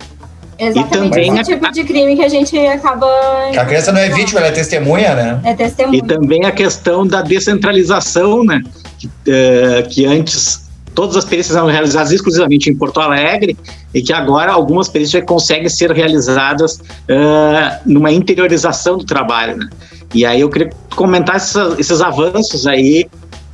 Exatamente 0.59 1.09
também 1.09 1.39
esse 1.39 1.39
a- 1.53 1.55
tipo 1.55 1.71
de 1.71 1.83
crime 1.85 2.15
que 2.15 2.23
a 2.23 2.27
gente 2.29 2.57
acaba. 2.67 3.07
Que 3.51 3.57
a 3.59 3.65
criança 3.65 3.91
não 3.91 4.01
é 4.01 4.09
vítima, 4.09 4.39
ela 4.41 4.49
é 4.49 4.51
testemunha, 4.51 5.15
né? 5.15 5.39
É 5.45 5.53
testemunha. 5.53 5.97
E 5.97 6.01
também 6.05 6.45
a 6.45 6.51
questão 6.51 7.07
da 7.07 7.21
descentralização, 7.21 8.43
né? 8.43 8.61
Que, 8.97 9.09
eh, 9.27 9.83
que 9.89 10.05
antes 10.05 10.67
todas 10.93 11.15
as 11.15 11.23
perícias 11.23 11.55
eram 11.55 11.67
realizadas 11.67 12.11
exclusivamente 12.11 12.69
em 12.69 12.75
Porto 12.75 12.99
Alegre 12.99 13.57
e 13.93 14.01
que 14.01 14.11
agora 14.11 14.51
algumas 14.51 14.89
perícias 14.89 15.21
já 15.21 15.25
conseguem 15.25 15.69
ser 15.69 15.91
realizadas 15.91 16.81
eh, 17.07 17.79
numa 17.85 18.11
interiorização 18.11 18.97
do 18.97 19.05
trabalho, 19.05 19.55
né? 19.57 19.69
E 20.13 20.25
aí 20.25 20.41
eu 20.41 20.49
queria 20.49 20.71
comentar 20.95 21.37
essa- 21.37 21.75
esses 21.79 22.01
avanços 22.01 22.67
aí 22.67 23.07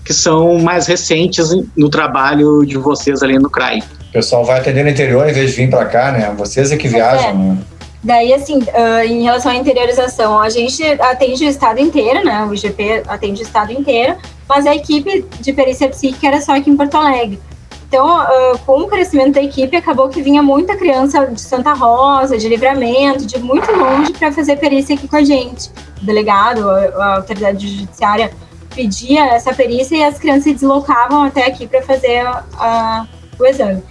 que 0.04 0.14
são 0.14 0.58
mais 0.60 0.88
recentes 0.88 1.50
no 1.76 1.90
trabalho 1.90 2.64
de 2.66 2.78
vocês 2.78 3.22
ali 3.22 3.38
no 3.38 3.50
CRAI. 3.50 3.84
Pessoal 4.16 4.46
vai 4.46 4.62
atender 4.62 4.82
no 4.82 4.90
interior 4.90 5.28
em 5.28 5.34
vez 5.34 5.52
de 5.52 5.58
vir 5.58 5.70
para 5.70 5.84
cá, 5.88 6.10
né? 6.10 6.34
Vocês 6.38 6.72
é 6.72 6.78
que 6.78 6.88
viajam, 6.88 7.32
É. 7.32 7.34
né? 7.34 7.58
Daí, 8.02 8.34
assim, 8.34 8.64
ah, 8.74 9.06
em 9.06 9.24
relação 9.24 9.52
à 9.52 9.56
interiorização, 9.56 10.40
a 10.40 10.48
gente 10.48 10.82
atende 11.02 11.44
o 11.44 11.50
estado 11.50 11.82
inteiro, 11.82 12.24
né? 12.24 12.46
O 12.46 12.54
IGP 12.54 13.04
atende 13.10 13.42
o 13.42 13.44
estado 13.44 13.74
inteiro, 13.74 14.16
mas 14.48 14.66
a 14.66 14.74
equipe 14.74 15.26
de 15.42 15.52
perícia 15.52 15.90
psíquica 15.90 16.28
era 16.28 16.40
só 16.40 16.56
aqui 16.56 16.70
em 16.70 16.78
Porto 16.78 16.96
Alegre. 16.96 17.42
Então, 17.90 18.08
uh, 18.08 18.58
com 18.66 18.84
o 18.84 18.88
crescimento 18.88 19.34
da 19.34 19.44
equipe, 19.44 19.76
acabou 19.76 20.08
que 20.08 20.22
vinha 20.22 20.42
muita 20.42 20.78
criança 20.78 21.28
de 21.28 21.42
Santa 21.42 21.74
Rosa, 21.74 22.38
de 22.38 22.48
Livramento, 22.48 23.26
de 23.26 23.38
muito 23.38 23.70
longe 23.70 24.14
para 24.14 24.32
fazer 24.32 24.56
perícia 24.56 24.96
aqui 24.96 25.10
com 25.10 25.18
a 25.18 25.26
gente. 25.26 25.70
O 26.02 26.06
delegado, 26.06 26.70
a, 26.70 26.76
a 26.78 27.16
autoridade 27.18 27.68
judiciária 27.68 28.32
pedia 28.74 29.26
essa 29.26 29.54
perícia 29.54 29.98
e 29.98 30.04
as 30.06 30.18
crianças 30.18 30.44
se 30.44 30.54
deslocavam 30.54 31.22
até 31.22 31.46
aqui 31.46 31.68
para 31.68 31.82
fazer 31.82 32.26
a, 32.58 33.06
o 33.38 33.46
exame. 33.46 33.84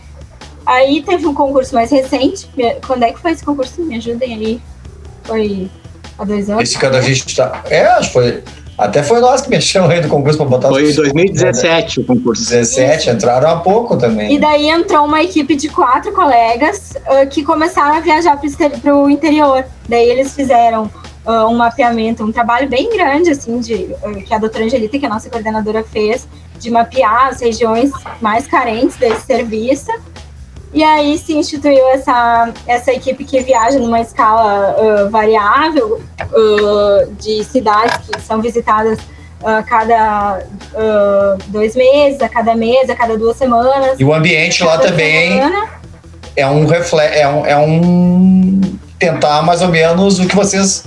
Aí 0.67 1.03
teve 1.03 1.27
um 1.27 1.35
concurso 1.35 1.75
mais 1.75 1.91
recente. 1.91 2.49
Quando 2.87 3.03
é 3.03 3.13
que 3.13 3.19
foi 3.19 3.33
esse 3.33 3.45
concurso? 3.45 3.83
Me 3.83 3.97
ajudem 3.97 4.35
aí. 4.35 4.61
Foi 5.25 5.71
há 6.19 6.25
dois 6.25 6.49
anos? 6.49 6.63
Esse 6.63 6.79
cada 6.79 7.01
vez 7.01 7.19
está. 7.19 7.63
É, 7.69 7.87
acho 7.87 8.09
que 8.09 8.13
foi. 8.13 8.43
Até 8.77 9.05
foi 9.05 9.21
nós 9.21 9.41
que 9.41 9.51
mexemos 9.51 9.89
aí 9.89 10.01
no 10.01 10.09
concurso 10.09 10.37
para 10.37 10.49
botar 10.49 10.69
Foi 10.69 10.91
em 10.91 10.95
2017 10.95 12.01
o 12.01 12.05
concurso. 12.05 12.43
17, 12.51 13.09
entraram 13.09 13.49
há 13.49 13.57
pouco 13.57 13.97
também. 13.97 14.35
E 14.35 14.39
daí 14.39 14.69
entrou 14.69 15.07
uma 15.07 15.23
equipe 15.23 15.55
de 15.55 15.69
quatro 15.69 16.13
colegas 16.13 16.93
uh, 17.07 17.29
que 17.29 17.45
começaram 17.45 17.95
a 17.97 18.01
viajar 18.01 18.37
para 18.83 18.97
o 18.97 19.09
interior. 19.09 19.65
Daí 19.89 20.11
eles 20.11 20.35
fizeram 20.35 20.91
uh, 21.25 21.47
um 21.49 21.57
mapeamento, 21.57 22.25
um 22.25 22.33
trabalho 22.33 22.69
bem 22.69 22.91
grande, 22.91 23.31
assim, 23.31 23.61
de, 23.61 23.75
uh, 24.03 24.25
que 24.25 24.35
a 24.35 24.39
doutora 24.39 24.65
Angelita, 24.65 24.99
que 24.99 25.05
é 25.05 25.09
a 25.09 25.13
nossa 25.13 25.31
coordenadora, 25.31 25.85
fez, 25.85 26.27
de 26.59 26.69
mapear 26.69 27.29
as 27.29 27.41
regiões 27.41 27.93
mais 28.21 28.49
carentes 28.49 28.97
desse 28.97 29.25
serviço 29.25 29.93
e 30.75 30.83
aí 30.83 31.17
se 31.17 31.33
instituiu 31.33 31.89
essa, 31.91 32.53
essa 32.67 32.93
equipe 32.93 33.25
que 33.25 33.41
viaja 33.41 33.79
numa 33.79 34.01
escala 34.01 34.75
uh, 34.77 35.09
variável 35.09 36.03
uh, 36.21 37.13
de 37.13 37.45
cidades 37.45 38.09
que 38.09 38.21
são 38.21 38.43
visitadas 38.43 38.99
a 39.45 39.61
uh, 39.61 39.65
cada 39.65 40.43
dois 41.47 41.77
meses, 41.77 42.21
a 42.21 42.29
cada 42.29 42.57
mês, 42.57 42.91
a 42.91 42.97
cada 42.97 43.17
duas 43.17 43.37
semanas. 43.37 44.01
E 44.01 44.05
o 44.05 44.13
ambiente 44.13 44.65
lá 44.65 44.79
também 44.79 45.35
semana. 45.35 45.69
é 46.35 46.47
um 46.47 46.67
reflexo, 46.67 47.19
é 47.19 47.29
um, 47.29 47.47
é 47.47 47.57
um 47.57 48.61
tentar 48.99 49.43
mais 49.43 49.63
ou 49.63 49.69
menos 49.69 50.19
o 50.19 50.27
que 50.27 50.35
vocês 50.35 50.85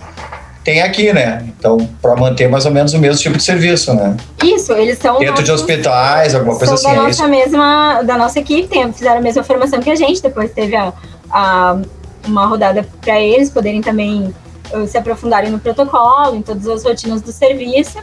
tem 0.68 0.82
aqui, 0.82 1.14
né? 1.14 1.46
Então, 1.58 1.78
para 2.02 2.14
manter 2.18 2.50
mais 2.50 2.66
ou 2.66 2.72
menos 2.74 2.94
o 2.94 3.00
mesmo 3.00 3.22
tipo 3.22 3.38
de 3.38 3.44
serviço, 3.44 3.94
né? 3.94 4.18
Isso, 4.44 4.74
eles 4.74 4.98
são. 4.98 5.14
Dentro 5.14 5.32
nossos, 5.32 5.46
de 5.46 5.52
hospitais, 5.54 6.36
alguma 6.36 6.58
coisa 6.58 6.74
assim. 6.74 6.88
Da 6.88 6.94
é 6.94 6.96
nossa 6.98 7.26
mesma, 7.26 8.02
da 8.02 8.18
nossa 8.18 8.38
equipe, 8.38 8.68
tem, 8.68 8.92
fizeram 8.92 9.20
a 9.20 9.22
mesma 9.22 9.44
formação 9.44 9.80
que 9.80 9.90
a 9.90 9.96
gente, 9.96 10.22
depois 10.22 10.52
teve 10.52 10.76
a, 10.76 10.92
a 11.32 11.80
uma 12.28 12.46
rodada 12.48 12.86
para 13.00 13.18
eles 13.18 13.50
poderem 13.50 13.80
também 13.80 14.36
uh, 14.74 14.86
se 14.86 14.98
aprofundarem 14.98 15.50
no 15.50 15.58
protocolo, 15.58 16.36
em 16.36 16.42
todas 16.42 16.68
as 16.68 16.84
rotinas 16.84 17.22
do 17.22 17.32
serviço. 17.32 18.00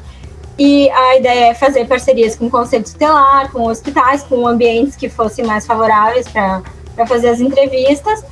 E 0.59 0.89
a 0.89 1.17
ideia 1.19 1.51
é 1.51 1.55
fazer 1.55 1.87
parcerias 1.87 2.35
com 2.35 2.47
o 2.47 2.51
conselho 2.51 2.85
tutelar, 2.85 3.53
com 3.53 3.65
hospitais, 3.65 4.23
com 4.23 4.47
ambientes 4.47 4.97
que 4.97 5.11
fossem 5.11 5.45
mais 5.45 5.67
favoráveis 5.67 6.27
para 6.29 6.63
fazer 7.07 7.29
as 7.29 7.41
entrevistas 7.41 8.25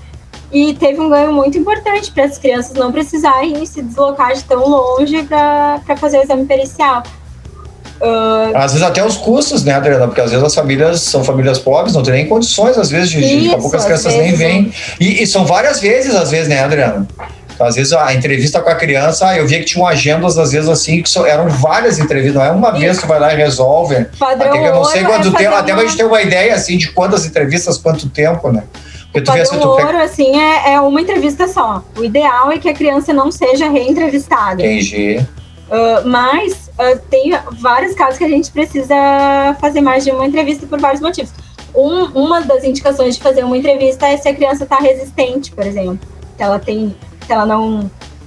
e 0.53 0.75
teve 0.75 1.01
um 1.01 1.09
ganho 1.09 1.33
muito 1.33 1.57
importante 1.57 2.11
para 2.13 2.25
as 2.25 2.37
crianças 2.37 2.75
não 2.75 2.93
precisarem 2.93 3.65
se 3.65 3.83
deslocar 3.83 4.35
de 4.35 4.45
tão 4.45 4.69
longe 4.69 5.23
para 5.23 5.97
fazer 5.97 6.19
o 6.19 6.23
exame 6.23 6.45
pericial. 6.45 7.03
Uh, 8.01 8.57
às 8.57 8.73
vezes 8.73 8.87
até 8.87 9.05
os 9.05 9.17
custos, 9.17 9.63
né, 9.63 9.75
Adriana? 9.75 10.09
Porque 10.09 10.21
às 10.21 10.31
vezes 10.31 10.45
as 10.45 10.55
famílias 10.55 11.01
são 11.03 11.23
famílias 11.23 11.59
pobres, 11.59 11.95
não 11.95 12.03
tem 12.03 12.15
nem 12.15 12.27
condições, 12.27 12.77
às 12.77 12.91
vezes, 12.91 13.11
de, 13.11 13.21
isso, 13.21 13.29
de 13.29 13.35
daqui 13.45 13.55
a 13.55 13.59
pouco 13.59 13.77
as 13.77 13.85
crianças 13.85 14.15
nem 14.15 14.35
vêm. 14.35 14.73
E, 14.99 15.23
e, 15.23 15.27
são 15.27 15.47
várias 15.47 15.81
vezes, 15.81 16.13
às 16.15 16.31
vezes, 16.31 16.49
né, 16.49 16.65
Adriana? 16.65 17.07
Então, 17.55 17.65
às 17.65 17.77
vezes 17.77 17.93
a 17.93 18.13
entrevista 18.13 18.61
com 18.61 18.69
a 18.69 18.75
criança, 18.75 19.37
eu 19.37 19.47
via 19.47 19.61
que 19.61 19.67
tinham 19.67 19.87
agendas, 19.87 20.37
às 20.37 20.51
vezes, 20.51 20.69
assim, 20.69 21.01
que 21.01 21.19
eram 21.29 21.49
várias 21.49 22.01
entrevistas, 22.01 22.35
não 22.35 22.45
é 22.45 22.51
uma 22.51 22.71
isso. 22.71 22.79
vez 22.81 22.99
que 22.99 23.07
vai 23.07 23.21
lá 23.21 23.33
e 23.33 23.37
resolve. 23.37 24.05
Padrão 24.19 24.49
até 24.49 24.59
que 24.59 24.67
eu 24.67 24.75
não 24.75 24.85
sei 24.85 25.05
quanto 25.05 25.29
é 25.29 25.39
tempo, 25.39 25.55
até 25.55 25.73
pra 25.73 25.83
gente 25.83 25.97
ter 25.97 26.05
uma 26.05 26.21
ideia, 26.21 26.55
assim, 26.55 26.77
de 26.77 26.91
quantas 26.91 27.25
entrevistas, 27.25 27.79
quanto 27.79 28.09
tempo, 28.09 28.51
né? 28.51 28.65
Padrão 29.21 29.69
ouro, 29.69 29.99
assim, 29.99 30.39
é, 30.39 30.73
é, 30.73 30.81
uma 30.81 31.01
entrevista 31.01 31.47
só. 31.47 31.85
O 31.97 32.05
ideal 32.05 32.51
é 32.51 32.59
que 32.59 32.69
a 32.69 32.75
criança 32.75 33.13
não 33.13 33.31
seja 33.31 33.69
reentrevistada. 33.69 34.63
Entendi. 34.63 35.19
Uh, 35.69 36.09
mas 36.09 36.71
uh, 36.79 36.99
tem 37.11 37.33
vários 37.53 37.95
casos 37.95 38.19
que 38.19 38.25
a 38.25 38.29
gente 38.29 38.51
precisa 38.51 38.95
fazer 39.61 39.81
mais 39.81 40.05
de 40.05 40.11
uma 40.11 40.27
entrevista 40.27 40.67
por 40.67 40.81
vários 40.81 41.01
motivos. 41.01 41.33
Um, 41.75 42.05
uma 42.25 42.41
das 42.43 42.65
indicações 42.65 43.17
de 43.17 43.23
fazer 43.23 43.45
uma 43.45 43.57
entrevista 43.57 44.07
é 44.07 44.17
se 44.17 44.29
a 44.29 44.35
criança 44.35 44.65
está 44.65 44.77
resistente, 44.77 45.51
por 45.53 45.67
exemplo. 45.67 46.01
Se 46.37 46.43
ela 46.43 46.59
tem, 46.59 46.95
se 47.27 47.33
ela 47.33 47.47
não 47.47 47.81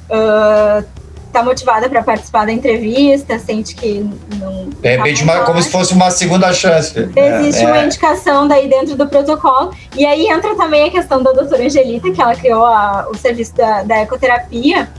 uh, 0.09 0.85
está 1.35 1.43
motivada 1.43 1.89
para 1.89 2.01
participar 2.01 2.45
da 2.45 2.53
entrevista, 2.53 3.37
sente 3.37 3.75
que 3.75 4.09
não. 4.39 4.69
De 4.69 4.95
repente, 4.95 5.23
uma, 5.23 5.41
como 5.41 5.61
se 5.61 5.69
fosse 5.69 5.93
uma 5.93 6.09
segunda 6.09 6.53
chance. 6.53 6.97
Existe 6.97 7.63
é, 7.63 7.67
uma 7.67 7.79
é. 7.79 7.85
indicação 7.85 8.47
daí 8.47 8.69
dentro 8.69 8.95
do 8.95 9.05
protocolo. 9.07 9.71
E 9.95 10.05
aí 10.05 10.27
entra 10.27 10.55
também 10.55 10.87
a 10.87 10.91
questão 10.91 11.21
da 11.21 11.33
doutora 11.33 11.65
Angelita, 11.65 12.09
que 12.09 12.21
ela 12.21 12.35
criou 12.35 12.65
a, 12.65 13.07
o 13.09 13.17
serviço 13.17 13.53
da, 13.55 13.83
da 13.83 13.97
ecoterapia, 13.97 14.89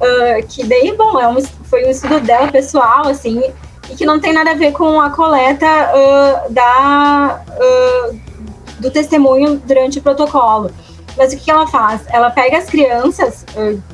uh, 0.00 0.46
que 0.48 0.64
daí, 0.64 0.94
bom, 0.96 1.20
é 1.20 1.28
um, 1.28 1.40
foi 1.64 1.86
um 1.86 1.90
estudo 1.90 2.18
dela 2.20 2.48
pessoal, 2.48 3.06
assim, 3.06 3.40
e 3.88 3.94
que 3.94 4.04
não 4.04 4.18
tem 4.18 4.32
nada 4.32 4.50
a 4.50 4.54
ver 4.54 4.72
com 4.72 5.00
a 5.00 5.10
coleta 5.10 5.66
uh, 5.66 6.52
da, 6.52 7.40
uh, 7.50 8.20
do 8.80 8.90
testemunho 8.90 9.62
durante 9.64 10.00
o 10.00 10.02
protocolo. 10.02 10.72
Mas 11.16 11.32
o 11.32 11.36
que 11.36 11.50
ela 11.50 11.66
faz? 11.66 12.02
Ela 12.08 12.30
pega 12.30 12.58
as 12.58 12.66
crianças, 12.66 13.44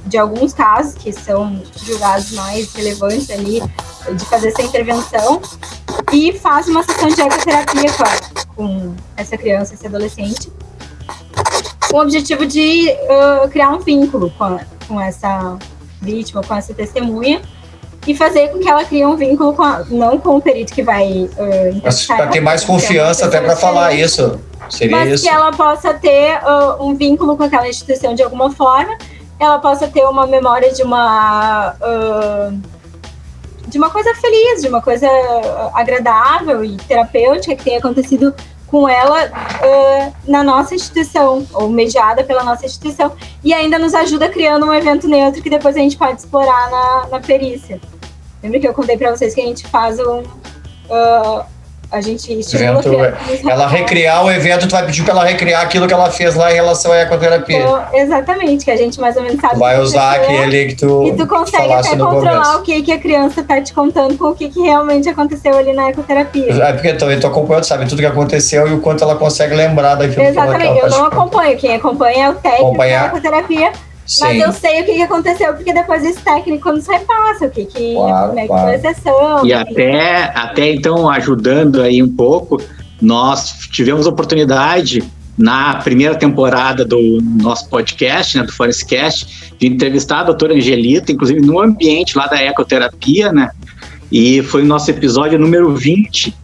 de 0.06 0.16
alguns 0.16 0.52
casos 0.52 0.94
que 0.94 1.12
são 1.12 1.60
julgados 1.76 2.32
mais 2.32 2.72
relevantes 2.74 3.30
ali, 3.30 3.60
de 4.14 4.24
fazer 4.26 4.48
essa 4.48 4.62
intervenção, 4.62 5.40
e 6.12 6.32
faz 6.32 6.68
uma 6.68 6.82
sessão 6.82 7.08
de 7.08 7.20
ecoterapia 7.20 7.90
com, 7.92 8.54
com 8.54 8.94
essa 9.16 9.36
criança, 9.36 9.74
esse 9.74 9.86
adolescente, 9.86 10.50
com 11.90 11.96
o 11.96 12.02
objetivo 12.02 12.46
de 12.46 12.90
uh, 12.90 13.48
criar 13.48 13.70
um 13.70 13.78
vínculo 13.80 14.30
com, 14.36 14.44
a, 14.44 14.60
com 14.86 15.00
essa 15.00 15.58
vítima, 16.00 16.42
com 16.42 16.54
essa 16.54 16.72
testemunha, 16.72 17.42
e 18.08 18.14
fazer 18.14 18.48
com 18.48 18.58
que 18.58 18.68
ela 18.68 18.84
crie 18.84 19.04
um 19.04 19.16
vínculo 19.16 19.52
com 19.52 19.62
a, 19.62 19.84
não 19.90 20.18
com 20.18 20.36
o 20.36 20.40
perito 20.40 20.72
que 20.72 20.82
vai 20.82 21.28
uh, 21.30 22.06
para 22.06 22.26
ter 22.28 22.40
mais 22.40 22.64
confiança 22.64 23.26
até 23.26 23.40
para 23.40 23.54
falar 23.54 23.92
isso 23.92 24.40
Seria 24.70 24.96
mas 24.96 25.12
isso? 25.12 25.24
que 25.24 25.28
ela 25.28 25.50
possa 25.52 25.94
ter 25.94 26.38
uh, 26.42 26.82
um 26.82 26.94
vínculo 26.94 27.36
com 27.36 27.42
aquela 27.42 27.68
instituição 27.68 28.14
de 28.14 28.22
alguma 28.22 28.50
forma, 28.50 28.96
ela 29.38 29.58
possa 29.58 29.88
ter 29.88 30.04
uma 30.04 30.26
memória 30.26 30.72
de 30.72 30.82
uma 30.82 31.74
uh, 31.74 32.78
de 33.66 33.76
uma 33.78 33.90
coisa 33.90 34.14
feliz, 34.14 34.62
de 34.62 34.68
uma 34.68 34.80
coisa 34.80 35.06
agradável 35.74 36.64
e 36.64 36.76
terapêutica 36.76 37.54
que 37.54 37.64
tenha 37.64 37.78
acontecido 37.78 38.34
com 38.66 38.88
ela 38.88 39.26
uh, 39.26 40.12
na 40.26 40.42
nossa 40.42 40.74
instituição, 40.74 41.46
ou 41.52 41.68
mediada 41.68 42.22
pela 42.22 42.42
nossa 42.42 42.66
instituição, 42.66 43.12
e 43.42 43.52
ainda 43.52 43.78
nos 43.78 43.94
ajuda 43.94 44.28
criando 44.28 44.66
um 44.66 44.72
evento 44.72 45.08
neutro 45.08 45.42
que 45.42 45.50
depois 45.50 45.76
a 45.76 45.80
gente 45.80 45.96
pode 45.96 46.20
explorar 46.20 46.70
na, 46.70 47.06
na 47.10 47.20
perícia. 47.20 47.80
Lembra 48.42 48.60
que 48.60 48.68
eu 48.68 48.74
contei 48.74 48.96
para 48.96 49.10
vocês 49.10 49.34
que 49.34 49.40
a 49.40 49.44
gente 49.44 49.66
faz 49.66 49.98
um, 49.98 50.20
uh, 50.20 51.44
a 51.90 52.02
gente 52.02 52.38
estimula 52.38 52.80
evento, 52.80 53.00
é. 53.00 53.50
ela 53.50 53.66
recriar 53.66 54.22
o 54.22 54.30
evento, 54.30 54.68
tu 54.68 54.72
vai 54.72 54.84
pedir 54.84 55.02
para 55.04 55.14
ela 55.14 55.24
recriar 55.24 55.62
aquilo 55.62 55.86
que 55.86 55.94
ela 55.94 56.10
fez 56.10 56.34
lá 56.34 56.50
em 56.52 56.54
relação 56.54 56.92
à 56.92 56.98
ecoterapia. 56.98 57.60
Então, 57.60 57.82
exatamente, 57.94 58.64
que 58.66 58.70
a 58.70 58.76
gente 58.76 59.00
mais 59.00 59.16
ou 59.16 59.22
menos 59.22 59.40
sabe. 59.40 59.58
Vai 59.58 59.80
usar 59.80 60.16
aquele 60.16 60.66
que 60.66 60.76
tu. 60.76 61.06
E 61.06 61.16
tu 61.16 61.26
consegue 61.26 61.72
até 61.72 61.96
controlar 61.96 62.56
o 62.56 62.62
que, 62.62 62.82
que 62.82 62.92
a 62.92 62.98
criança 62.98 63.42
tá 63.42 63.60
te 63.62 63.72
contando 63.72 64.18
com 64.18 64.26
o 64.26 64.34
que, 64.34 64.50
que 64.50 64.60
realmente 64.60 65.08
aconteceu 65.08 65.56
ali 65.56 65.72
na 65.72 65.88
ecoterapia. 65.88 66.52
É 66.62 66.72
porque 66.74 66.92
também 66.92 67.18
tu 67.18 67.26
acompanhando, 67.26 67.64
sabe 67.64 67.88
tudo 67.88 68.00
que 68.00 68.06
aconteceu 68.06 68.68
e 68.68 68.74
o 68.74 68.80
quanto 68.80 69.02
ela 69.02 69.16
consegue 69.16 69.54
lembrar 69.54 69.94
daquilo 69.94 70.22
Exatamente, 70.22 70.60
que 70.60 70.78
ela 70.80 70.88
eu 70.88 70.90
não 70.90 71.04
acompanho. 71.06 71.56
Quem 71.56 71.74
acompanha 71.74 72.26
é 72.26 72.30
o 72.30 72.34
técnico 72.34 72.66
Acompanhar. 72.66 73.00
da 73.00 73.06
ecoterapia 73.06 73.72
Sim. 74.08 74.24
Mas 74.24 74.40
eu 74.40 74.52
sei 74.52 74.80
o 74.80 74.86
que, 74.86 74.94
que 74.94 75.02
aconteceu, 75.02 75.52
porque 75.52 75.70
depois 75.70 76.02
esse 76.02 76.18
técnico 76.20 76.72
nos 76.72 76.86
repassa 76.86 77.44
o 77.44 77.50
que, 77.50 77.66
que 77.66 77.92
claro, 77.92 78.28
como 78.28 78.38
é 78.38 78.42
que 78.42 78.48
claro. 78.48 78.66
foi 78.66 78.74
a 78.74 78.94
sessão. 78.94 79.46
E 79.46 79.52
até, 79.52 80.22
até 80.34 80.72
então, 80.72 81.10
ajudando 81.10 81.82
aí 81.82 82.02
um 82.02 82.08
pouco, 82.08 82.58
nós 83.02 83.58
tivemos 83.70 84.06
a 84.06 84.10
oportunidade 84.10 85.04
na 85.36 85.76
primeira 85.76 86.14
temporada 86.14 86.86
do 86.86 87.20
nosso 87.22 87.68
podcast, 87.68 88.38
né, 88.38 88.44
do 88.44 88.52
Forestcast, 88.52 89.52
de 89.58 89.66
entrevistar 89.66 90.20
a 90.20 90.24
doutora 90.24 90.54
Angelita, 90.54 91.12
inclusive 91.12 91.40
no 91.42 91.60
ambiente 91.60 92.16
lá 92.16 92.26
da 92.26 92.42
ecoterapia, 92.42 93.30
né? 93.30 93.50
E 94.10 94.42
foi 94.42 94.62
o 94.62 94.64
nosso 94.64 94.90
episódio 94.90 95.38
número 95.38 95.72
20 95.76 96.34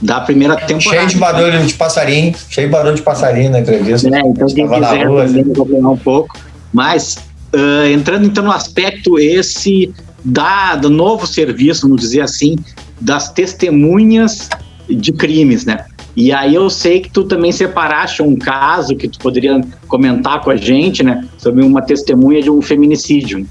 da 0.00 0.20
primeira 0.20 0.56
temporada. 0.56 0.80
Cheio 0.80 1.06
de 1.08 1.16
barulho 1.18 1.66
de 1.66 1.74
passarinho, 1.74 2.34
cheio 2.48 2.66
de 2.66 2.72
barulho 2.72 2.96
de 2.96 3.02
passarinho 3.02 3.50
na 3.50 3.60
entrevista. 3.60 4.08
É, 4.08 4.20
então 4.20 4.46
quem 4.48 4.68
quiser 4.68 5.06
rua, 5.06 5.24
assim. 5.24 5.42
um 5.42 5.96
pouco, 5.96 6.36
mas 6.72 7.16
uh, 7.54 7.86
entrando 7.86 8.26
então 8.26 8.44
no 8.44 8.52
aspecto 8.52 9.18
esse 9.18 9.94
da, 10.24 10.74
do 10.74 10.90
novo 10.90 11.26
serviço, 11.26 11.82
vamos 11.82 12.00
dizer 12.00 12.20
assim, 12.20 12.56
das 13.00 13.30
testemunhas 13.32 14.48
de 14.88 15.12
crimes, 15.12 15.64
né? 15.64 15.86
E 16.16 16.32
aí 16.32 16.54
eu 16.54 16.70
sei 16.70 17.00
que 17.00 17.10
tu 17.10 17.24
também 17.24 17.52
separaste 17.52 18.22
um 18.22 18.36
caso 18.36 18.96
que 18.96 19.06
tu 19.06 19.18
poderia 19.18 19.60
comentar 19.86 20.40
com 20.40 20.50
a 20.50 20.56
gente, 20.56 21.02
né? 21.02 21.28
Sobre 21.36 21.62
uma 21.62 21.82
testemunha 21.82 22.40
de 22.40 22.50
um 22.50 22.62
feminicídio. 22.62 23.46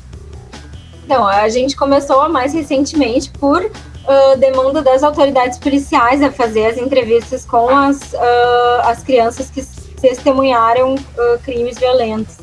Então, 1.06 1.26
a 1.28 1.48
gente 1.48 1.76
começou 1.76 2.28
mais 2.28 2.54
recentemente 2.54 3.30
por 3.30 3.64
uh, 3.64 4.38
demanda 4.40 4.82
das 4.82 5.04
autoridades 5.04 5.60
policiais 5.60 6.24
a 6.24 6.32
fazer 6.32 6.66
as 6.66 6.78
entrevistas 6.78 7.46
com 7.46 7.70
as, 7.70 8.14
uh, 8.14 8.82
as 8.86 9.04
crianças 9.04 9.52
que 9.52 9.64
testemunharam 10.02 10.96
uh, 10.96 11.40
crimes 11.44 11.78
violentos. 11.78 12.38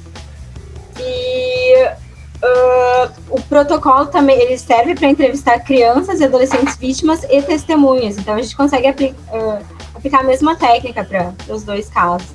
E 2.42 3.08
o 3.30 3.40
protocolo 3.42 4.06
também 4.06 4.40
ele 4.40 4.58
serve 4.58 4.94
para 4.94 5.08
entrevistar 5.08 5.60
crianças 5.60 6.20
e 6.20 6.24
adolescentes 6.24 6.76
vítimas 6.76 7.22
e 7.30 7.40
testemunhas. 7.42 8.18
Então 8.18 8.34
a 8.34 8.42
gente 8.42 8.56
consegue 8.56 8.88
apli 8.88 9.14
aplicar 9.94 10.20
a 10.20 10.24
mesma 10.24 10.56
técnica 10.56 11.04
para 11.04 11.32
os 11.48 11.62
dois 11.62 11.88
casos. 11.88 12.28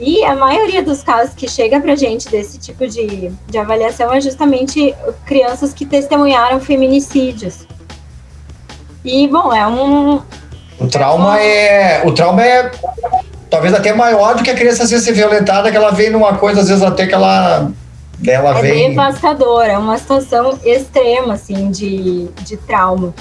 E 0.00 0.24
a 0.24 0.34
maioria 0.34 0.82
dos 0.82 1.02
casos 1.02 1.34
que 1.34 1.48
chega 1.48 1.80
para 1.80 1.96
gente 1.96 2.28
desse 2.28 2.56
tipo 2.58 2.86
de, 2.86 3.32
de 3.48 3.58
avaliação 3.58 4.12
é 4.14 4.20
justamente 4.20 4.94
crianças 5.26 5.74
que 5.74 5.84
testemunharam 5.84 6.60
feminicídios. 6.60 7.66
E, 9.04 9.26
bom, 9.26 9.52
é 9.52 9.66
um. 9.66 10.22
O 10.78 10.86
trauma 10.88 11.40
é. 11.40 12.02
O 12.06 12.12
trauma 12.12 12.44
é 12.44 12.70
talvez 13.50 13.74
até 13.74 13.92
maior 13.92 14.36
do 14.36 14.42
que 14.42 14.50
a 14.50 14.54
criança 14.54 14.86
ser 14.86 15.12
violentada, 15.12 15.70
que 15.70 15.76
ela 15.76 15.90
vem 15.90 16.10
numa 16.10 16.34
coisa, 16.34 16.60
às 16.60 16.68
vezes 16.68 16.84
até 16.84 17.06
que 17.06 17.14
ela. 17.14 17.70
Ela 18.26 18.58
é 18.58 18.62
vem... 18.62 18.90
devastadora, 18.90 19.72
é 19.72 19.78
uma 19.78 19.96
situação 19.98 20.58
extrema, 20.64 21.34
assim, 21.34 21.70
de, 21.70 22.28
de 22.42 22.56
trauma. 22.56 23.14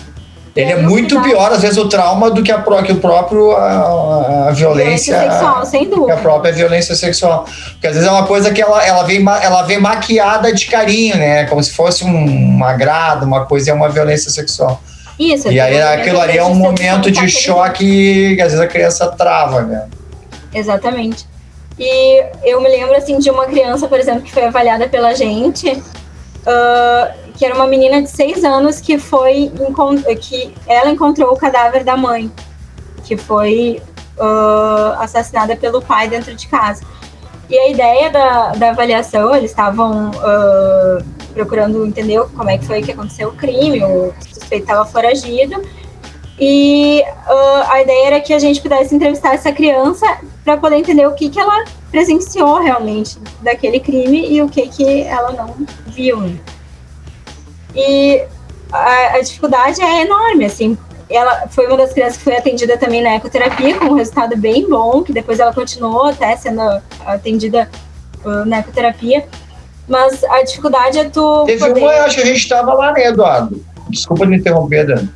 Ele 0.56 0.72
é 0.72 0.82
muito 0.82 1.22
pior, 1.22 1.52
às 1.52 1.62
vezes, 1.62 1.78
o 1.78 1.88
trauma 1.88 2.32
do 2.32 2.42
que, 2.42 2.52
a, 2.52 2.60
que 2.84 2.92
o 2.92 2.98
próprio 2.98 3.52
a, 3.52 4.48
a 4.48 4.52
violência, 4.52 5.16
violência 5.16 5.20
sexual, 5.20 5.66
sem 5.66 5.88
dúvida. 5.88 6.14
a 6.16 6.18
própria 6.18 6.52
violência 6.52 6.96
sexual. 6.96 7.46
Porque 7.74 7.86
às 7.86 7.94
vezes 7.94 8.08
é 8.08 8.12
uma 8.12 8.26
coisa 8.26 8.52
que 8.52 8.60
ela, 8.60 8.84
ela, 8.84 9.04
vem, 9.04 9.24
ela 9.44 9.62
vem 9.62 9.80
maquiada 9.80 10.52
de 10.52 10.66
carinho, 10.66 11.16
né? 11.16 11.46
Como 11.46 11.62
se 11.62 11.72
fosse 11.72 12.04
um, 12.04 12.58
um 12.58 12.64
agrado, 12.64 13.24
uma 13.24 13.46
coisa, 13.46 13.70
é 13.70 13.74
uma 13.74 13.88
violência 13.88 14.32
sexual. 14.32 14.82
Isso. 15.20 15.52
E 15.52 15.60
aí 15.60 15.80
aquilo 15.80 16.20
ali 16.20 16.38
é 16.38 16.44
um 16.44 16.56
momento 16.56 17.12
de 17.12 17.30
choque 17.30 18.36
que 18.36 18.42
às 18.42 18.52
vezes 18.52 18.60
a 18.60 18.68
criança 18.68 19.08
trava, 19.08 19.62
né? 19.62 19.86
Exatamente. 20.54 21.26
E 21.80 22.26
eu 22.44 22.60
me 22.60 22.70
lembro, 22.70 22.96
assim, 22.96 23.20
de 23.20 23.30
uma 23.30 23.46
criança, 23.46 23.88
por 23.88 24.00
exemplo, 24.00 24.22
que 24.22 24.32
foi 24.32 24.46
avaliada 24.46 24.88
pela 24.88 25.14
gente, 25.14 25.70
uh, 25.70 27.32
que 27.36 27.46
era 27.46 27.54
uma 27.54 27.68
menina 27.68 28.02
de 28.02 28.10
seis 28.10 28.44
anos 28.44 28.82
que 28.82 28.98
foi, 28.98 29.52
que 30.20 30.54
ela 30.66 30.90
encontrou 30.90 31.34
o 31.34 31.38
cadáver 31.38 31.84
da 31.84 31.96
mãe, 31.96 32.32
que 33.04 33.16
foi 33.16 33.80
uh, 34.18 35.00
assassinada 35.00 35.56
pelo 35.56 35.82
pai 35.82 36.08
dentro 36.08 36.34
de 36.34 36.48
casa. 36.48 36.84
E 37.50 37.58
a 37.58 37.70
ideia 37.70 38.10
da, 38.10 38.52
da 38.54 38.70
avaliação, 38.72 39.34
eles 39.36 39.52
estavam 39.52 40.10
uh, 40.10 41.04
procurando 41.34 41.86
entender 41.86 42.22
como 42.36 42.50
é 42.50 42.58
que 42.58 42.66
foi 42.66 42.82
que 42.82 42.92
aconteceu 42.92 43.30
o 43.30 43.34
crime, 43.34 43.84
o 43.84 44.14
suspeito 44.20 44.64
estava 44.64 44.84
foragido, 44.84 45.62
e 46.40 47.04
uh, 47.28 47.72
a 47.72 47.82
ideia 47.82 48.08
era 48.08 48.20
que 48.20 48.34
a 48.34 48.40
gente 48.40 48.62
pudesse 48.62 48.94
entrevistar 48.94 49.34
essa 49.36 49.52
criança 49.52 50.06
para 50.48 50.56
poder 50.56 50.78
entender 50.78 51.06
o 51.06 51.12
que, 51.12 51.28
que 51.28 51.38
ela 51.38 51.66
presenciou 51.92 52.62
realmente 52.62 53.18
daquele 53.42 53.82
crime 53.82 54.32
e 54.32 54.42
o 54.42 54.48
que, 54.48 54.66
que 54.70 55.02
ela 55.02 55.34
não 55.34 55.54
viu. 55.88 56.40
E 57.76 58.24
a, 58.72 59.16
a 59.16 59.22
dificuldade 59.22 59.82
é 59.82 60.04
enorme, 60.04 60.46
assim, 60.46 60.78
ela 61.10 61.50
foi 61.50 61.68
uma 61.68 61.76
das 61.76 61.92
crianças 61.92 62.16
que 62.16 62.24
foi 62.24 62.38
atendida 62.38 62.78
também 62.78 63.04
na 63.04 63.16
ecoterapia, 63.16 63.78
com 63.78 63.88
um 63.88 63.96
resultado 63.96 64.38
bem 64.38 64.70
bom, 64.70 65.04
que 65.04 65.12
depois 65.12 65.38
ela 65.38 65.54
continuou 65.54 66.06
até 66.06 66.34
sendo 66.38 66.62
atendida 67.06 67.70
uh, 68.24 68.46
na 68.46 68.60
ecoterapia. 68.60 69.26
Mas 69.86 70.24
a 70.24 70.44
dificuldade 70.44 70.98
é 70.98 71.10
tu. 71.10 71.44
Teve 71.46 71.60
poder... 71.60 71.82
uma, 71.82 71.92
acho 72.06 72.16
que 72.16 72.22
a 72.22 72.26
gente 72.26 72.40
estava 72.40 72.74
lá, 72.74 72.94
né, 72.94 73.08
Eduardo? 73.08 73.62
Desculpa 73.90 74.26
me 74.26 74.38
interromper, 74.38 74.86
Dani. 74.86 75.10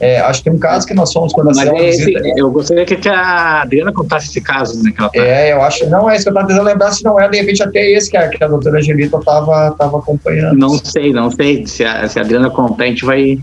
É, 0.00 0.20
acho 0.20 0.40
que 0.40 0.44
tem 0.50 0.52
um 0.52 0.58
caso 0.60 0.86
que 0.86 0.94
nós 0.94 1.12
fomos 1.12 1.32
quando 1.32 1.50
é 1.58 2.34
Eu 2.36 2.50
gostaria 2.50 2.84
que 2.84 3.08
a 3.08 3.62
Adriana 3.62 3.92
contasse 3.92 4.28
esse 4.28 4.40
caso, 4.40 4.82
né? 4.82 4.92
Que 4.92 5.00
ela 5.00 5.10
tá... 5.10 5.18
É, 5.18 5.52
eu 5.52 5.62
acho. 5.62 5.88
Não 5.88 6.08
é 6.08 6.14
isso 6.14 6.24
que 6.24 6.28
eu 6.28 6.32
estava 6.32 6.46
tentando 6.46 6.66
lembrar, 6.66 6.92
se 6.92 7.04
não 7.04 7.18
é, 7.18 7.28
de 7.28 7.38
repente, 7.38 7.62
até 7.62 7.90
esse 7.90 8.10
que 8.10 8.16
a, 8.16 8.28
que 8.28 8.42
a 8.42 8.48
doutora 8.48 8.78
Angelita 8.78 9.18
estava 9.18 9.72
tava 9.72 9.98
acompanhando. 9.98 10.56
Não 10.56 10.70
sei, 10.78 11.12
não 11.12 11.30
sei. 11.30 11.66
Se 11.66 11.84
a, 11.84 12.08
se 12.08 12.18
a 12.18 12.22
Adriana 12.22 12.48
contar, 12.50 12.84
a 12.84 12.86
gente 12.86 13.04
vai, 13.04 13.38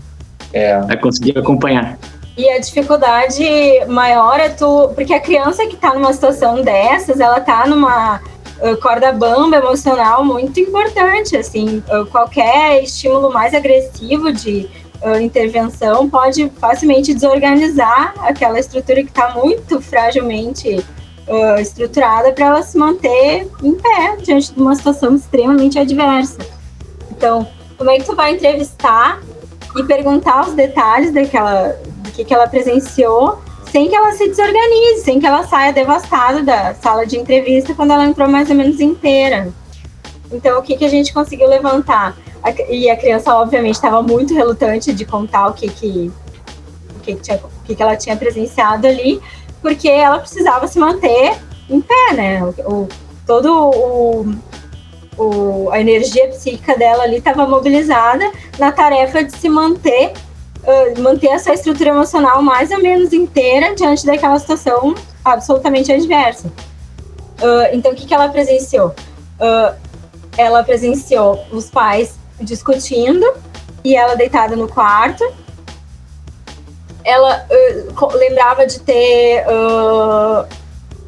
é. 0.52 0.80
vai 0.80 0.96
conseguir 0.96 1.38
acompanhar. 1.38 1.98
E 2.36 2.48
a 2.50 2.58
dificuldade 2.58 3.44
maior 3.88 4.40
é 4.40 4.48
tu. 4.48 4.90
Porque 4.94 5.12
a 5.12 5.20
criança 5.20 5.66
que 5.66 5.74
está 5.74 5.94
numa 5.94 6.12
situação 6.12 6.62
dessas, 6.62 7.20
ela 7.20 7.38
está 7.38 7.66
numa 7.66 8.20
corda 8.82 9.12
bamba 9.12 9.56
emocional 9.56 10.24
muito 10.24 10.58
importante. 10.60 11.36
Assim, 11.36 11.82
qualquer 12.10 12.82
estímulo 12.82 13.32
mais 13.32 13.54
agressivo 13.54 14.32
de 14.32 14.68
uh, 15.02 15.20
intervenção 15.20 16.08
pode 16.08 16.50
facilmente 16.60 17.14
desorganizar 17.14 18.14
aquela 18.18 18.58
estrutura 18.58 19.02
que 19.02 19.08
está 19.08 19.34
muito 19.34 19.80
fragilmente 19.80 20.84
uh, 21.28 21.60
estruturada 21.60 22.32
para 22.32 22.46
ela 22.46 22.62
se 22.62 22.76
manter 22.76 23.48
em 23.62 23.74
pé 23.74 24.16
diante 24.22 24.52
de 24.52 24.60
uma 24.60 24.74
situação 24.74 25.14
extremamente 25.16 25.78
adversa. 25.78 26.38
Então, 27.10 27.46
como 27.76 27.90
é 27.90 27.98
que 27.98 28.04
tu 28.04 28.14
vai 28.14 28.32
entrevistar 28.32 29.20
e 29.76 29.82
perguntar 29.84 30.48
os 30.48 30.54
detalhes 30.54 31.12
daquela, 31.12 31.76
do 32.02 32.10
que, 32.10 32.24
que 32.24 32.32
ela 32.32 32.48
presenciou 32.48 33.38
sem 33.70 33.88
que 33.88 33.94
ela 33.94 34.12
se 34.12 34.28
desorganize, 34.28 35.02
sem 35.02 35.20
que 35.20 35.26
ela 35.26 35.46
saia 35.46 35.72
devastada 35.72 36.42
da 36.42 36.74
sala 36.74 37.04
de 37.04 37.18
entrevista 37.18 37.74
quando 37.74 37.92
ela 37.92 38.06
entrou 38.06 38.28
mais 38.28 38.48
ou 38.48 38.56
menos 38.56 38.80
inteira. 38.80 39.52
Então, 40.32 40.58
o 40.58 40.62
que, 40.62 40.76
que 40.76 40.84
a 40.84 40.88
gente 40.88 41.12
conseguiu 41.12 41.48
levantar? 41.48 42.16
E 42.68 42.88
a 42.88 42.96
criança, 42.96 43.34
obviamente, 43.34 43.74
estava 43.74 44.02
muito 44.02 44.34
relutante 44.34 44.92
de 44.92 45.04
contar 45.04 45.48
o 45.48 45.52
que, 45.52 45.68
que, 45.68 46.12
o 46.96 47.00
que, 47.00 47.14
tinha, 47.16 47.36
o 47.36 47.64
que, 47.64 47.74
que 47.74 47.82
ela 47.82 47.96
tinha 47.96 48.16
presenciado 48.16 48.86
ali, 48.86 49.20
porque 49.60 49.88
ela 49.88 50.18
precisava 50.18 50.66
se 50.68 50.78
manter 50.78 51.36
em 51.68 51.80
pé, 51.80 52.12
né? 52.14 52.44
O, 52.64 52.88
todo 53.26 53.52
o, 53.52 54.36
o, 55.18 55.70
a 55.70 55.80
energia 55.80 56.28
psíquica 56.28 56.76
dela 56.76 57.02
ali 57.02 57.16
estava 57.16 57.46
mobilizada 57.46 58.30
na 58.58 58.70
tarefa 58.70 59.24
de 59.24 59.36
se 59.36 59.48
manter, 59.48 60.12
uh, 60.62 61.02
manter 61.02 61.28
essa 61.28 61.52
estrutura 61.52 61.90
emocional 61.90 62.42
mais 62.42 62.70
ou 62.70 62.78
menos 62.78 63.12
inteira 63.12 63.74
diante 63.74 64.06
daquela 64.06 64.38
situação 64.38 64.94
absolutamente 65.24 65.92
adversa. 65.92 66.48
Uh, 67.38 67.68
então, 67.72 67.92
o 67.92 67.94
que, 67.94 68.06
que 68.06 68.14
ela 68.14 68.28
presenciou? 68.28 68.94
Uh, 69.40 69.74
ela 70.36 70.62
presenciou 70.62 71.44
os 71.50 71.70
pais 71.70 72.14
discutindo 72.40 73.26
e 73.84 73.94
ela 73.94 74.14
deitada 74.14 74.56
no 74.56 74.68
quarto. 74.68 75.24
Ela 77.04 77.46
uh, 77.48 78.16
lembrava 78.16 78.66
de 78.66 78.80
ter 78.80 79.44
uh, 79.46 80.46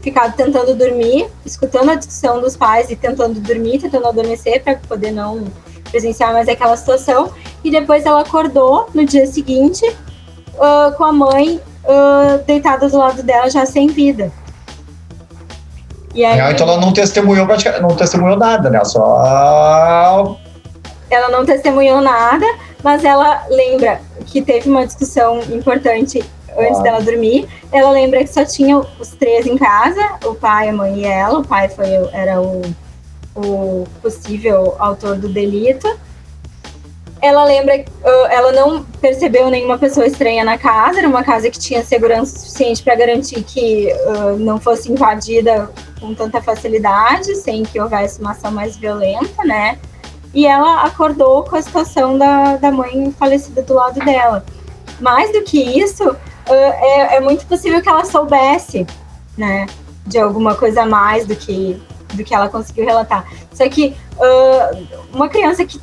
ficado 0.00 0.36
tentando 0.36 0.74
dormir, 0.74 1.28
escutando 1.44 1.90
a 1.90 1.94
discussão 1.96 2.40
dos 2.40 2.56
pais 2.56 2.88
e 2.90 2.96
tentando 2.96 3.40
dormir, 3.40 3.80
tentando 3.80 4.06
adormecer 4.06 4.62
para 4.62 4.76
poder 4.76 5.10
não 5.10 5.44
presenciar 5.90 6.32
mais 6.32 6.48
aquela 6.48 6.76
situação. 6.76 7.32
E 7.64 7.70
depois 7.70 8.06
ela 8.06 8.20
acordou 8.20 8.88
no 8.94 9.04
dia 9.04 9.26
seguinte 9.26 9.84
uh, 10.54 10.96
com 10.96 11.04
a 11.04 11.12
mãe 11.12 11.60
deitada 12.46 12.86
do 12.86 12.98
lado 12.98 13.22
dela 13.22 13.48
já 13.48 13.64
sem 13.64 13.88
vida. 13.88 14.30
E 16.14 16.22
aí, 16.22 16.52
então 16.52 16.68
ela 16.68 16.78
não 16.78 16.92
testemunhou, 16.92 17.46
não 17.80 17.96
testemunhou 17.96 18.36
nada, 18.36 18.68
né? 18.68 18.84
Só 18.84 20.38
ela 21.10 21.28
não 21.28 21.44
testemunhou 21.44 22.00
nada, 22.00 22.46
mas 22.82 23.04
ela 23.04 23.44
lembra 23.48 24.00
que 24.26 24.42
teve 24.42 24.68
uma 24.68 24.86
discussão 24.86 25.40
importante 25.50 26.22
antes 26.56 26.78
ah. 26.80 26.82
dela 26.82 27.00
dormir. 27.00 27.48
Ela 27.72 27.90
lembra 27.90 28.20
que 28.20 28.32
só 28.32 28.44
tinha 28.44 28.78
os 28.78 29.08
três 29.10 29.46
em 29.46 29.56
casa, 29.56 30.18
o 30.24 30.34
pai, 30.34 30.68
a 30.68 30.72
mãe 30.72 31.00
e 31.00 31.04
ela. 31.04 31.40
O 31.40 31.46
pai 31.46 31.68
foi, 31.68 31.88
era 32.12 32.40
o, 32.40 32.62
o 33.34 33.86
possível 34.02 34.74
autor 34.78 35.16
do 35.16 35.28
delito. 35.28 35.88
Ela 37.20 37.44
lembra, 37.44 37.84
ela 38.30 38.52
não 38.52 38.84
percebeu 39.00 39.50
nenhuma 39.50 39.76
pessoa 39.76 40.06
estranha 40.06 40.44
na 40.44 40.56
casa. 40.56 40.98
Era 40.98 41.08
uma 41.08 41.24
casa 41.24 41.50
que 41.50 41.58
tinha 41.58 41.84
segurança 41.84 42.38
suficiente 42.38 42.82
para 42.82 42.94
garantir 42.94 43.42
que 43.42 43.92
uh, 43.92 44.36
não 44.38 44.60
fosse 44.60 44.90
invadida 44.90 45.68
com 46.00 46.14
tanta 46.14 46.40
facilidade, 46.40 47.34
sem 47.34 47.64
que 47.64 47.80
houvesse 47.80 48.20
uma 48.20 48.30
ação 48.30 48.52
mais 48.52 48.76
violenta, 48.76 49.42
né? 49.44 49.78
E 50.34 50.46
ela 50.46 50.84
acordou 50.84 51.44
com 51.44 51.56
a 51.56 51.62
situação 51.62 52.18
da, 52.18 52.56
da 52.56 52.70
mãe 52.70 53.12
falecida 53.18 53.62
do 53.62 53.74
lado 53.74 53.98
dela. 54.00 54.44
Mais 55.00 55.32
do 55.32 55.42
que 55.42 55.58
isso, 55.58 56.08
uh, 56.10 56.16
é, 56.50 57.16
é, 57.16 57.20
muito 57.20 57.46
possível 57.46 57.80
que 57.80 57.88
ela 57.88 58.04
soubesse, 58.04 58.86
né, 59.36 59.66
de 60.06 60.18
alguma 60.18 60.54
coisa 60.54 60.82
a 60.82 60.86
mais 60.86 61.26
do 61.26 61.36
que, 61.36 61.80
do 62.14 62.24
que 62.24 62.34
ela 62.34 62.48
conseguiu 62.48 62.84
relatar. 62.84 63.24
Só 63.52 63.68
que 63.68 63.96
uh, 64.16 64.86
uma 65.12 65.28
criança 65.28 65.64
que 65.64 65.80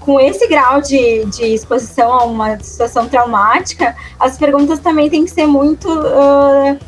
com 0.00 0.18
esse 0.18 0.48
grau 0.48 0.80
de, 0.80 1.26
de 1.26 1.44
exposição 1.44 2.10
a 2.10 2.24
uma 2.24 2.58
situação 2.58 3.06
traumática, 3.06 3.94
as 4.18 4.38
perguntas 4.38 4.78
também 4.78 5.10
têm 5.10 5.26
que 5.26 5.30
ser 5.30 5.46
muito 5.46 5.86
uh, 5.88 6.78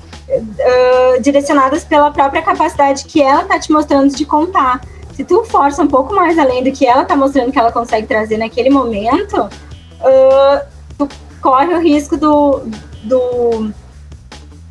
direcionadas 1.20 1.84
pela 1.84 2.10
própria 2.10 2.40
capacidade 2.40 3.04
que 3.04 3.22
ela 3.22 3.42
está 3.42 3.58
te 3.58 3.70
mostrando 3.70 4.14
de 4.14 4.24
contar 4.24 4.80
se 5.16 5.24
tu 5.24 5.42
força 5.44 5.82
um 5.82 5.88
pouco 5.88 6.14
mais 6.14 6.38
além 6.38 6.62
do 6.62 6.70
que 6.70 6.86
ela 6.86 7.02
tá 7.02 7.16
mostrando 7.16 7.50
que 7.50 7.58
ela 7.58 7.72
consegue 7.72 8.06
trazer 8.06 8.36
naquele 8.36 8.68
momento, 8.68 9.34
uh, 9.44 10.66
tu 10.98 11.08
corre 11.40 11.74
o 11.74 11.80
risco 11.80 12.18
do, 12.18 12.60
do, 13.02 13.72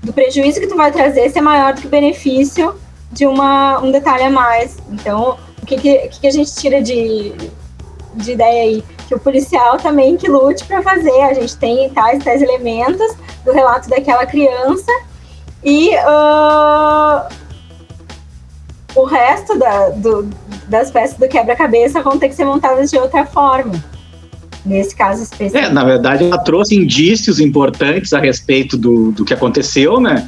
do 0.04 0.14
prejuízo 0.14 0.60
que 0.60 0.68
tu 0.68 0.78
vai 0.78 0.92
trazer 0.92 1.32
ser 1.32 1.42
maior 1.42 1.74
do 1.74 1.82
que 1.82 1.88
o 1.88 1.90
benefício 1.90 2.76
de 3.12 3.26
uma, 3.26 3.80
um 3.80 3.92
detalhe 3.92 4.26
a 4.26 4.30
mais. 4.30 4.78
Então, 4.92 5.36
o 5.64 5.66
que, 5.66 5.78
que, 5.78 6.10
que 6.10 6.28
a 6.28 6.32
gente 6.32 6.54
tira 6.54 6.80
de, 6.80 7.34
de 8.14 8.34
ideia 8.34 8.64
aí? 8.66 8.84
Que 9.08 9.16
o 9.16 9.20
policial 9.20 9.78
também 9.78 10.16
que 10.16 10.30
lute 10.30 10.64
para 10.66 10.84
fazer. 10.84 11.22
A 11.22 11.34
gente 11.34 11.58
tem 11.58 11.90
tais 11.90 12.24
tais 12.24 12.44
elementos 12.44 13.16
do 13.44 13.52
relato 13.52 13.90
daquela 13.90 14.28
criança 14.28 14.92
e 15.64 15.90
uh, 15.96 17.45
o 18.96 19.04
resto 19.04 19.58
da, 19.60 19.90
do, 19.90 20.30
das 20.68 20.90
peças 20.90 21.18
do 21.18 21.28
quebra-cabeça 21.28 22.02
vão 22.02 22.18
ter 22.18 22.30
que 22.30 22.36
ser 22.36 22.46
montadas 22.46 22.90
de 22.90 22.98
outra 22.98 23.26
forma. 23.26 23.74
Nesse 24.66 24.96
caso 24.96 25.22
específico. 25.22 25.64
É, 25.64 25.70
na 25.70 25.84
verdade, 25.84 26.24
ela 26.24 26.40
trouxe 26.40 26.76
indícios 26.76 27.40
importantes 27.40 28.14
a 28.14 28.20
respeito 28.20 28.76
do, 28.76 29.12
do 29.12 29.24
que 29.24 29.34
aconteceu, 29.34 30.00
né? 30.00 30.28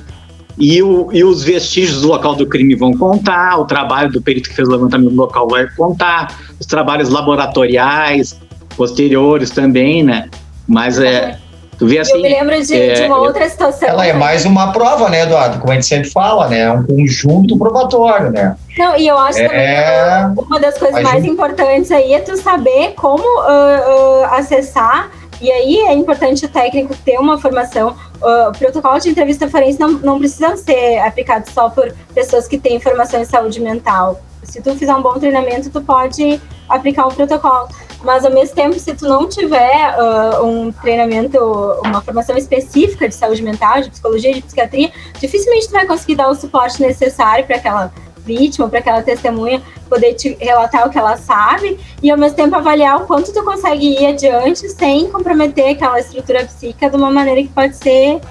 E, 0.59 0.81
o, 0.81 1.09
e 1.11 1.23
os 1.23 1.43
vestígios 1.43 2.01
do 2.01 2.07
local 2.07 2.35
do 2.35 2.45
crime 2.45 2.75
vão 2.75 2.91
contar, 2.91 3.57
o 3.59 3.65
trabalho 3.65 4.11
do 4.11 4.21
perito 4.21 4.49
que 4.49 4.55
fez 4.55 4.67
o 4.67 4.71
levantamento 4.71 5.09
do 5.09 5.15
local 5.15 5.47
vai 5.47 5.67
contar, 5.75 6.39
os 6.59 6.65
trabalhos 6.65 7.09
laboratoriais 7.09 8.39
posteriores 8.75 9.49
também, 9.49 10.03
né? 10.03 10.29
Mas 10.67 10.99
é, 10.99 11.39
Tu 11.77 11.85
vê 11.85 11.99
assim, 11.99 12.13
eu 12.13 12.21
me 12.21 12.29
lembro 12.29 12.59
de, 12.65 12.75
é, 12.75 12.93
de 12.93 13.03
uma 13.03 13.19
outra 13.19 13.47
situação. 13.47 13.87
Ela 13.87 14.07
é 14.07 14.13
mais 14.13 14.45
uma 14.45 14.71
prova, 14.71 15.09
né, 15.09 15.21
Eduardo? 15.21 15.59
Como 15.59 15.71
a 15.71 15.75
gente 15.75 15.85
sempre 15.85 16.09
fala, 16.09 16.47
né? 16.47 16.61
É 16.61 16.71
um 16.71 16.83
conjunto 16.83 17.57
probatório, 17.57 18.31
né? 18.31 18.55
Não, 18.77 18.97
e 18.97 19.07
eu 19.07 19.17
acho 19.17 19.39
é... 19.39 19.47
também 19.47 20.45
uma 20.45 20.59
das 20.59 20.77
coisas 20.77 21.03
mais 21.03 21.23
importantes 21.23 21.91
aí 21.91 22.13
é 22.13 22.19
tu 22.19 22.35
saber 22.37 22.93
como 22.95 23.23
uh, 23.23 24.21
uh, 24.21 24.25
acessar. 24.31 25.11
E 25.39 25.51
aí 25.51 25.77
é 25.81 25.93
importante 25.93 26.45
o 26.45 26.49
técnico 26.49 26.95
ter 27.05 27.19
uma 27.19 27.37
formação. 27.37 27.95
Uh, 28.19 28.49
o 28.49 28.51
protocolo 28.57 28.97
de 28.99 29.09
entrevista 29.09 29.47
forense 29.47 29.79
não, 29.79 29.91
não 29.91 30.17
precisa 30.17 30.57
ser 30.57 30.97
aplicado 30.97 31.47
só 31.51 31.69
por 31.69 31.93
pessoas 32.15 32.47
que 32.47 32.57
têm 32.57 32.79
formação 32.79 33.21
em 33.21 33.25
saúde 33.25 33.61
mental. 33.61 34.19
Se 34.41 34.61
tu 34.61 34.75
fizer 34.75 34.95
um 34.95 35.01
bom 35.01 35.13
treinamento, 35.13 35.69
tu 35.69 35.81
pode 35.81 36.41
aplicar 36.67 37.05
o 37.05 37.13
protocolo. 37.13 37.67
Mas 38.07 38.23
ao 38.23 38.31
mesmo 38.31 38.55
tempo, 38.55 38.79
se 38.79 38.95
tu 38.95 39.05
não 39.05 39.27
tiver 39.27 39.93
uh, 39.99 40.41
um 40.41 40.71
treinamento, 40.71 41.37
uma 41.83 42.01
formação 42.01 42.37
específica 42.37 43.05
de 43.05 43.13
saúde 43.13 43.43
mental, 43.43 43.81
de 43.81 43.89
psicologia, 43.89 44.33
de 44.33 44.41
psiquiatria, 44.41 44.93
dificilmente 45.19 45.67
tu 45.67 45.73
vai 45.73 45.85
conseguir 45.85 46.15
dar 46.15 46.29
o 46.29 46.33
suporte 46.33 46.81
necessário 46.81 47.45
para 47.45 47.57
aquela 47.57 47.91
vítima, 48.19 48.69
para 48.69 48.79
aquela 48.79 49.01
testemunha 49.01 49.61
poder 49.89 50.13
te 50.13 50.37
relatar 50.39 50.87
o 50.87 50.89
que 50.89 50.97
ela 50.97 51.17
sabe 51.17 51.77
e 52.01 52.09
ao 52.09 52.17
mesmo 52.17 52.37
tempo 52.37 52.55
avaliar 52.55 53.03
o 53.03 53.05
quanto 53.05 53.33
tu 53.33 53.43
consegue 53.43 54.01
ir 54.01 54.05
adiante 54.05 54.69
sem 54.69 55.11
comprometer 55.11 55.71
aquela 55.71 55.99
estrutura 55.99 56.45
psíquica 56.45 56.89
de 56.89 56.95
uma 56.95 57.11
maneira 57.11 57.41
que 57.41 57.49
pode 57.49 57.75
ser 57.75 58.21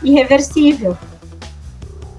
irreversível. 0.00 0.96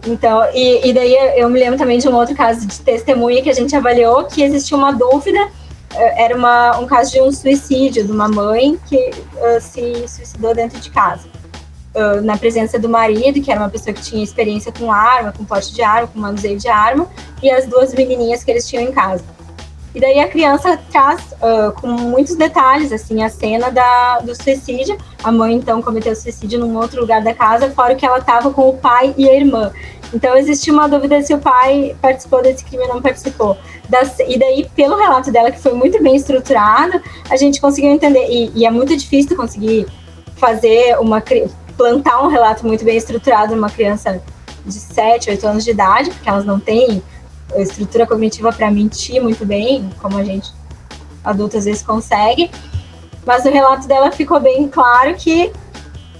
Então, 0.06 0.44
e, 0.54 0.90
e 0.90 0.94
daí 0.94 1.16
eu 1.38 1.50
me 1.50 1.62
lembro 1.62 1.80
também 1.80 1.98
de 1.98 2.10
um 2.10 2.14
outro 2.14 2.36
caso 2.36 2.68
de 2.68 2.82
testemunha 2.82 3.42
que 3.42 3.50
a 3.50 3.54
gente 3.54 3.74
avaliou 3.74 4.26
que 4.26 4.44
existia 4.44 4.76
uma 4.76 4.92
dúvida 4.92 5.50
era 5.94 6.36
uma, 6.36 6.78
um 6.80 6.86
caso 6.86 7.12
de 7.12 7.22
um 7.22 7.32
suicídio 7.32 8.06
de 8.06 8.12
uma 8.12 8.28
mãe 8.28 8.78
que 8.88 8.98
uh, 8.98 9.62
se 9.62 10.08
suicidou 10.08 10.54
dentro 10.54 10.80
de 10.80 10.90
casa. 10.90 11.28
Uh, 11.94 12.22
na 12.22 12.38
presença 12.38 12.78
do 12.78 12.90
marido, 12.90 13.42
que 13.42 13.50
era 13.50 13.60
uma 13.60 13.70
pessoa 13.70 13.94
que 13.94 14.02
tinha 14.02 14.22
experiência 14.22 14.72
com 14.72 14.92
arma, 14.92 15.32
com 15.32 15.46
porte 15.46 15.74
de 15.74 15.82
arma, 15.82 16.08
com 16.08 16.20
manuseio 16.20 16.58
de 16.58 16.68
arma, 16.68 17.08
e 17.42 17.50
as 17.50 17.66
duas 17.66 17.94
menininhas 17.94 18.44
que 18.44 18.52
eles 18.52 18.68
tinham 18.68 18.84
em 18.84 18.92
casa. 18.92 19.24
E 19.96 20.00
daí 20.02 20.20
a 20.20 20.28
criança 20.28 20.78
traz 20.92 21.22
uh, 21.34 21.72
com 21.80 21.88
muitos 21.88 22.36
detalhes, 22.36 22.92
assim, 22.92 23.24
a 23.24 23.30
cena 23.30 23.72
da, 23.72 24.20
do 24.20 24.36
suicídio. 24.36 24.98
A 25.24 25.32
mãe, 25.32 25.56
então, 25.56 25.82
cometeu 25.82 26.14
suicídio 26.14 26.60
num 26.60 26.76
outro 26.76 27.00
lugar 27.00 27.24
da 27.24 27.34
casa, 27.34 27.72
fora 27.72 27.96
que 27.96 28.06
ela 28.06 28.18
estava 28.18 28.52
com 28.52 28.68
o 28.68 28.78
pai 28.78 29.16
e 29.18 29.30
a 29.30 29.34
irmã. 29.34 29.72
Então, 30.14 30.36
existia 30.36 30.72
uma 30.72 30.88
dúvida 30.88 31.22
se 31.22 31.34
o 31.34 31.40
pai 31.40 31.96
participou 32.02 32.42
desse 32.42 32.64
crime 32.64 32.84
ou 32.84 32.96
não 32.96 33.02
participou. 33.02 33.58
Das, 33.90 34.18
e 34.20 34.38
daí, 34.38 34.70
pelo 34.76 34.98
relato 34.98 35.32
dela, 35.32 35.52
que 35.52 35.60
foi 35.60 35.74
muito 35.74 36.02
bem 36.02 36.16
estruturado, 36.16 37.02
a 37.30 37.36
gente 37.36 37.60
conseguiu 37.60 37.92
entender. 37.92 38.28
E, 38.30 38.52
e 38.56 38.66
é 38.66 38.72
muito 38.72 38.96
difícil 38.96 39.36
conseguir 39.36 39.86
fazer 40.38 40.98
uma. 41.00 41.22
plantar 41.78 42.24
um 42.24 42.28
relato 42.28 42.66
muito 42.66 42.86
bem 42.86 42.98
estruturado 42.98 43.56
numa 43.56 43.70
criança 43.70 44.22
de 44.66 44.74
7, 44.74 45.30
8 45.30 45.48
anos 45.48 45.64
de 45.64 45.72
idade, 45.72 46.10
porque 46.10 46.28
elas 46.28 46.46
não 46.46 46.60
têm 46.60 47.02
estrutura 47.56 48.08
cognitiva 48.08 48.52
para 48.52 48.72
mentir 48.72 49.22
muito 49.22 49.46
bem, 49.46 49.90
como 50.02 50.18
a 50.18 50.24
gente 50.24 50.52
adulto 51.24 51.58
às 51.58 51.66
vezes 51.66 51.82
consegue. 51.82 52.50
Mas 53.26 53.44
no 53.44 53.52
relato 53.52 53.88
dela 53.88 54.12
ficou 54.12 54.40
bem 54.40 54.68
claro 54.68 55.16
que 55.16 55.52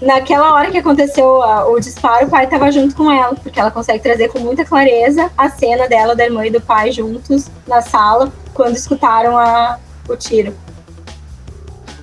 naquela 0.00 0.52
hora 0.54 0.70
que 0.70 0.78
aconteceu 0.78 1.42
a, 1.42 1.66
o 1.68 1.78
disparo, 1.80 2.26
o 2.26 2.30
pai 2.30 2.44
estava 2.44 2.70
junto 2.70 2.94
com 2.94 3.10
ela, 3.10 3.34
porque 3.34 3.58
ela 3.58 3.70
consegue 3.70 4.02
trazer 4.02 4.28
com 4.28 4.38
muita 4.38 4.64
clareza 4.64 5.30
a 5.36 5.48
cena 5.48 5.88
dela, 5.88 6.14
da 6.14 6.24
irmã 6.24 6.46
e 6.46 6.50
do 6.50 6.60
pai 6.60 6.92
juntos 6.92 7.48
na 7.66 7.80
sala, 7.80 8.32
quando 8.54 8.76
escutaram 8.76 9.36
a, 9.38 9.78
o 10.08 10.16
tiro. 10.16 10.54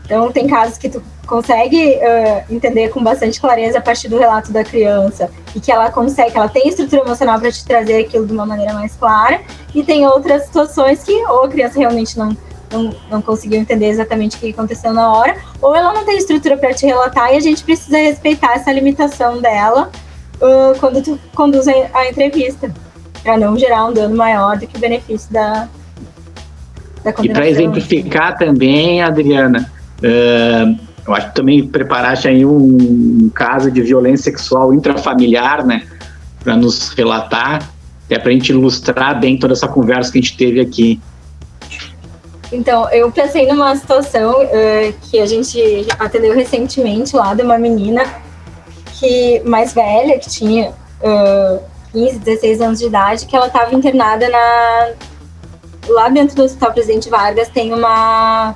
Então, 0.05 0.31
tem 0.31 0.47
casos 0.47 0.77
que 0.77 0.89
tu 0.89 1.01
consegue 1.25 1.95
uh, 1.95 2.53
entender 2.53 2.89
com 2.89 3.01
bastante 3.01 3.39
clareza 3.39 3.77
a 3.77 3.81
partir 3.81 4.09
do 4.09 4.17
relato 4.17 4.51
da 4.51 4.63
criança 4.63 5.31
e 5.55 5.59
que 5.59 5.71
ela 5.71 5.89
consegue, 5.89 6.35
ela 6.35 6.49
tem 6.49 6.67
estrutura 6.67 7.01
emocional 7.01 7.39
para 7.39 7.51
te 7.51 7.63
trazer 7.63 8.05
aquilo 8.05 8.25
de 8.25 8.33
uma 8.33 8.45
maneira 8.45 8.73
mais 8.73 8.95
clara, 8.95 9.41
e 9.73 9.83
tem 9.83 10.05
outras 10.05 10.45
situações 10.45 11.03
que 11.03 11.13
ou 11.27 11.45
a 11.45 11.49
criança 11.49 11.79
realmente 11.79 12.17
não 12.17 12.35
não, 12.73 12.93
não 13.09 13.21
conseguiu 13.21 13.59
entender 13.59 13.87
exatamente 13.87 14.35
o 14.35 14.39
que 14.39 14.49
aconteceu 14.49 14.93
na 14.93 15.11
hora, 15.13 15.37
ou 15.61 15.75
ela 15.75 15.93
não 15.93 16.03
tem 16.03 16.17
estrutura 16.17 16.57
para 16.57 16.73
te 16.73 16.85
relatar 16.85 17.33
e 17.33 17.37
a 17.37 17.39
gente 17.39 17.63
precisa 17.63 17.97
respeitar 17.97 18.55
essa 18.55 18.71
limitação 18.71 19.39
dela 19.39 19.91
uh, 20.37 20.77
quando 20.79 21.01
tu 21.01 21.19
conduz 21.33 21.67
a, 21.67 21.71
a 21.93 22.09
entrevista, 22.09 22.73
para 23.21 23.37
não 23.37 23.57
gerar 23.57 23.85
um 23.85 23.93
dano 23.93 24.15
maior 24.15 24.57
do 24.57 24.67
que 24.67 24.75
o 24.75 24.79
benefício 24.79 25.31
da, 25.31 25.69
da 27.03 27.13
E 27.21 27.29
para 27.29 27.47
exemplificar 27.47 28.37
também, 28.37 29.01
Adriana, 29.01 29.71
uh, 29.99 30.93
eu 31.05 31.13
acho 31.13 31.29
que 31.29 31.35
também 31.35 31.67
preparaste 31.67 32.27
aí 32.27 32.45
um, 32.45 32.77
um 33.25 33.31
caso 33.33 33.71
de 33.71 33.81
violência 33.81 34.25
sexual 34.25 34.73
intrafamiliar, 34.73 35.65
né, 35.65 35.83
para 36.43 36.55
nos 36.55 36.89
relatar, 36.89 37.69
até 38.05 38.19
para 38.19 38.29
a 38.29 38.33
gente 38.33 38.49
ilustrar 38.49 39.19
bem 39.19 39.37
toda 39.37 39.53
essa 39.53 39.67
conversa 39.67 40.11
que 40.11 40.19
a 40.19 40.21
gente 40.21 40.37
teve 40.37 40.59
aqui. 40.59 40.99
Então, 42.53 42.87
eu 42.91 43.11
pensei 43.11 43.47
numa 43.47 43.75
situação 43.75 44.43
uh, 44.43 44.93
que 45.01 45.19
a 45.19 45.25
gente 45.25 45.87
atendeu 45.97 46.35
recentemente 46.35 47.15
lá 47.15 47.33
de 47.33 47.41
uma 47.41 47.57
menina 47.57 48.03
que 48.99 49.41
mais 49.43 49.73
velha, 49.73 50.19
que 50.19 50.29
tinha 50.29 50.69
uh, 50.69 51.59
15, 51.91 52.19
16 52.19 52.61
anos 52.61 52.79
de 52.79 52.85
idade, 52.85 53.25
que 53.25 53.35
ela 53.35 53.47
estava 53.47 53.73
internada 53.73 54.29
na 54.29 54.91
lá 55.89 56.09
dentro 56.09 56.35
do 56.35 56.43
Hospital 56.43 56.71
Presidente 56.71 57.09
Vargas 57.09 57.49
tem 57.49 57.73
uma 57.73 58.53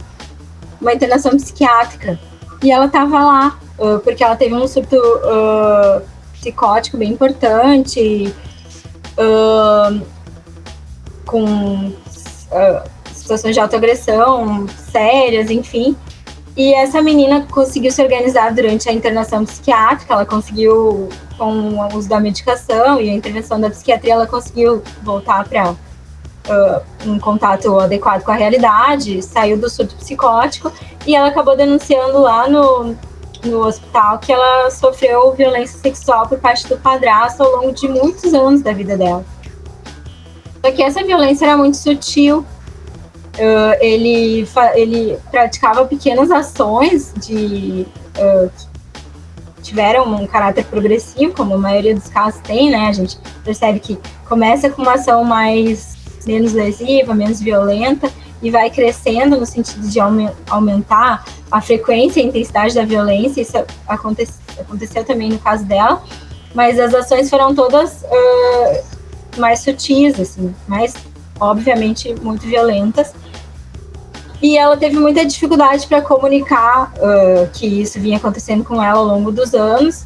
uma 0.79 0.93
internação 0.93 1.35
psiquiátrica. 1.35 2.19
E 2.63 2.71
ela 2.71 2.85
estava 2.85 3.19
lá 3.19 3.59
uh, 3.79 3.99
porque 3.99 4.23
ela 4.23 4.35
teve 4.35 4.53
um 4.53 4.67
surto 4.67 4.95
uh, 4.95 6.03
psicótico 6.33 6.97
bem 6.97 7.13
importante 7.13 8.31
com 11.25 11.91
situações 13.27 13.53
de 13.53 13.59
autoagressão 13.59 14.65
sérias, 14.91 15.51
enfim. 15.51 15.95
E 16.55 16.73
essa 16.73 17.01
menina 17.01 17.45
conseguiu 17.51 17.91
se 17.91 18.01
organizar 18.01 18.53
durante 18.53 18.89
a 18.89 18.93
internação 18.93 19.45
psiquiátrica, 19.45 20.13
ela 20.13 20.25
conseguiu, 20.25 21.09
com 21.37 21.51
o 21.51 21.95
uso 21.95 22.09
da 22.09 22.19
medicação 22.19 22.99
e 22.99 23.09
a 23.09 23.13
intervenção 23.13 23.59
da 23.59 23.69
psiquiatria, 23.69 24.13
ela 24.13 24.25
conseguiu 24.25 24.81
voltar 25.03 25.47
para 25.47 25.71
uh, 25.71 26.81
um 27.05 27.19
contato 27.19 27.79
adequado 27.79 28.23
com 28.23 28.31
a 28.31 28.35
realidade, 28.35 29.21
saiu 29.21 29.57
do 29.57 29.69
surto 29.69 29.95
psicótico 29.97 30.71
e 31.05 31.15
ela 31.15 31.27
acabou 31.27 31.55
denunciando 31.55 32.17
lá 32.19 32.49
no, 32.49 32.95
no 33.45 33.67
hospital 33.67 34.17
que 34.17 34.31
ela 34.31 34.71
sofreu 34.71 35.33
violência 35.33 35.77
sexual 35.77 36.27
por 36.27 36.39
parte 36.39 36.67
do 36.67 36.77
padrasto 36.77 37.43
ao 37.43 37.51
longo 37.57 37.71
de 37.71 37.87
muitos 37.87 38.33
anos 38.33 38.63
da 38.63 38.73
vida 38.73 38.97
dela. 38.97 39.23
Só 40.65 40.71
que 40.71 40.81
essa 40.81 41.03
violência 41.03 41.45
era 41.45 41.55
muito 41.55 41.77
sutil, 41.77 42.43
uh, 43.37 43.77
ele, 43.79 44.47
ele 44.75 45.17
praticava 45.31 45.85
pequenas 45.85 46.31
ações 46.31 47.13
de 47.17 47.85
uh, 48.17 48.51
tiveram 49.61 50.05
um 50.13 50.25
caráter 50.25 50.65
progressivo, 50.65 51.33
como 51.33 51.55
a 51.55 51.57
maioria 51.57 51.93
dos 51.93 52.07
casos 52.07 52.39
tem, 52.41 52.69
né? 52.69 52.87
A 52.87 52.93
gente 52.93 53.17
percebe 53.43 53.79
que 53.79 53.99
começa 54.27 54.69
com 54.69 54.81
uma 54.81 54.93
ação 54.93 55.23
mais 55.23 55.97
menos 56.25 56.53
lesiva, 56.53 57.13
menos 57.13 57.41
violenta 57.41 58.09
e 58.41 58.51
vai 58.51 58.69
crescendo 58.69 59.37
no 59.37 59.45
sentido 59.45 59.87
de 59.87 59.99
aumentar 60.49 61.25
a 61.49 61.61
frequência 61.61 62.19
e 62.19 62.23
a 62.23 62.27
intensidade 62.27 62.75
da 62.75 62.85
violência. 62.85 63.41
Isso 63.41 63.57
aconteceu, 63.87 64.35
aconteceu 64.59 65.03
também 65.03 65.29
no 65.29 65.39
caso 65.39 65.65
dela, 65.65 66.03
mas 66.53 66.79
as 66.79 66.93
ações 66.93 67.29
foram 67.29 67.55
todas 67.55 68.03
uh, 68.03 69.39
mais 69.39 69.59
sutis, 69.61 70.19
assim, 70.19 70.53
mais 70.67 70.93
obviamente 71.39 72.13
muito 72.21 72.45
violentas 72.45 73.13
E 74.41 74.57
ela 74.57 74.77
teve 74.77 74.97
muita 74.99 75.25
dificuldade 75.25 75.87
para 75.87 76.01
comunicar 76.01 76.93
uh, 76.97 77.49
que 77.53 77.65
isso 77.65 77.99
vinha 77.99 78.17
acontecendo 78.17 78.63
com 78.63 78.81
ela 78.83 78.99
ao 78.99 79.05
longo 79.05 79.31
dos 79.31 79.53
anos. 79.53 80.05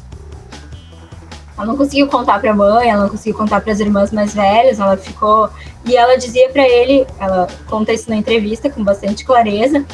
Ela 1.56 1.66
não 1.66 1.76
conseguiu 1.76 2.08
contar 2.08 2.40
para 2.40 2.50
a 2.50 2.54
mãe, 2.54 2.88
ela 2.88 3.02
não 3.02 3.10
conseguiu 3.10 3.36
contar 3.36 3.60
para 3.60 3.72
as 3.72 3.78
irmãs 3.78 4.10
mais 4.10 4.34
velhas, 4.34 4.80
ela 4.80 4.96
ficou. 4.96 5.50
E 5.84 5.94
ela 5.96 6.16
dizia 6.16 6.48
para 6.48 6.66
ele, 6.66 7.06
ela 7.20 7.46
conta 7.68 7.92
isso 7.92 8.08
na 8.08 8.16
entrevista 8.16 8.70
com 8.70 8.82
bastante 8.82 9.22
clareza, 9.24 9.84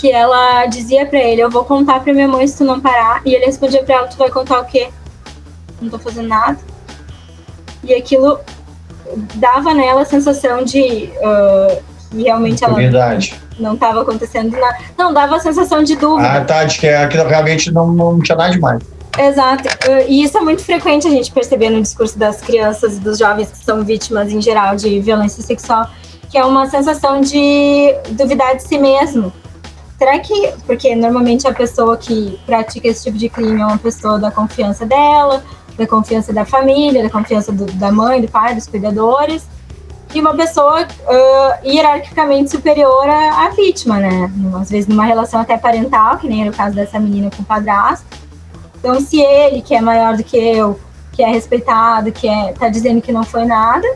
que 0.00 0.10
ela 0.10 0.66
dizia 0.66 1.06
para 1.06 1.20
ele: 1.20 1.40
Eu 1.40 1.50
vou 1.50 1.64
contar 1.64 2.00
para 2.00 2.12
minha 2.12 2.26
mãe 2.26 2.46
se 2.46 2.58
tu 2.58 2.64
não 2.64 2.80
parar. 2.80 3.22
E 3.24 3.34
ele 3.34 3.46
respondia 3.46 3.84
para 3.84 3.94
ela: 3.94 4.08
Tu 4.08 4.16
vai 4.16 4.30
contar 4.30 4.60
o 4.60 4.64
quê? 4.64 4.90
Não 5.80 5.88
tô 5.88 5.98
fazendo 5.98 6.28
nada. 6.28 6.58
E 7.84 7.94
aquilo 7.94 8.40
dava 9.34 9.74
nela 9.74 10.02
a 10.02 10.04
sensação 10.04 10.64
de 10.64 11.10
uh, 11.18 11.82
que 12.10 12.22
realmente 12.22 12.64
ela 12.64 12.74
Verdade. 12.74 13.34
não 13.58 13.74
estava 13.74 14.02
acontecendo 14.02 14.56
nada. 14.56 14.78
Não, 14.96 15.12
dava 15.12 15.36
a 15.36 15.40
sensação 15.40 15.82
de 15.82 15.96
dúvida. 15.96 16.28
Ah, 16.28 16.40
tá, 16.44 16.64
de 16.64 16.78
que 16.78 16.88
aquilo 16.88 17.26
realmente 17.26 17.70
não, 17.72 17.88
não 17.92 18.20
tinha 18.20 18.36
nada 18.36 18.52
demais. 18.52 18.82
Exato. 19.18 19.68
Uh, 19.88 20.04
E 20.08 20.24
isso 20.24 20.36
é 20.36 20.40
muito 20.40 20.62
frequente 20.64 21.06
a 21.06 21.10
gente 21.10 21.30
perceber 21.32 21.70
no 21.70 21.80
discurso 21.80 22.18
das 22.18 22.40
crianças 22.40 22.96
e 22.96 23.00
dos 23.00 23.18
jovens 23.18 23.50
que 23.50 23.58
são 23.58 23.84
vítimas 23.84 24.32
em 24.32 24.40
geral 24.40 24.76
de 24.76 25.00
violência 25.00 25.42
sexual, 25.42 25.88
que 26.30 26.38
é 26.38 26.44
uma 26.44 26.66
sensação 26.68 27.20
de 27.20 27.94
duvidar 28.10 28.56
de 28.56 28.62
si 28.64 28.78
mesmo. 28.78 29.32
Será 29.96 30.18
que, 30.18 30.52
porque 30.66 30.94
normalmente 30.96 31.46
a 31.46 31.54
pessoa 31.54 31.96
que 31.96 32.38
pratica 32.44 32.88
esse 32.88 33.04
tipo 33.04 33.16
de 33.16 33.28
crime 33.28 33.60
é 33.60 33.64
uma 33.64 33.78
pessoa 33.78 34.18
da 34.18 34.30
confiança 34.30 34.84
dela, 34.84 35.44
da 35.76 35.86
confiança 35.86 36.32
da 36.32 36.44
família, 36.44 37.02
da 37.02 37.10
confiança 37.10 37.50
do- 37.52 37.66
da 37.72 37.90
mãe, 37.90 38.20
do 38.20 38.28
pai, 38.28 38.54
dos 38.54 38.66
cuidadores, 38.66 39.46
e 40.14 40.20
uma 40.20 40.34
pessoa 40.34 40.86
ah, 41.08 41.58
hierarquicamente 41.64 42.50
superior 42.50 43.08
à, 43.08 43.46
à 43.46 43.50
vítima, 43.50 43.98
né? 43.98 44.30
Às 44.60 44.70
vezes 44.70 44.86
numa 44.86 45.04
relação 45.04 45.40
até 45.40 45.56
parental, 45.56 46.18
que 46.18 46.28
nem 46.28 46.42
era 46.42 46.50
o 46.50 46.54
caso 46.54 46.76
dessa 46.76 47.00
menina 47.00 47.30
com 47.34 47.42
o 47.42 47.44
padrasto. 47.44 48.06
Então, 48.78 49.00
se 49.00 49.18
ele, 49.20 49.60
que 49.62 49.74
é 49.74 49.80
maior 49.80 50.16
do 50.16 50.22
que 50.22 50.36
eu, 50.36 50.78
que 51.12 51.22
é 51.22 51.28
respeitado, 51.28 52.12
que 52.12 52.28
é, 52.28 52.52
tá 52.52 52.68
dizendo 52.68 53.00
que 53.00 53.10
não 53.10 53.24
foi 53.24 53.44
nada, 53.44 53.86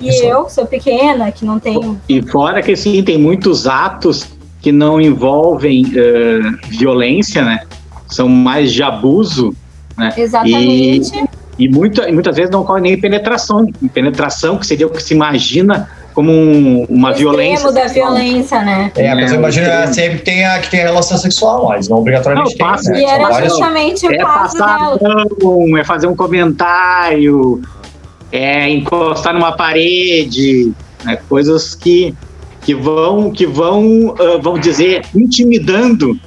e 0.00 0.08
Isso. 0.08 0.24
eu, 0.24 0.44
que 0.44 0.52
sou 0.52 0.66
pequena, 0.66 1.30
que 1.30 1.44
não 1.44 1.58
tenho. 1.58 2.00
E 2.08 2.22
fora 2.22 2.62
que 2.62 2.72
assim, 2.72 3.02
tem 3.02 3.18
muitos 3.18 3.66
atos 3.66 4.26
que 4.60 4.72
não 4.72 5.00
envolvem 5.00 5.84
eh, 5.94 6.40
violência, 6.68 7.42
né? 7.44 7.60
São 8.08 8.28
mais 8.28 8.72
de 8.72 8.82
abuso, 8.82 9.54
né? 9.96 10.12
Exatamente. 10.16 11.24
E, 11.58 11.68
muita, 11.68 12.08
e 12.08 12.12
muitas 12.12 12.34
vezes 12.36 12.50
não 12.50 12.60
ocorre 12.62 12.80
nem 12.80 12.98
penetração. 13.00 13.66
Penetração, 13.92 14.56
que 14.58 14.66
seria 14.66 14.86
o 14.86 14.90
que 14.90 15.02
se 15.02 15.14
imagina 15.14 15.88
como 16.14 16.30
um- 16.32 16.84
uma 16.88 17.12
o 17.12 17.14
violência. 17.14 17.70
da 17.72 17.88
sexual. 17.88 18.14
violência, 18.14 18.62
né? 18.62 18.90
É, 18.96 19.08
a 19.08 19.12
É, 19.12 19.16
pessoa 19.16 19.36
o 19.36 19.40
imagina 19.40 19.86
sempre 19.92 20.18
tem 20.20 20.44
a, 20.44 20.58
que 20.58 20.70
tem 20.70 20.80
a 20.80 20.84
relação 20.84 21.16
sexual, 21.18 21.68
mas 21.68 21.88
não 21.88 21.98
obrigatoriamente 21.98 22.50
Não, 22.50 22.56
tem, 22.58 22.66
passa. 22.66 22.90
né? 22.90 23.00
E 23.00 23.04
era 23.04 23.48
justamente 23.48 24.06
o 24.06 24.12
É 24.12 24.16
caso 24.18 24.58
passar 24.58 24.78
dela. 24.96 24.98
mão, 25.42 25.76
é 25.78 25.84
fazer 25.84 26.06
um 26.06 26.16
comentário, 26.16 27.62
é 28.30 28.68
encostar 28.70 29.32
numa 29.34 29.52
parede, 29.52 30.72
né, 31.04 31.18
coisas 31.28 31.74
que, 31.74 32.14
que 32.62 32.74
vão, 32.74 33.30
que 33.30 33.46
vão, 33.46 34.14
ah, 34.18 34.38
vamos 34.40 34.60
dizer, 34.60 35.02
intimidando, 35.14 36.18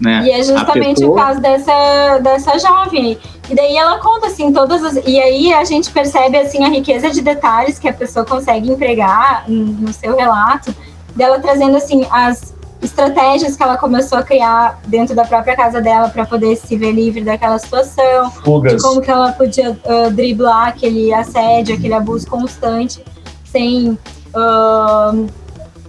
né? 0.00 0.22
E 0.24 0.30
é 0.30 0.42
justamente 0.42 1.04
o 1.04 1.12
caso 1.12 1.40
dessa, 1.40 2.18
dessa 2.22 2.58
jovem. 2.58 3.18
E 3.50 3.54
daí 3.54 3.76
ela 3.76 3.98
conta 3.98 4.28
assim 4.28 4.52
todas 4.52 4.84
as. 4.84 4.96
E 5.06 5.18
aí 5.18 5.52
a 5.52 5.64
gente 5.64 5.90
percebe 5.90 6.36
assim 6.38 6.64
a 6.64 6.68
riqueza 6.68 7.10
de 7.10 7.20
detalhes 7.20 7.78
que 7.78 7.88
a 7.88 7.92
pessoa 7.92 8.24
consegue 8.24 8.70
empregar 8.70 9.44
no 9.48 9.92
seu 9.92 10.16
relato, 10.16 10.74
dela 11.16 11.40
trazendo 11.40 11.76
assim 11.76 12.06
as 12.10 12.54
estratégias 12.80 13.56
que 13.56 13.62
ela 13.62 13.76
começou 13.76 14.18
a 14.18 14.22
criar 14.22 14.80
dentro 14.86 15.14
da 15.14 15.24
própria 15.24 15.56
casa 15.56 15.80
dela 15.80 16.08
para 16.08 16.24
poder 16.24 16.54
se 16.56 16.76
ver 16.76 16.92
livre 16.92 17.22
daquela 17.22 17.58
situação, 17.58 18.28
de 18.28 18.34
fugas. 18.42 18.82
como 18.82 19.00
que 19.00 19.10
ela 19.10 19.32
podia 19.32 19.76
ah, 19.84 20.10
driblar 20.10 20.68
aquele 20.68 21.12
assédio, 21.12 21.74
aquele 21.74 21.94
abuso 21.94 22.26
constante, 22.28 23.02
sem 23.44 23.98
ah, 24.34 25.12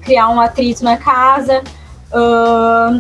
criar 0.02 0.30
um 0.30 0.42
atrito 0.42 0.84
na 0.84 0.98
casa, 0.98 1.62
ah, 2.12 3.00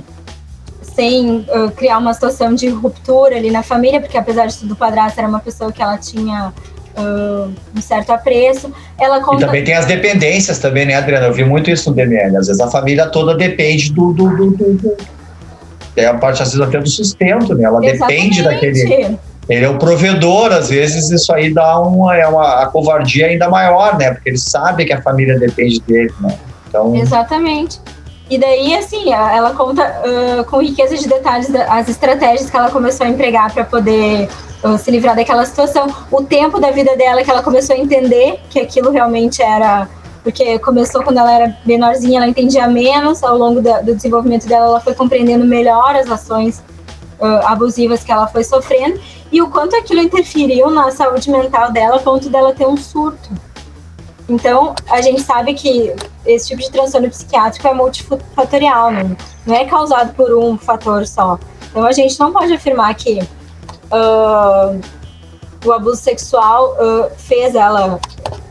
sem 1.00 1.46
ah, 1.50 1.72
criar 1.74 1.98
uma 1.98 2.14
situação 2.14 2.54
de 2.54 2.68
ruptura 2.68 3.38
ali 3.38 3.50
na 3.50 3.64
família, 3.64 4.02
porque 4.02 4.18
apesar 4.18 4.48
de 4.48 4.58
tudo, 4.58 4.74
o 4.74 4.76
padrasto 4.76 5.18
era 5.18 5.30
uma 5.30 5.40
pessoa 5.40 5.72
que 5.72 5.82
ela 5.82 5.98
tinha 5.98 6.52
ah, 6.98 7.48
um 7.74 7.82
certo 7.82 8.12
apreço. 8.12 8.70
Ela 9.00 9.20
E 9.20 9.22
conta. 9.22 9.46
também 9.46 9.64
tem 9.64 9.76
as 9.76 9.86
dependências 9.86 10.60
também, 10.60 10.86
né, 10.86 10.96
Adriana? 10.96 11.28
Eu 11.28 11.34
vi 11.34 11.46
muito 11.46 11.72
isso 11.72 11.90
no 11.90 11.96
DML. 11.96 12.36
Às 12.36 12.48
vezes 12.48 12.60
a 12.60 12.70
família 12.70 13.08
toda 13.08 13.34
depende 13.34 13.94
do... 13.94 14.12
do, 14.12 14.30
do, 14.36 14.52
do, 14.52 14.98
é 15.96 16.06
a 16.06 16.14
parte, 16.14 16.42
às 16.42 16.50
vezes, 16.50 16.66
até 16.66 16.80
do 16.80 16.90
sustento, 16.90 17.56
né? 17.56 17.64
Ela 17.64 17.80
depende 17.80 18.44
daquele... 18.44 18.80
Exatamente. 18.80 19.20
Ele 19.50 19.66
é 19.66 19.70
o 19.70 19.80
provedor, 19.80 20.52
às 20.52 20.70
vezes 20.70 21.10
isso 21.10 21.34
aí 21.34 21.52
dá 21.52 21.80
uma, 21.80 22.16
é 22.16 22.28
uma 22.28 22.62
a 22.62 22.68
covardia 22.68 23.26
ainda 23.26 23.50
maior, 23.50 23.98
né? 23.98 24.12
Porque 24.12 24.30
ele 24.30 24.38
sabe 24.38 24.86
que 24.86 24.94
a 24.94 25.02
família 25.02 25.40
depende 25.40 25.82
dele, 25.82 26.14
né? 26.20 26.38
Então, 26.68 26.96
Exatamente. 26.96 27.80
E 28.30 28.38
daí, 28.38 28.76
assim, 28.76 29.12
ela 29.12 29.54
conta 29.54 29.84
ah, 29.84 30.44
com 30.44 30.62
riqueza 30.62 30.96
de 30.96 31.08
detalhes 31.08 31.50
da- 31.50 31.66
as 31.74 31.90
estratégias 31.90 32.50
que 32.50 32.56
ela 32.56 32.70
começou 32.70 33.06
a 33.06 33.10
empregar 33.10 33.52
para 33.54 33.64
poder 33.66 34.30
ah, 34.64 34.78
se 34.78 34.92
livrar 34.92 35.16
daquela 35.16 35.46
situação. 35.46 35.88
O 36.12 36.22
tempo 36.24 36.60
da 36.60 36.70
vida 36.72 36.96
dela 36.96 37.24
que 37.24 37.32
ela 37.32 37.42
começou 37.42 37.76
a 37.76 37.80
entender 37.80 38.40
que 38.50 38.60
aquilo 38.60 38.92
realmente 38.92 39.42
era. 39.42 39.88
Porque 40.24 40.60
começou 40.60 41.02
quando 41.02 41.18
ela 41.18 41.32
era 41.32 41.58
menorzinha, 41.66 42.20
ela 42.20 42.28
entendia 42.28 42.68
menos. 42.68 43.24
Ao 43.24 43.38
longo 43.38 43.62
da- 43.62 43.82
do 43.82 43.96
desenvolvimento 43.96 44.48
dela, 44.48 44.66
ela 44.68 44.80
foi 44.82 44.94
compreendendo 44.94 45.46
melhor 45.46 45.96
as 45.96 46.10
ações 46.12 46.62
ah, 47.22 47.52
abusivas 47.52 48.04
que 48.04 48.12
ela 48.12 48.28
foi 48.28 48.44
sofrendo 48.44 49.00
e 49.32 49.42
o 49.42 49.50
quanto 49.50 49.76
aquilo 49.76 50.02
interferiu 50.02 50.70
na 50.72 50.92
saúde 50.92 51.30
mental 51.32 51.72
dela, 51.72 51.96
a 51.98 52.00
ponto 52.00 52.30
dela 52.30 52.54
ter 52.54 52.66
um 52.68 52.78
surto. 52.78 53.30
Então, 54.30 54.76
a 54.88 55.02
gente 55.02 55.22
sabe 55.22 55.56
que 55.56 55.94
esse 56.26 56.50
tipo 56.50 56.62
de 56.62 56.70
transtorno 56.70 57.10
psiquiátrico 57.10 57.68
é 57.68 57.74
multifatorial, 57.74 58.92
não, 58.92 59.18
não 59.46 59.56
é 59.56 59.66
causado 59.66 60.14
por 60.14 60.32
um 60.34 60.58
fator 60.58 61.08
só. 61.08 61.40
Então, 61.72 61.84
a 61.84 61.92
gente 61.92 62.20
não 62.20 62.32
pode 62.32 62.54
afirmar 62.54 62.94
que 62.94 63.20
ah, 63.92 64.76
o 65.66 65.72
abuso 65.72 66.02
sexual 66.02 66.76
ah, 66.80 67.10
fez 67.18 67.56
ela, 67.56 68.00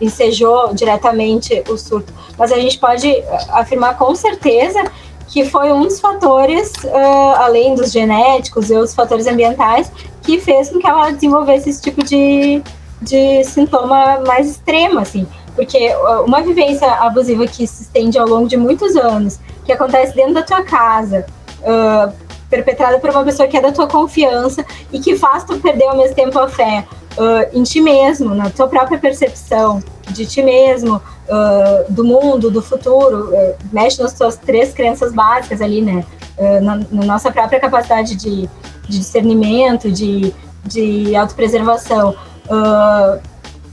ensejou 0.01 0.75
diretamente 0.75 1.63
o 1.69 1.77
surto. 1.77 2.13
Mas 2.37 2.51
a 2.51 2.57
gente 2.57 2.79
pode 2.79 3.23
afirmar 3.51 3.97
com 3.97 4.15
certeza 4.15 4.83
que 5.29 5.45
foi 5.45 5.73
um 5.73 5.83
dos 5.83 6.01
fatores, 6.01 6.73
ah, 6.87 7.45
além 7.45 7.77
dos 7.77 7.93
genéticos 7.93 8.69
e 8.71 8.75
outros 8.75 8.95
fatores 8.95 9.29
ambientais, 9.29 9.93
que 10.23 10.41
fez 10.41 10.71
com 10.71 10.81
que 10.81 10.87
ela 10.87 11.11
desenvolvesse 11.11 11.71
esse 11.71 11.83
tipo 11.83 12.03
de, 12.03 12.63
de 13.01 13.45
sintoma 13.45 14.21
mais 14.27 14.51
extremo, 14.51 14.99
assim. 14.99 15.27
Porque 15.59 15.93
uma 16.25 16.41
vivência 16.41 16.89
abusiva 16.89 17.45
que 17.45 17.67
se 17.67 17.83
estende 17.83 18.17
ao 18.17 18.29
longo 18.29 18.47
de 18.47 18.57
muitos 18.57 18.95
anos, 18.95 19.41
que 19.65 19.73
acontece 19.73 20.15
dentro 20.15 20.35
da 20.35 20.43
tua 20.45 20.63
casa, 20.63 21.27
uh, 21.63 22.13
perpetrada 22.49 23.01
por 23.01 23.11
uma 23.11 23.25
pessoa 23.25 23.49
que 23.49 23.57
é 23.57 23.61
da 23.61 23.73
tua 23.73 23.89
confiança 23.89 24.65
e 24.93 25.01
que 25.01 25.17
faz 25.17 25.43
tu 25.43 25.59
perder 25.59 25.89
ao 25.89 25.97
mesmo 25.97 26.15
tempo 26.15 26.39
a 26.39 26.49
fé 26.49 26.87
uh, 27.17 27.59
em 27.59 27.65
ti 27.65 27.81
mesmo, 27.81 28.37
na 28.37 28.51
tua 28.51 28.69
própria 28.69 29.01
percepção 29.01 29.83
de 30.11 30.27
ti 30.27 30.43
mesmo, 30.43 30.95
uh, 30.95 31.93
do 31.93 32.05
mundo, 32.05 32.53
do 32.53 32.63
futuro, 32.63 33.31
uh, 33.35 33.57
mexe 33.73 34.01
nas 34.01 34.15
tuas 34.15 34.37
três 34.37 34.73
crenças 34.73 35.13
básicas 35.13 35.61
ali, 35.61 35.83
né? 35.83 36.05
Na, 36.63 36.77
na 36.77 37.05
nossa 37.05 37.33
própria 37.33 37.59
capacidade 37.59 38.15
de, 38.15 38.49
de 38.89 38.99
discernimento, 38.99 39.91
de, 39.91 40.33
de 40.65 41.17
autopreservação. 41.17 42.15
Uh, 42.47 43.21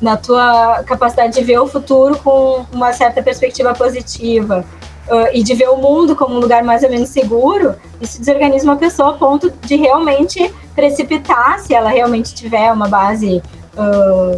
na 0.02 0.18
tua 0.18 0.84
capacidade 0.84 1.34
de 1.34 1.44
ver 1.44 1.60
o 1.60 1.68
futuro 1.68 2.18
com 2.18 2.66
uma 2.72 2.92
certa 2.94 3.22
perspectiva 3.22 3.74
positiva 3.74 4.66
uh, 5.08 5.28
e 5.34 5.44
de 5.44 5.54
ver 5.54 5.70
o 5.70 5.78
mundo 5.78 6.16
como 6.16 6.36
um 6.36 6.40
lugar 6.40 6.64
mais 6.64 6.84
ou 6.84 6.90
menos 6.90 7.10
seguro, 7.10 7.76
isso 8.02 8.20
desorganiza 8.20 8.66
uma 8.66 8.76
pessoa 8.76 9.12
a 9.12 9.14
ponto 9.14 9.52
de 9.64 9.76
realmente 9.76 10.54
precipitar, 10.76 11.60
se 11.60 11.74
ela 11.74 11.90
realmente 11.90 12.34
tiver 12.34 12.72
uma 12.72 12.88
base 12.88 13.42
uh, 13.78 14.38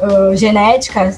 uh, 0.00 0.36
genética 0.36 1.16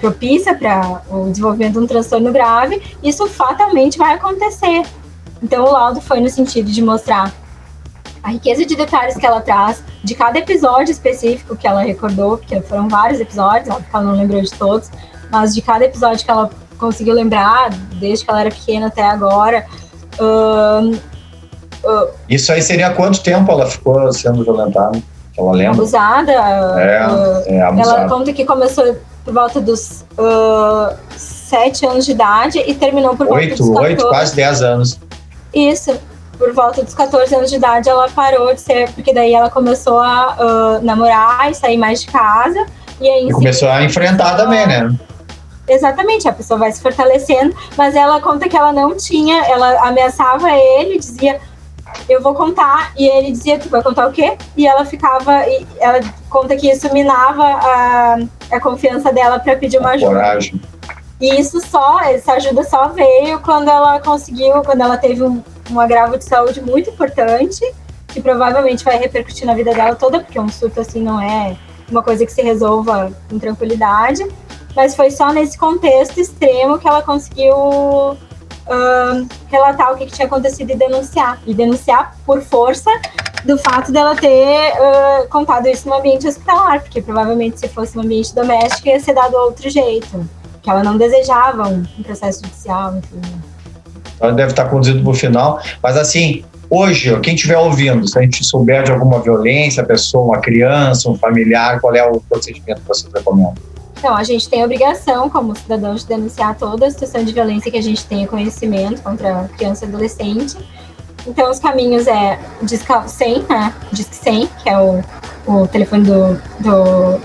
propícia 0.00 0.54
para 0.54 1.02
o 1.10 1.28
desenvolvimento 1.28 1.74
de 1.74 1.78
um 1.80 1.86
transtorno 1.86 2.32
grave, 2.32 2.80
isso 3.02 3.26
fatalmente 3.26 3.98
vai 3.98 4.14
acontecer. 4.14 4.84
Então, 5.42 5.66
o 5.66 5.70
laudo 5.70 6.00
foi 6.00 6.18
no 6.18 6.30
sentido 6.30 6.70
de 6.70 6.82
mostrar 6.82 7.30
a 8.24 8.30
riqueza 8.30 8.64
de 8.64 8.74
detalhes 8.74 9.16
que 9.18 9.26
ela 9.26 9.42
traz 9.42 9.84
de 10.02 10.14
cada 10.14 10.38
episódio 10.38 10.90
específico 10.90 11.54
que 11.54 11.68
ela 11.68 11.82
recordou, 11.82 12.38
porque 12.38 12.58
foram 12.62 12.88
vários 12.88 13.20
episódios, 13.20 13.68
óbvio 13.68 13.84
que 13.90 13.94
ela 13.94 14.04
não 14.04 14.16
lembrou 14.16 14.40
de 14.40 14.50
todos, 14.50 14.90
mas 15.30 15.54
de 15.54 15.60
cada 15.60 15.84
episódio 15.84 16.24
que 16.24 16.30
ela 16.30 16.48
conseguiu 16.78 17.14
lembrar, 17.14 17.68
desde 18.00 18.24
que 18.24 18.30
ela 18.30 18.40
era 18.40 18.50
pequena 18.50 18.86
até 18.86 19.02
agora. 19.02 19.66
ahn, 20.18 20.98
isso 22.26 22.50
aí 22.50 22.62
seria 22.62 22.94
quanto 22.94 23.22
tempo 23.22 23.52
ela 23.52 23.66
ficou 23.66 24.10
sendo 24.10 24.42
violentada? 24.42 24.98
Ela 25.36 25.52
lembra? 25.52 25.74
abusada. 25.74 26.32
ah, 26.32 26.74
É, 26.78 27.52
é 27.52 27.58
ela 27.58 27.68
abusada. 27.68 28.08
conta 28.08 28.32
que 28.32 28.46
começou 28.46 28.96
por 29.22 29.34
volta 29.34 29.60
dos 29.60 30.02
ah, 30.16 30.96
7 31.14 31.84
anos 31.86 32.06
de 32.06 32.12
idade 32.12 32.58
e 32.66 32.74
terminou 32.74 33.14
por 33.14 33.26
volta 33.26 33.42
Oito, 33.42 33.56
dos 33.58 33.68
14. 33.68 33.86
oito, 33.86 34.08
quase 34.08 34.34
10 34.34 34.62
anos. 34.62 35.00
Isso. 35.52 35.94
Por 36.38 36.52
volta 36.52 36.82
dos 36.82 36.94
14 36.94 37.34
anos 37.34 37.50
de 37.50 37.56
idade, 37.56 37.88
ela 37.88 38.08
parou 38.08 38.52
de 38.52 38.60
ser, 38.60 38.90
porque 38.92 39.14
daí 39.14 39.32
ela 39.32 39.50
começou 39.50 39.98
a 39.98 40.36
ah, 40.38 40.80
namorar 40.82 41.50
e 41.50 41.54
sair 41.54 41.76
mais 41.76 42.02
de 42.02 42.08
casa. 42.08 42.66
E 43.00 43.08
aí 43.08 43.28
E 43.28 43.32
começou 43.32 43.68
a 43.68 43.82
enfrentar 43.82 44.36
também, 44.36 44.66
né? 44.66 44.94
Exatamente, 45.66 46.28
a 46.28 46.32
pessoa 46.32 46.58
vai 46.58 46.70
se 46.70 46.82
fortalecendo, 46.82 47.56
mas 47.76 47.94
ela 47.94 48.20
conta 48.20 48.48
que 48.48 48.56
ela 48.56 48.72
não 48.72 48.94
tinha, 48.96 49.44
ela 49.46 49.88
ameaçava 49.88 50.50
ele, 50.50 50.98
dizia, 50.98 51.40
eu 52.08 52.20
vou 52.20 52.34
contar, 52.34 52.92
e 52.96 53.08
ele 53.08 53.30
dizia, 53.30 53.58
tu 53.58 53.70
vai 53.70 53.82
contar 53.82 54.06
o 54.06 54.12
quê? 54.12 54.36
E 54.56 54.66
ela 54.66 54.84
ficava, 54.84 55.46
e 55.48 55.66
ela 55.80 56.00
conta 56.28 56.54
que 56.54 56.70
isso 56.70 56.92
minava 56.92 57.42
a, 57.42 58.18
a 58.52 58.60
confiança 58.60 59.10
dela 59.10 59.38
para 59.38 59.56
pedir 59.56 59.78
uma 59.78 59.90
ajuda. 59.90 60.12
Coragem. 60.12 60.60
E 61.20 61.40
isso 61.40 61.60
só, 61.60 62.00
essa 62.00 62.34
ajuda 62.34 62.62
só 62.64 62.88
veio 62.88 63.40
quando 63.40 63.68
ela 63.68 64.00
conseguiu, 64.00 64.60
quando 64.62 64.82
ela 64.82 64.98
teve 64.98 65.22
um, 65.22 65.42
um 65.70 65.80
agravo 65.80 66.18
de 66.18 66.24
saúde 66.24 66.60
muito 66.60 66.90
importante, 66.90 67.60
que 68.08 68.20
provavelmente 68.20 68.84
vai 68.84 68.98
repercutir 68.98 69.46
na 69.46 69.54
vida 69.54 69.72
dela 69.74 69.94
toda, 69.94 70.20
porque 70.20 70.38
um 70.38 70.48
surto 70.48 70.80
assim 70.80 71.02
não 71.02 71.20
é 71.20 71.56
uma 71.90 72.02
coisa 72.02 72.24
que 72.24 72.32
se 72.32 72.42
resolva 72.42 73.12
com 73.28 73.38
tranquilidade. 73.38 74.26
Mas 74.74 74.96
foi 74.96 75.10
só 75.10 75.32
nesse 75.32 75.56
contexto 75.56 76.18
extremo 76.18 76.78
que 76.78 76.88
ela 76.88 77.02
conseguiu 77.02 77.54
ahn, 78.68 79.26
relatar 79.48 79.92
o 79.92 79.96
que, 79.96 80.06
que 80.06 80.12
tinha 80.12 80.26
acontecido 80.26 80.70
e 80.70 80.76
denunciar. 80.76 81.40
E 81.46 81.54
denunciar 81.54 82.16
por 82.26 82.40
força 82.42 82.90
do 83.44 83.58
fato 83.58 83.92
dela 83.92 84.16
ter 84.16 84.72
ah, 84.72 85.26
contado 85.30 85.68
isso 85.68 85.88
no 85.88 85.94
ambiente 85.94 86.26
hospitalar, 86.26 86.80
porque 86.80 87.00
provavelmente 87.00 87.60
se 87.60 87.68
fosse 87.68 87.94
no 87.94 88.02
ambiente 88.02 88.34
doméstico 88.34 88.88
ia 88.88 88.98
ser 88.98 89.14
dado 89.14 89.34
outro 89.34 89.68
jeito. 89.70 90.28
Que 90.62 90.70
ela 90.70 90.82
não 90.82 90.96
desejava 90.96 91.68
um 91.68 92.02
processo 92.02 92.42
judicial, 92.42 92.96
enfim. 92.96 93.20
Deve 94.20 94.46
estar 94.50 94.66
conduzido 94.66 95.02
para 95.02 95.10
o 95.10 95.14
final. 95.14 95.60
Mas 95.82 95.96
assim, 95.96 96.44
hoje, 96.70 97.18
quem 97.20 97.34
estiver 97.34 97.58
ouvindo, 97.58 98.06
se 98.08 98.18
a 98.18 98.22
gente 98.22 98.44
souber 98.44 98.82
de 98.82 98.92
alguma 98.92 99.20
violência, 99.20 99.82
a 99.82 99.86
pessoa, 99.86 100.24
uma 100.24 100.40
criança, 100.40 101.10
um 101.10 101.16
familiar, 101.16 101.80
qual 101.80 101.94
é 101.94 102.04
o 102.04 102.20
procedimento 102.20 102.80
que 102.80 102.88
você 102.88 103.06
recomenda? 103.14 103.54
Então, 103.98 104.14
a 104.14 104.22
gente 104.22 104.48
tem 104.50 104.60
a 104.60 104.66
obrigação, 104.66 105.30
como 105.30 105.56
cidadãos, 105.56 106.02
de 106.02 106.08
denunciar 106.08 106.54
toda 106.56 106.86
a 106.86 106.90
situação 106.90 107.24
de 107.24 107.32
violência 107.32 107.70
que 107.70 107.78
a 107.78 107.82
gente 107.82 108.04
tenha 108.04 108.26
conhecimento 108.26 109.00
contra 109.02 109.48
criança 109.56 109.86
e 109.86 109.88
adolescente. 109.88 110.58
Então, 111.26 111.50
os 111.50 111.58
caminhos 111.58 112.06
é 112.06 112.38
Disca 112.62 113.08
100, 113.08 113.46
né? 113.48 113.72
Disque 113.90 114.14
100, 114.14 114.46
que 114.62 114.68
é 114.68 114.78
o, 114.78 115.02
o 115.46 115.66
telefone 115.68 116.04
do, 116.04 116.34
do 116.60 117.20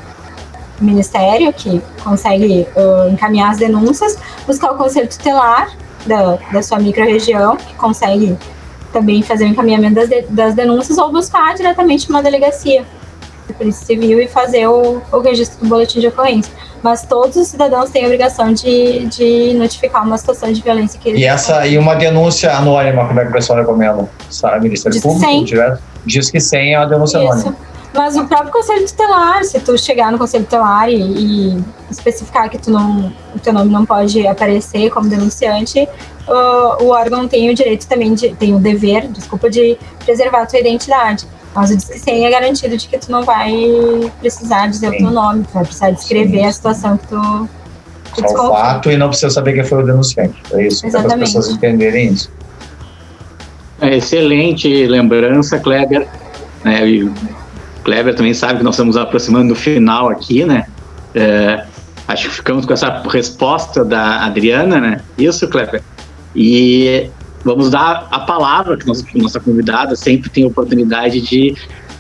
Ministério, 0.79 1.51
que 1.51 1.81
consegue 2.01 2.65
uh, 2.77 3.09
encaminhar 3.11 3.51
as 3.51 3.57
denúncias. 3.57 4.17
Buscar 4.47 4.71
o 4.71 4.77
Conselho 4.77 5.09
Tutelar 5.09 5.75
da, 6.05 6.37
da 6.51 6.61
sua 6.63 6.79
microrregião, 6.79 7.55
que 7.57 7.73
consegue 7.75 8.37
também 8.91 9.21
fazer 9.21 9.45
o 9.45 9.47
encaminhamento 9.47 9.95
das, 9.95 10.09
de- 10.09 10.21
das 10.29 10.53
denúncias, 10.55 10.97
ou 10.97 11.11
buscar 11.11 11.53
diretamente 11.55 12.09
uma 12.09 12.23
delegacia 12.23 12.83
de 13.47 13.53
Polícia 13.53 13.85
Civil 13.85 14.19
e 14.21 14.27
fazer 14.27 14.67
o, 14.67 15.01
o 15.11 15.19
registro 15.19 15.59
do 15.63 15.69
boletim 15.69 15.99
de 15.99 16.07
ocorrência. 16.07 16.51
Mas 16.81 17.01
todos 17.03 17.35
os 17.35 17.47
cidadãos 17.47 17.89
têm 17.89 18.03
a 18.03 18.05
obrigação 18.05 18.53
de, 18.53 19.05
de 19.07 19.53
notificar 19.55 20.05
uma 20.05 20.17
situação 20.17 20.51
de 20.51 20.61
violência 20.61 20.99
que 20.99 21.09
eles 21.09 21.19
E 21.21 21.25
essa 21.25 21.67
e 21.67 21.77
uma 21.77 21.95
denúncia 21.95 22.55
anônima, 22.55 23.05
como 23.05 23.19
é 23.19 23.23
que 23.23 23.29
o 23.29 23.33
pessoal 23.33 23.59
recomenda? 23.59 24.07
Sabe, 24.29 24.61
Ministério 24.63 24.93
Diz 24.93 25.03
Público, 25.03 25.25
100. 25.29 25.43
direto? 25.43 25.81
Diz 26.05 26.31
que 26.31 26.39
100 26.39 26.73
é 26.75 26.79
uma 26.79 26.85
denúncia 26.87 27.17
Isso. 27.17 27.31
anônima. 27.33 27.55
Mas 27.93 28.15
o 28.15 28.25
próprio 28.27 28.51
conselho 28.51 28.85
tutelar, 28.85 29.43
se 29.43 29.59
tu 29.59 29.77
chegar 29.77 30.11
no 30.11 30.17
conselho 30.19 30.43
tutelar 30.43 30.89
e, 30.89 30.95
e 31.55 31.63
especificar 31.89 32.47
que 32.49 32.57
tu 32.59 32.69
não, 32.69 33.11
o 33.35 33.39
teu 33.39 33.51
nome 33.51 33.71
não 33.71 33.83
pode 33.85 34.25
aparecer 34.27 34.91
como 34.91 35.09
denunciante, 35.09 35.87
o- 36.27 36.83
o 36.83 36.89
órgão 36.89 37.27
tem 37.27 37.49
o 37.49 37.55
direito 37.55 37.87
também 37.87 38.13
de, 38.13 38.29
tem 38.35 38.53
o 38.53 38.59
dever, 38.59 39.07
desculpa, 39.07 39.49
de 39.49 39.75
preservar 40.05 40.43
a 40.43 40.45
tua 40.45 40.59
identidade. 40.59 41.25
Mas 41.55 41.71
o 41.71 41.75
Disque 41.77 41.97
100 41.97 42.25
é 42.25 42.29
garantido 42.29 42.77
de 42.77 42.87
que 42.87 42.97
tu 42.99 43.11
não 43.11 43.23
vai 43.23 43.51
precisar 44.19 44.67
dizer 44.67 44.89
Sim. 44.91 44.95
o 44.95 44.97
teu 44.99 45.11
nome, 45.11 45.43
tu 45.45 45.53
vai 45.55 45.63
precisar 45.63 45.89
descrever 45.89 46.41
Sim. 46.41 46.45
a 46.45 46.51
situação 46.51 46.95
que 46.97 47.07
tu, 47.07 47.49
que 48.13 48.29
Só 48.29 48.49
o 48.51 48.53
fato 48.53 48.91
e 48.91 48.97
não 48.97 49.07
precisa 49.07 49.31
saber 49.31 49.53
quem 49.53 49.63
foi 49.63 49.81
o 49.81 49.85
denunciante. 49.85 50.39
É 50.53 50.67
isso, 50.67 50.87
para 50.91 51.01
as 51.07 51.13
pessoas 51.15 51.49
entenderem 51.49 52.13
isso. 52.13 52.31
É, 53.81 53.97
excelente 53.97 54.85
lembrança, 54.85 55.57
Kleber. 55.57 56.07
É, 56.65 56.81
Kleber 57.89 58.13
também 58.13 58.35
sabe 58.35 58.59
que 58.59 58.63
nós 58.63 58.75
estamos 58.75 58.95
aproximando 58.95 59.47
do 59.47 59.55
final 59.55 60.09
aqui, 60.09 60.45
né? 60.45 60.67
É, 61.15 61.65
acho 62.07 62.29
que 62.29 62.35
ficamos 62.35 62.63
com 62.63 62.71
essa 62.71 63.01
resposta 63.09 63.83
da 63.83 64.25
Adriana, 64.25 64.79
né? 64.79 65.01
Isso, 65.17 65.47
Kleber. 65.47 65.81
E 66.35 67.09
vamos 67.43 67.71
dar 67.71 68.07
a 68.11 68.19
palavra 68.19 68.77
que 68.77 68.85
nossa, 68.85 69.03
nossa 69.15 69.39
convidada 69.39 69.95
sempre 69.95 70.29
tem 70.29 70.45
oportunidade 70.45 71.19
de 71.19 71.55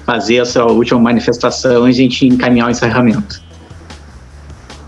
fazer 0.05 0.35
essa 0.35 0.63
última 0.63 0.99
manifestação 0.99 1.87
e 1.87 1.89
a 1.89 1.93
gente 1.93 2.27
encaminhar 2.27 2.67
o 2.67 2.69
encerramento. 2.69 3.41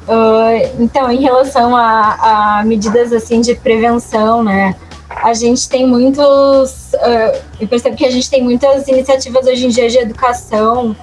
Ah, 0.08 0.52
então, 0.80 1.12
em 1.12 1.20
relação 1.20 1.76
a, 1.76 2.60
a 2.60 2.64
medidas 2.64 3.12
assim 3.12 3.42
de 3.42 3.56
prevenção, 3.56 4.44
né? 4.44 4.76
A 5.22 5.34
gente 5.34 5.70
tem 5.70 5.86
muitos. 5.86 6.94
ah, 6.96 7.40
eu 7.60 7.68
percebo 7.68 7.96
que 7.96 8.06
a 8.06 8.12
gente 8.12 8.30
tem 8.30 8.44
muitas 8.44 8.88
iniciativas 8.88 9.46
hoje 9.46 9.66
em 9.66 9.70
dia 9.70 9.88
de 9.90 9.98
educação 9.98 10.96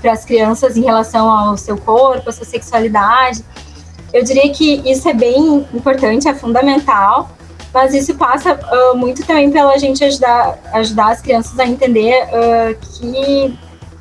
para 0.00 0.12
as 0.12 0.24
crianças 0.24 0.76
em 0.76 0.82
relação 0.82 1.30
ao 1.30 1.56
seu 1.56 1.76
corpo, 1.76 2.28
à 2.28 2.32
sua 2.32 2.44
sexualidade. 2.44 3.44
Eu 4.12 4.24
diria 4.24 4.52
que 4.52 4.82
isso 4.84 5.08
é 5.08 5.14
bem 5.14 5.64
importante, 5.72 6.26
é 6.26 6.34
fundamental, 6.34 7.30
mas 7.72 7.94
isso 7.94 8.14
passa 8.14 8.58
ah, 8.60 8.94
muito 8.94 9.24
também 9.24 9.50
pela 9.50 9.78
gente 9.78 10.04
ajudar, 10.04 10.58
ajudar 10.72 11.12
as 11.12 11.20
crianças 11.20 11.58
a 11.58 11.66
entender 11.66 12.28
que 12.80 13.56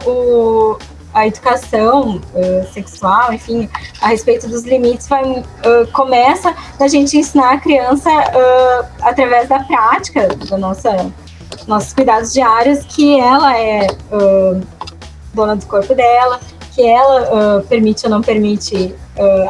o, 0.05 0.77
a 1.13 1.27
educação 1.27 2.21
ah, 2.35 2.65
sexual, 2.71 3.33
enfim, 3.33 3.69
a 4.01 4.07
respeito 4.07 4.47
dos 4.47 4.63
limites, 4.63 5.07
vai, 5.07 5.23
ah, 5.23 5.87
começa 5.91 6.53
da 6.79 6.87
gente 6.87 7.17
ensinar 7.17 7.53
a 7.53 7.57
criança 7.57 8.09
ah, 8.09 8.85
através 9.01 9.49
da 9.49 9.59
prática, 9.63 10.27
da 10.49 10.57
nossa 10.57 11.11
nossos 11.67 11.93
cuidados 11.93 12.33
diários, 12.33 12.79
que 12.85 13.19
ela 13.19 13.55
é 13.55 13.85
dona 15.33 15.55
do 15.55 15.65
corpo 15.65 15.93
dela, 15.93 16.39
que 16.73 16.81
ela 16.81 17.61
permite 17.67 18.05
ou 18.05 18.09
não 18.09 18.21
permite 18.21 18.95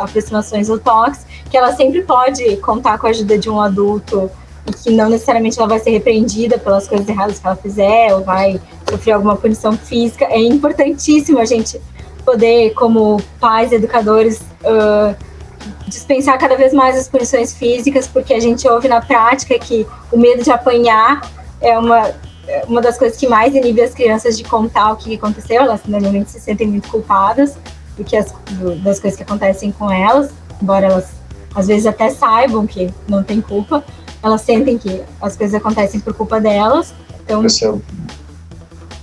aproximações 0.02 0.68
ou 0.68 0.80
toques, 0.80 1.26
que 1.50 1.56
ela 1.56 1.74
sempre 1.74 2.02
pode 2.02 2.58
contar 2.58 2.98
com 2.98 3.06
a 3.06 3.12
ajuda 3.12 3.38
de 3.38 3.50
um 3.50 3.62
adulto 3.62 4.30
e 4.66 4.74
que 4.74 4.90
não 4.90 5.10
necessariamente 5.10 5.60
ela 5.60 5.68
vai 5.68 5.80
ser 5.80 5.92
repreendida 5.92 6.58
pelas 6.58 6.88
coisas 6.88 7.08
erradas 7.08 7.40
que 7.40 7.48
ela 7.48 7.56
fizer 7.56 8.14
ou 8.14 8.24
vai 8.24 8.60
sofrer 8.92 9.14
alguma 9.14 9.36
punição 9.36 9.74
física. 9.78 10.26
É 10.26 10.40
importantíssimo 10.40 11.40
a 11.40 11.46
gente 11.46 11.80
poder, 12.26 12.74
como 12.74 13.22
pais, 13.40 13.72
educadores, 13.72 14.42
ah, 14.64 15.16
dispensar 15.88 16.38
cada 16.38 16.56
vez 16.56 16.74
mais 16.74 16.98
as 16.98 17.08
punições 17.08 17.54
físicas, 17.54 18.08
porque 18.08 18.34
a 18.34 18.40
gente 18.40 18.68
ouve 18.68 18.88
na 18.88 19.02
prática 19.02 19.58
que 19.60 19.86
o 20.12 20.18
medo 20.18 20.44
de 20.44 20.52
apanhar 20.52 21.22
é 21.60 21.78
uma, 21.78 22.12
é 22.48 22.64
uma 22.68 22.82
das 22.82 22.98
coisas 22.98 23.18
que 23.18 23.28
mais 23.28 23.54
inibe 23.56 23.82
as 23.82 23.94
crianças 23.94 24.38
de 24.38 24.44
contar 24.44 24.92
o 24.94 24.96
que 24.96 25.16
aconteceu. 25.16 25.62
Elas 25.62 25.82
normalmente 25.86 26.32
se 26.32 26.40
sentem 26.40 26.68
muito 26.68 26.90
culpadas 26.90 27.58
do 27.98 28.04
que 28.04 28.16
as, 28.16 28.32
do- 28.52 28.76
das 28.78 29.00
coisas 29.00 29.18
que 29.18 29.24
acontecem 29.24 29.72
com 29.72 29.92
elas, 29.92 30.30
embora 30.62 30.86
elas 30.88 31.10
às 31.54 31.68
vezes 31.68 31.86
até 31.86 32.10
saibam 32.10 32.66
que 32.66 32.90
não 33.10 33.24
tem 33.24 33.42
culpa, 33.42 33.84
elas 34.24 34.42
sentem 34.42 34.78
que 34.78 35.02
as 35.22 35.36
coisas 35.36 35.54
acontecem 35.56 36.00
por 36.00 36.14
culpa 36.14 36.40
delas. 36.40 36.94
Então, 37.26 37.42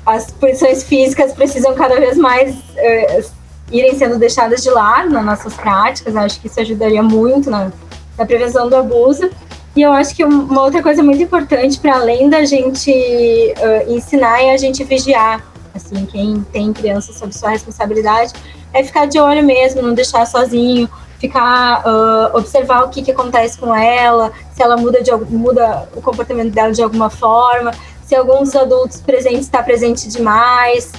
as 0.09 0.31
punições 0.31 0.83
físicas 0.85 1.33
precisam 1.33 1.75
cada 1.75 1.97
vez 2.01 2.17
mais 2.17 2.57
eh, 2.77 3.25
irem 3.71 3.95
sendo 3.97 4.19
deixadas 4.19 4.63
de 4.63 4.71
lado 4.71 5.11
nas 5.11 5.25
nossas 5.25 5.55
práticas. 5.55 6.15
Eu 6.15 6.21
acho 6.21 6.41
que 6.41 6.47
isso 6.47 6.61
ajudaria 6.61 7.03
muito 7.03 7.51
na, 7.51 7.71
na 8.17 8.25
prevenção 8.27 8.69
do 8.69 8.77
abuso. 8.77 9.31
E 9.77 9.83
eu 9.83 9.93
acho 9.93 10.15
que 10.17 10.25
um- 10.25 10.45
uma 10.47 10.63
outra 10.63 10.83
coisa 10.83 11.03
muito 11.03 11.23
importante, 11.23 11.79
para 11.79 11.95
além 11.97 12.29
da 12.29 12.45
gente 12.45 12.91
eh, 12.91 13.85
ensinar, 13.89 14.43
é 14.43 14.53
a 14.53 14.57
gente 14.57 14.83
vigiar. 14.85 15.45
Assim, 15.75 16.07
quem 16.07 16.41
tem 16.53 16.73
criança 16.73 17.13
sob 17.13 17.33
sua 17.33 17.51
responsabilidade 17.51 18.33
é 18.73 18.83
ficar 18.83 19.07
de 19.07 19.21
olho 19.21 19.45
mesmo, 19.45 19.81
não 19.83 19.95
deixar 19.95 20.27
sozinho, 20.27 20.89
ficar 21.21 21.83
ah, 21.85 22.31
observar 22.35 22.85
o 22.85 22.89
que, 22.89 23.03
que 23.03 23.11
acontece 23.13 23.59
com 23.59 23.75
ela, 23.75 24.33
se 24.55 24.63
ela 24.63 24.77
muda, 24.77 25.01
de, 25.03 25.13
muda 25.31 25.89
o 25.95 26.01
comportamento 26.03 26.53
dela 26.53 26.73
de 26.73 26.83
alguma 26.83 27.11
forma, 27.11 27.71
se 28.09 28.17
algum 28.17 28.43
dos 28.43 28.57
adultos 28.57 29.03
presentes 29.03 29.43
está 29.43 29.63
presente 29.63 30.09
demais. 30.09 30.91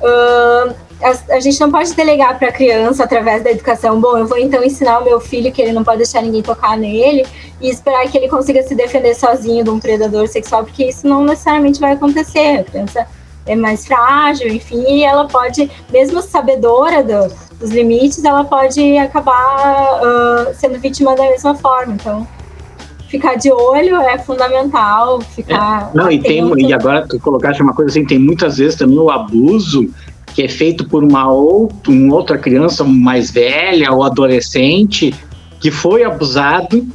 Ah, 0.00 0.72
a, 1.02 1.34
a 1.34 1.40
gente 1.40 1.60
não 1.60 1.70
pode 1.70 1.92
delegar 1.94 2.38
para 2.38 2.48
a 2.48 2.52
criança 2.52 3.02
através 3.02 3.42
da 3.42 3.50
educação. 3.50 4.00
Bom, 4.00 4.16
eu 4.16 4.26
vou 4.26 4.38
então 4.38 4.62
ensinar 4.62 5.00
o 5.00 5.04
meu 5.04 5.20
filho 5.20 5.50
que 5.50 5.60
ele 5.60 5.72
não 5.72 5.82
pode 5.82 5.98
deixar 5.98 6.22
ninguém 6.22 6.42
tocar 6.42 6.76
nele 6.78 7.26
e 7.60 7.68
esperar 7.68 8.08
que 8.08 8.16
ele 8.16 8.28
consiga 8.28 8.62
se 8.62 8.76
defender 8.76 9.14
sozinho 9.14 9.64
de 9.64 9.70
um 9.70 9.80
predador 9.80 10.28
sexual, 10.28 10.62
porque 10.64 10.84
isso 10.84 11.06
não 11.06 11.24
necessariamente 11.24 11.80
vai 11.80 11.92
acontecer. 11.92 12.60
A 12.60 12.64
criança 12.64 13.06
é 13.44 13.56
mais 13.56 13.84
frágil, 13.84 14.46
enfim, 14.46 14.84
e 14.88 15.02
ela 15.02 15.26
pode, 15.26 15.68
mesmo 15.90 16.22
sabedora 16.22 17.02
do, 17.02 17.34
dos 17.58 17.70
limites, 17.70 18.24
ela 18.24 18.44
pode 18.44 18.96
acabar 18.98 20.00
uh, 20.00 20.54
sendo 20.54 20.78
vítima 20.78 21.16
da 21.16 21.24
mesma 21.24 21.56
forma. 21.56 21.94
Então, 21.94 22.26
ficar 23.12 23.34
de 23.34 23.52
olho 23.52 23.96
é 23.96 24.16
fundamental, 24.16 25.20
ficar. 25.20 25.90
É, 25.92 25.96
não, 25.96 26.10
e, 26.10 26.18
tem, 26.18 26.42
e 26.66 26.72
agora 26.72 27.06
tu 27.06 27.20
colocaste 27.20 27.62
uma 27.62 27.74
coisa 27.74 27.90
assim, 27.90 28.06
tem 28.06 28.18
muitas 28.18 28.56
vezes 28.56 28.74
também 28.74 28.98
o 28.98 29.10
abuso 29.10 29.86
que 30.28 30.42
é 30.42 30.48
feito 30.48 30.88
por 30.88 31.04
uma, 31.04 31.30
outra, 31.30 31.92
uma 31.92 32.14
outra 32.14 32.38
criança 32.38 32.82
mais 32.84 33.30
velha 33.30 33.92
ou 33.92 34.02
adolescente 34.02 35.14
que 35.60 35.70
foi 35.70 36.02
abusado 36.04 36.86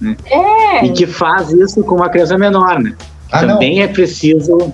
né? 0.00 0.16
é. 0.26 0.84
e 0.84 0.90
que 0.90 1.06
faz 1.06 1.52
isso 1.52 1.84
com 1.84 1.94
uma 1.94 2.08
criança 2.08 2.36
menor, 2.36 2.80
né? 2.80 2.96
Ah, 3.30 3.46
Também 3.46 3.76
não. 3.76 3.84
é 3.84 3.86
preciso 3.86 4.72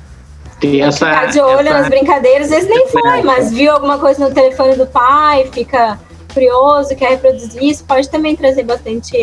ter 0.61 0.81
essa. 0.81 1.11
Ficar 1.11 1.27
de 1.27 1.41
olho 1.41 1.69
essa... 1.69 1.79
nas 1.79 1.89
brincadeiras, 1.91 2.51
às 2.51 2.55
vezes 2.55 2.71
nem 2.71 2.89
foi, 2.89 3.21
mas 3.21 3.53
viu 3.53 3.71
alguma 3.71 3.99
coisa 3.99 4.27
no 4.27 4.35
telefone 4.35 4.77
do 4.77 4.87
pai, 4.87 5.47
fica 5.53 6.01
curioso, 6.33 6.97
quer 6.97 7.11
reproduzir 7.11 7.63
isso, 7.63 7.85
pode 7.85 8.09
também 8.09 8.35
trazer 8.35 8.63
bastante 8.63 9.15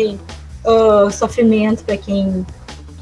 uh, 0.64 1.10
sofrimento 1.10 1.84
para 1.84 1.96
quem 1.96 2.44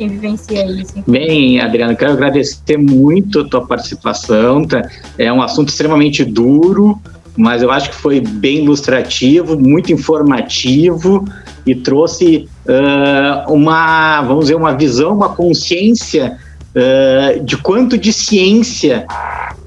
quem 0.00 0.08
vivencia 0.08 0.64
isso. 0.64 0.94
Bem, 1.06 1.60
Adriana, 1.60 1.94
quero 1.94 2.12
agradecer 2.12 2.78
muito 2.78 3.40
a 3.40 3.48
tua 3.48 3.66
participação. 3.66 4.64
Tá? 4.64 4.88
É 5.18 5.30
um 5.30 5.42
assunto 5.42 5.68
extremamente 5.68 6.24
duro, 6.24 6.98
mas 7.36 7.62
eu 7.62 7.70
acho 7.70 7.90
que 7.90 7.96
foi 7.96 8.18
bem 8.18 8.64
ilustrativo, 8.64 9.58
muito 9.58 9.92
informativo 9.92 11.26
e 11.66 11.74
trouxe 11.74 12.48
uh, 12.64 13.52
uma, 13.52 14.22
vamos 14.22 14.46
dizer, 14.46 14.54
uma 14.54 14.72
visão, 14.72 15.12
uma 15.12 15.28
consciência 15.28 16.38
uh, 16.74 17.44
de 17.44 17.58
quanto 17.58 17.98
de 17.98 18.10
ciência 18.10 19.06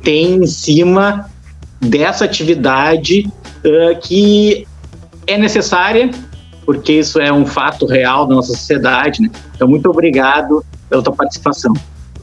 tem 0.01 0.37
em 0.37 0.47
cima 0.47 1.29
dessa 1.79 2.25
atividade 2.25 3.31
uh, 3.63 3.99
que 4.01 4.65
é 5.27 5.37
necessária, 5.37 6.09
porque 6.65 6.93
isso 6.93 7.19
é 7.19 7.31
um 7.31 7.45
fato 7.45 7.85
real 7.85 8.25
da 8.25 8.35
nossa 8.35 8.49
sociedade. 8.49 9.21
Né? 9.21 9.29
Então, 9.55 9.67
muito 9.67 9.89
obrigado 9.89 10.63
pela 10.89 11.01
tua 11.01 11.13
participação. 11.13 11.73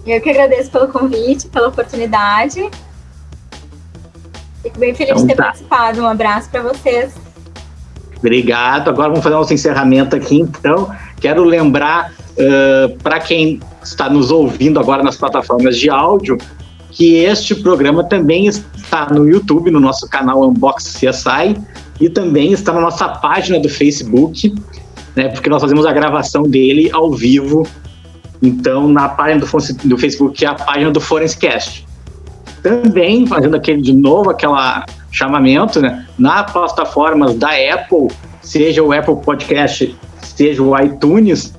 Eu 0.06 0.20
que 0.20 0.30
agradeço 0.30 0.70
pelo 0.70 0.88
convite, 0.88 1.48
pela 1.48 1.68
oportunidade. 1.68 2.68
Fico 4.62 4.78
bem 4.78 4.94
feliz 4.94 5.12
então, 5.12 5.22
de 5.22 5.28
ter 5.28 5.36
tá. 5.36 5.44
participado. 5.44 6.00
Um 6.00 6.06
abraço 6.06 6.50
para 6.50 6.62
vocês. 6.62 7.14
Obrigado. 8.18 8.88
Agora 8.88 9.08
vamos 9.08 9.22
fazer 9.22 9.34
nosso 9.34 9.54
encerramento 9.54 10.16
aqui, 10.16 10.40
então. 10.40 10.90
Quero 11.20 11.44
lembrar 11.44 12.12
uh, 12.12 12.98
para 13.02 13.18
quem 13.20 13.60
está 13.82 14.08
nos 14.08 14.30
ouvindo 14.30 14.78
agora 14.78 15.02
nas 15.02 15.16
plataformas 15.16 15.76
de 15.78 15.88
áudio 15.90 16.38
que 16.90 17.16
este 17.16 17.54
programa 17.54 18.04
também 18.04 18.46
está 18.46 19.08
no 19.10 19.28
YouTube, 19.28 19.70
no 19.70 19.80
nosso 19.80 20.08
canal 20.08 20.42
Unbox 20.48 20.96
CSI, 20.96 21.56
e 22.00 22.08
também 22.08 22.52
está 22.52 22.72
na 22.72 22.80
nossa 22.80 23.08
página 23.08 23.60
do 23.60 23.68
Facebook, 23.68 24.54
né, 25.14 25.28
porque 25.28 25.50
nós 25.50 25.60
fazemos 25.60 25.84
a 25.84 25.92
gravação 25.92 26.42
dele 26.44 26.90
ao 26.92 27.12
vivo. 27.12 27.66
Então, 28.42 28.88
na 28.88 29.08
página 29.08 29.40
do, 29.40 29.88
do 29.88 29.98
Facebook, 29.98 30.38
que 30.38 30.46
é 30.46 30.48
a 30.48 30.54
página 30.54 30.90
do 30.90 31.00
Forenscast. 31.00 31.86
Também, 32.62 33.26
fazendo 33.26 33.54
aquele 33.54 33.82
de 33.82 33.92
novo, 33.92 34.30
aquela 34.30 34.86
chamamento, 35.10 35.80
né, 35.80 36.06
na 36.18 36.44
plataformas 36.44 37.34
da 37.34 37.50
Apple, 37.50 38.08
seja 38.40 38.82
o 38.82 38.92
Apple 38.92 39.16
Podcast, 39.16 39.94
seja 40.22 40.62
o 40.62 40.78
iTunes, 40.78 41.52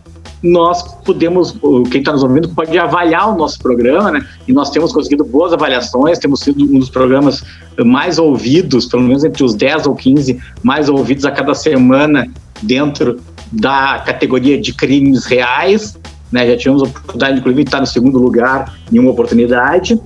nós 0.44 0.82
podemos, 1.04 1.56
quem 1.92 2.00
está 2.00 2.12
nos 2.12 2.24
ouvindo 2.24 2.50
pode 2.50 2.78
avaliar 2.78 3.30
o 3.34 3.38
nosso 3.38 3.60
programa, 3.60 4.12
né? 4.12 4.26
E 4.48 4.54
nós 4.54 4.72
temos 4.72 4.92
conseguido 4.92 5.24
boas 5.24 5.54
avaliações, 5.54 6.18
temos 6.18 6.40
sido 6.40 6.64
um 6.64 6.80
dos 6.80 6.90
programas 6.90 7.44
mais 7.86 8.18
ouvidos, 8.18 8.88
pelo 8.88 9.04
menos 9.04 9.24
entre 9.24 9.44
os 9.44 9.54
10 9.54 9.86
ou 9.86 9.96
15 9.96 10.40
mais 10.64 10.90
ouvidos 10.90 11.26
a 11.26 11.32
cada 11.32 11.54
semana 11.54 12.28
dentro 12.62 13.20
da 13.52 14.00
categoria 14.00 14.60
de 14.60 14.74
crimes 14.74 15.26
reais, 15.26 15.98
né? 16.32 16.48
Já 16.48 16.58
tivemos 16.58 16.82
a 16.82 16.86
oportunidade, 16.86 17.40
inclusive, 17.40 17.64
de 17.64 17.68
estar 17.68 17.80
no 17.80 17.88
segundo 17.88 18.18
lugar 18.18 18.74
em 18.92 18.98
uma 18.98 19.12
oportunidade. 19.12 20.00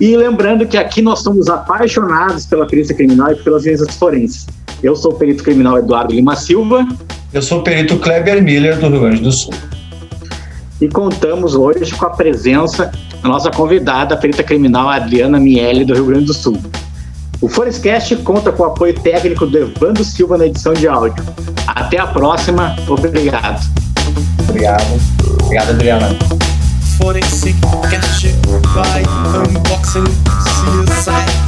E 0.00 0.16
lembrando 0.16 0.66
que 0.66 0.76
aqui 0.76 1.00
nós 1.00 1.20
somos 1.20 1.48
apaixonados 1.48 2.46
pela 2.46 2.66
perícia 2.66 2.94
criminal 2.96 3.30
e 3.30 3.36
pelas 3.36 3.62
ciências 3.62 3.94
forenses. 3.94 4.46
Eu 4.82 4.96
sou 4.96 5.12
o 5.12 5.14
perito 5.14 5.44
criminal 5.44 5.78
Eduardo 5.78 6.12
Lima 6.12 6.34
Silva. 6.34 6.86
Eu 7.34 7.42
sou 7.42 7.58
o 7.58 7.62
perito 7.64 7.98
Kleber 7.98 8.40
Miller, 8.40 8.78
do 8.78 8.88
Rio 8.88 9.00
Grande 9.00 9.20
do 9.20 9.32
Sul. 9.32 9.52
E 10.80 10.88
contamos 10.88 11.56
hoje 11.56 11.92
com 11.92 12.06
a 12.06 12.10
presença 12.10 12.92
da 13.20 13.28
nossa 13.28 13.50
convidada, 13.50 14.14
a 14.14 14.16
perita 14.16 14.44
criminal 14.44 14.88
Adriana 14.88 15.40
Miele, 15.40 15.84
do 15.84 15.94
Rio 15.94 16.06
Grande 16.06 16.26
do 16.26 16.34
Sul. 16.34 16.56
O 17.40 17.48
Forestcast 17.48 18.14
conta 18.18 18.52
com 18.52 18.62
o 18.62 18.66
apoio 18.66 18.94
técnico 19.00 19.46
do 19.46 19.58
Evandro 19.58 20.04
Silva 20.04 20.38
na 20.38 20.46
edição 20.46 20.74
de 20.74 20.86
áudio. 20.86 21.24
Até 21.66 21.98
a 21.98 22.06
próxima. 22.06 22.76
Obrigado. 22.86 23.68
Obrigado. 24.48 24.84
Obrigado, 25.42 25.70
Adriana. 25.70 26.16
Forensic 26.98 27.56
Cast 27.90 28.28
by 28.28 29.02
Unboxing 29.36 30.04
CSI. 30.86 31.43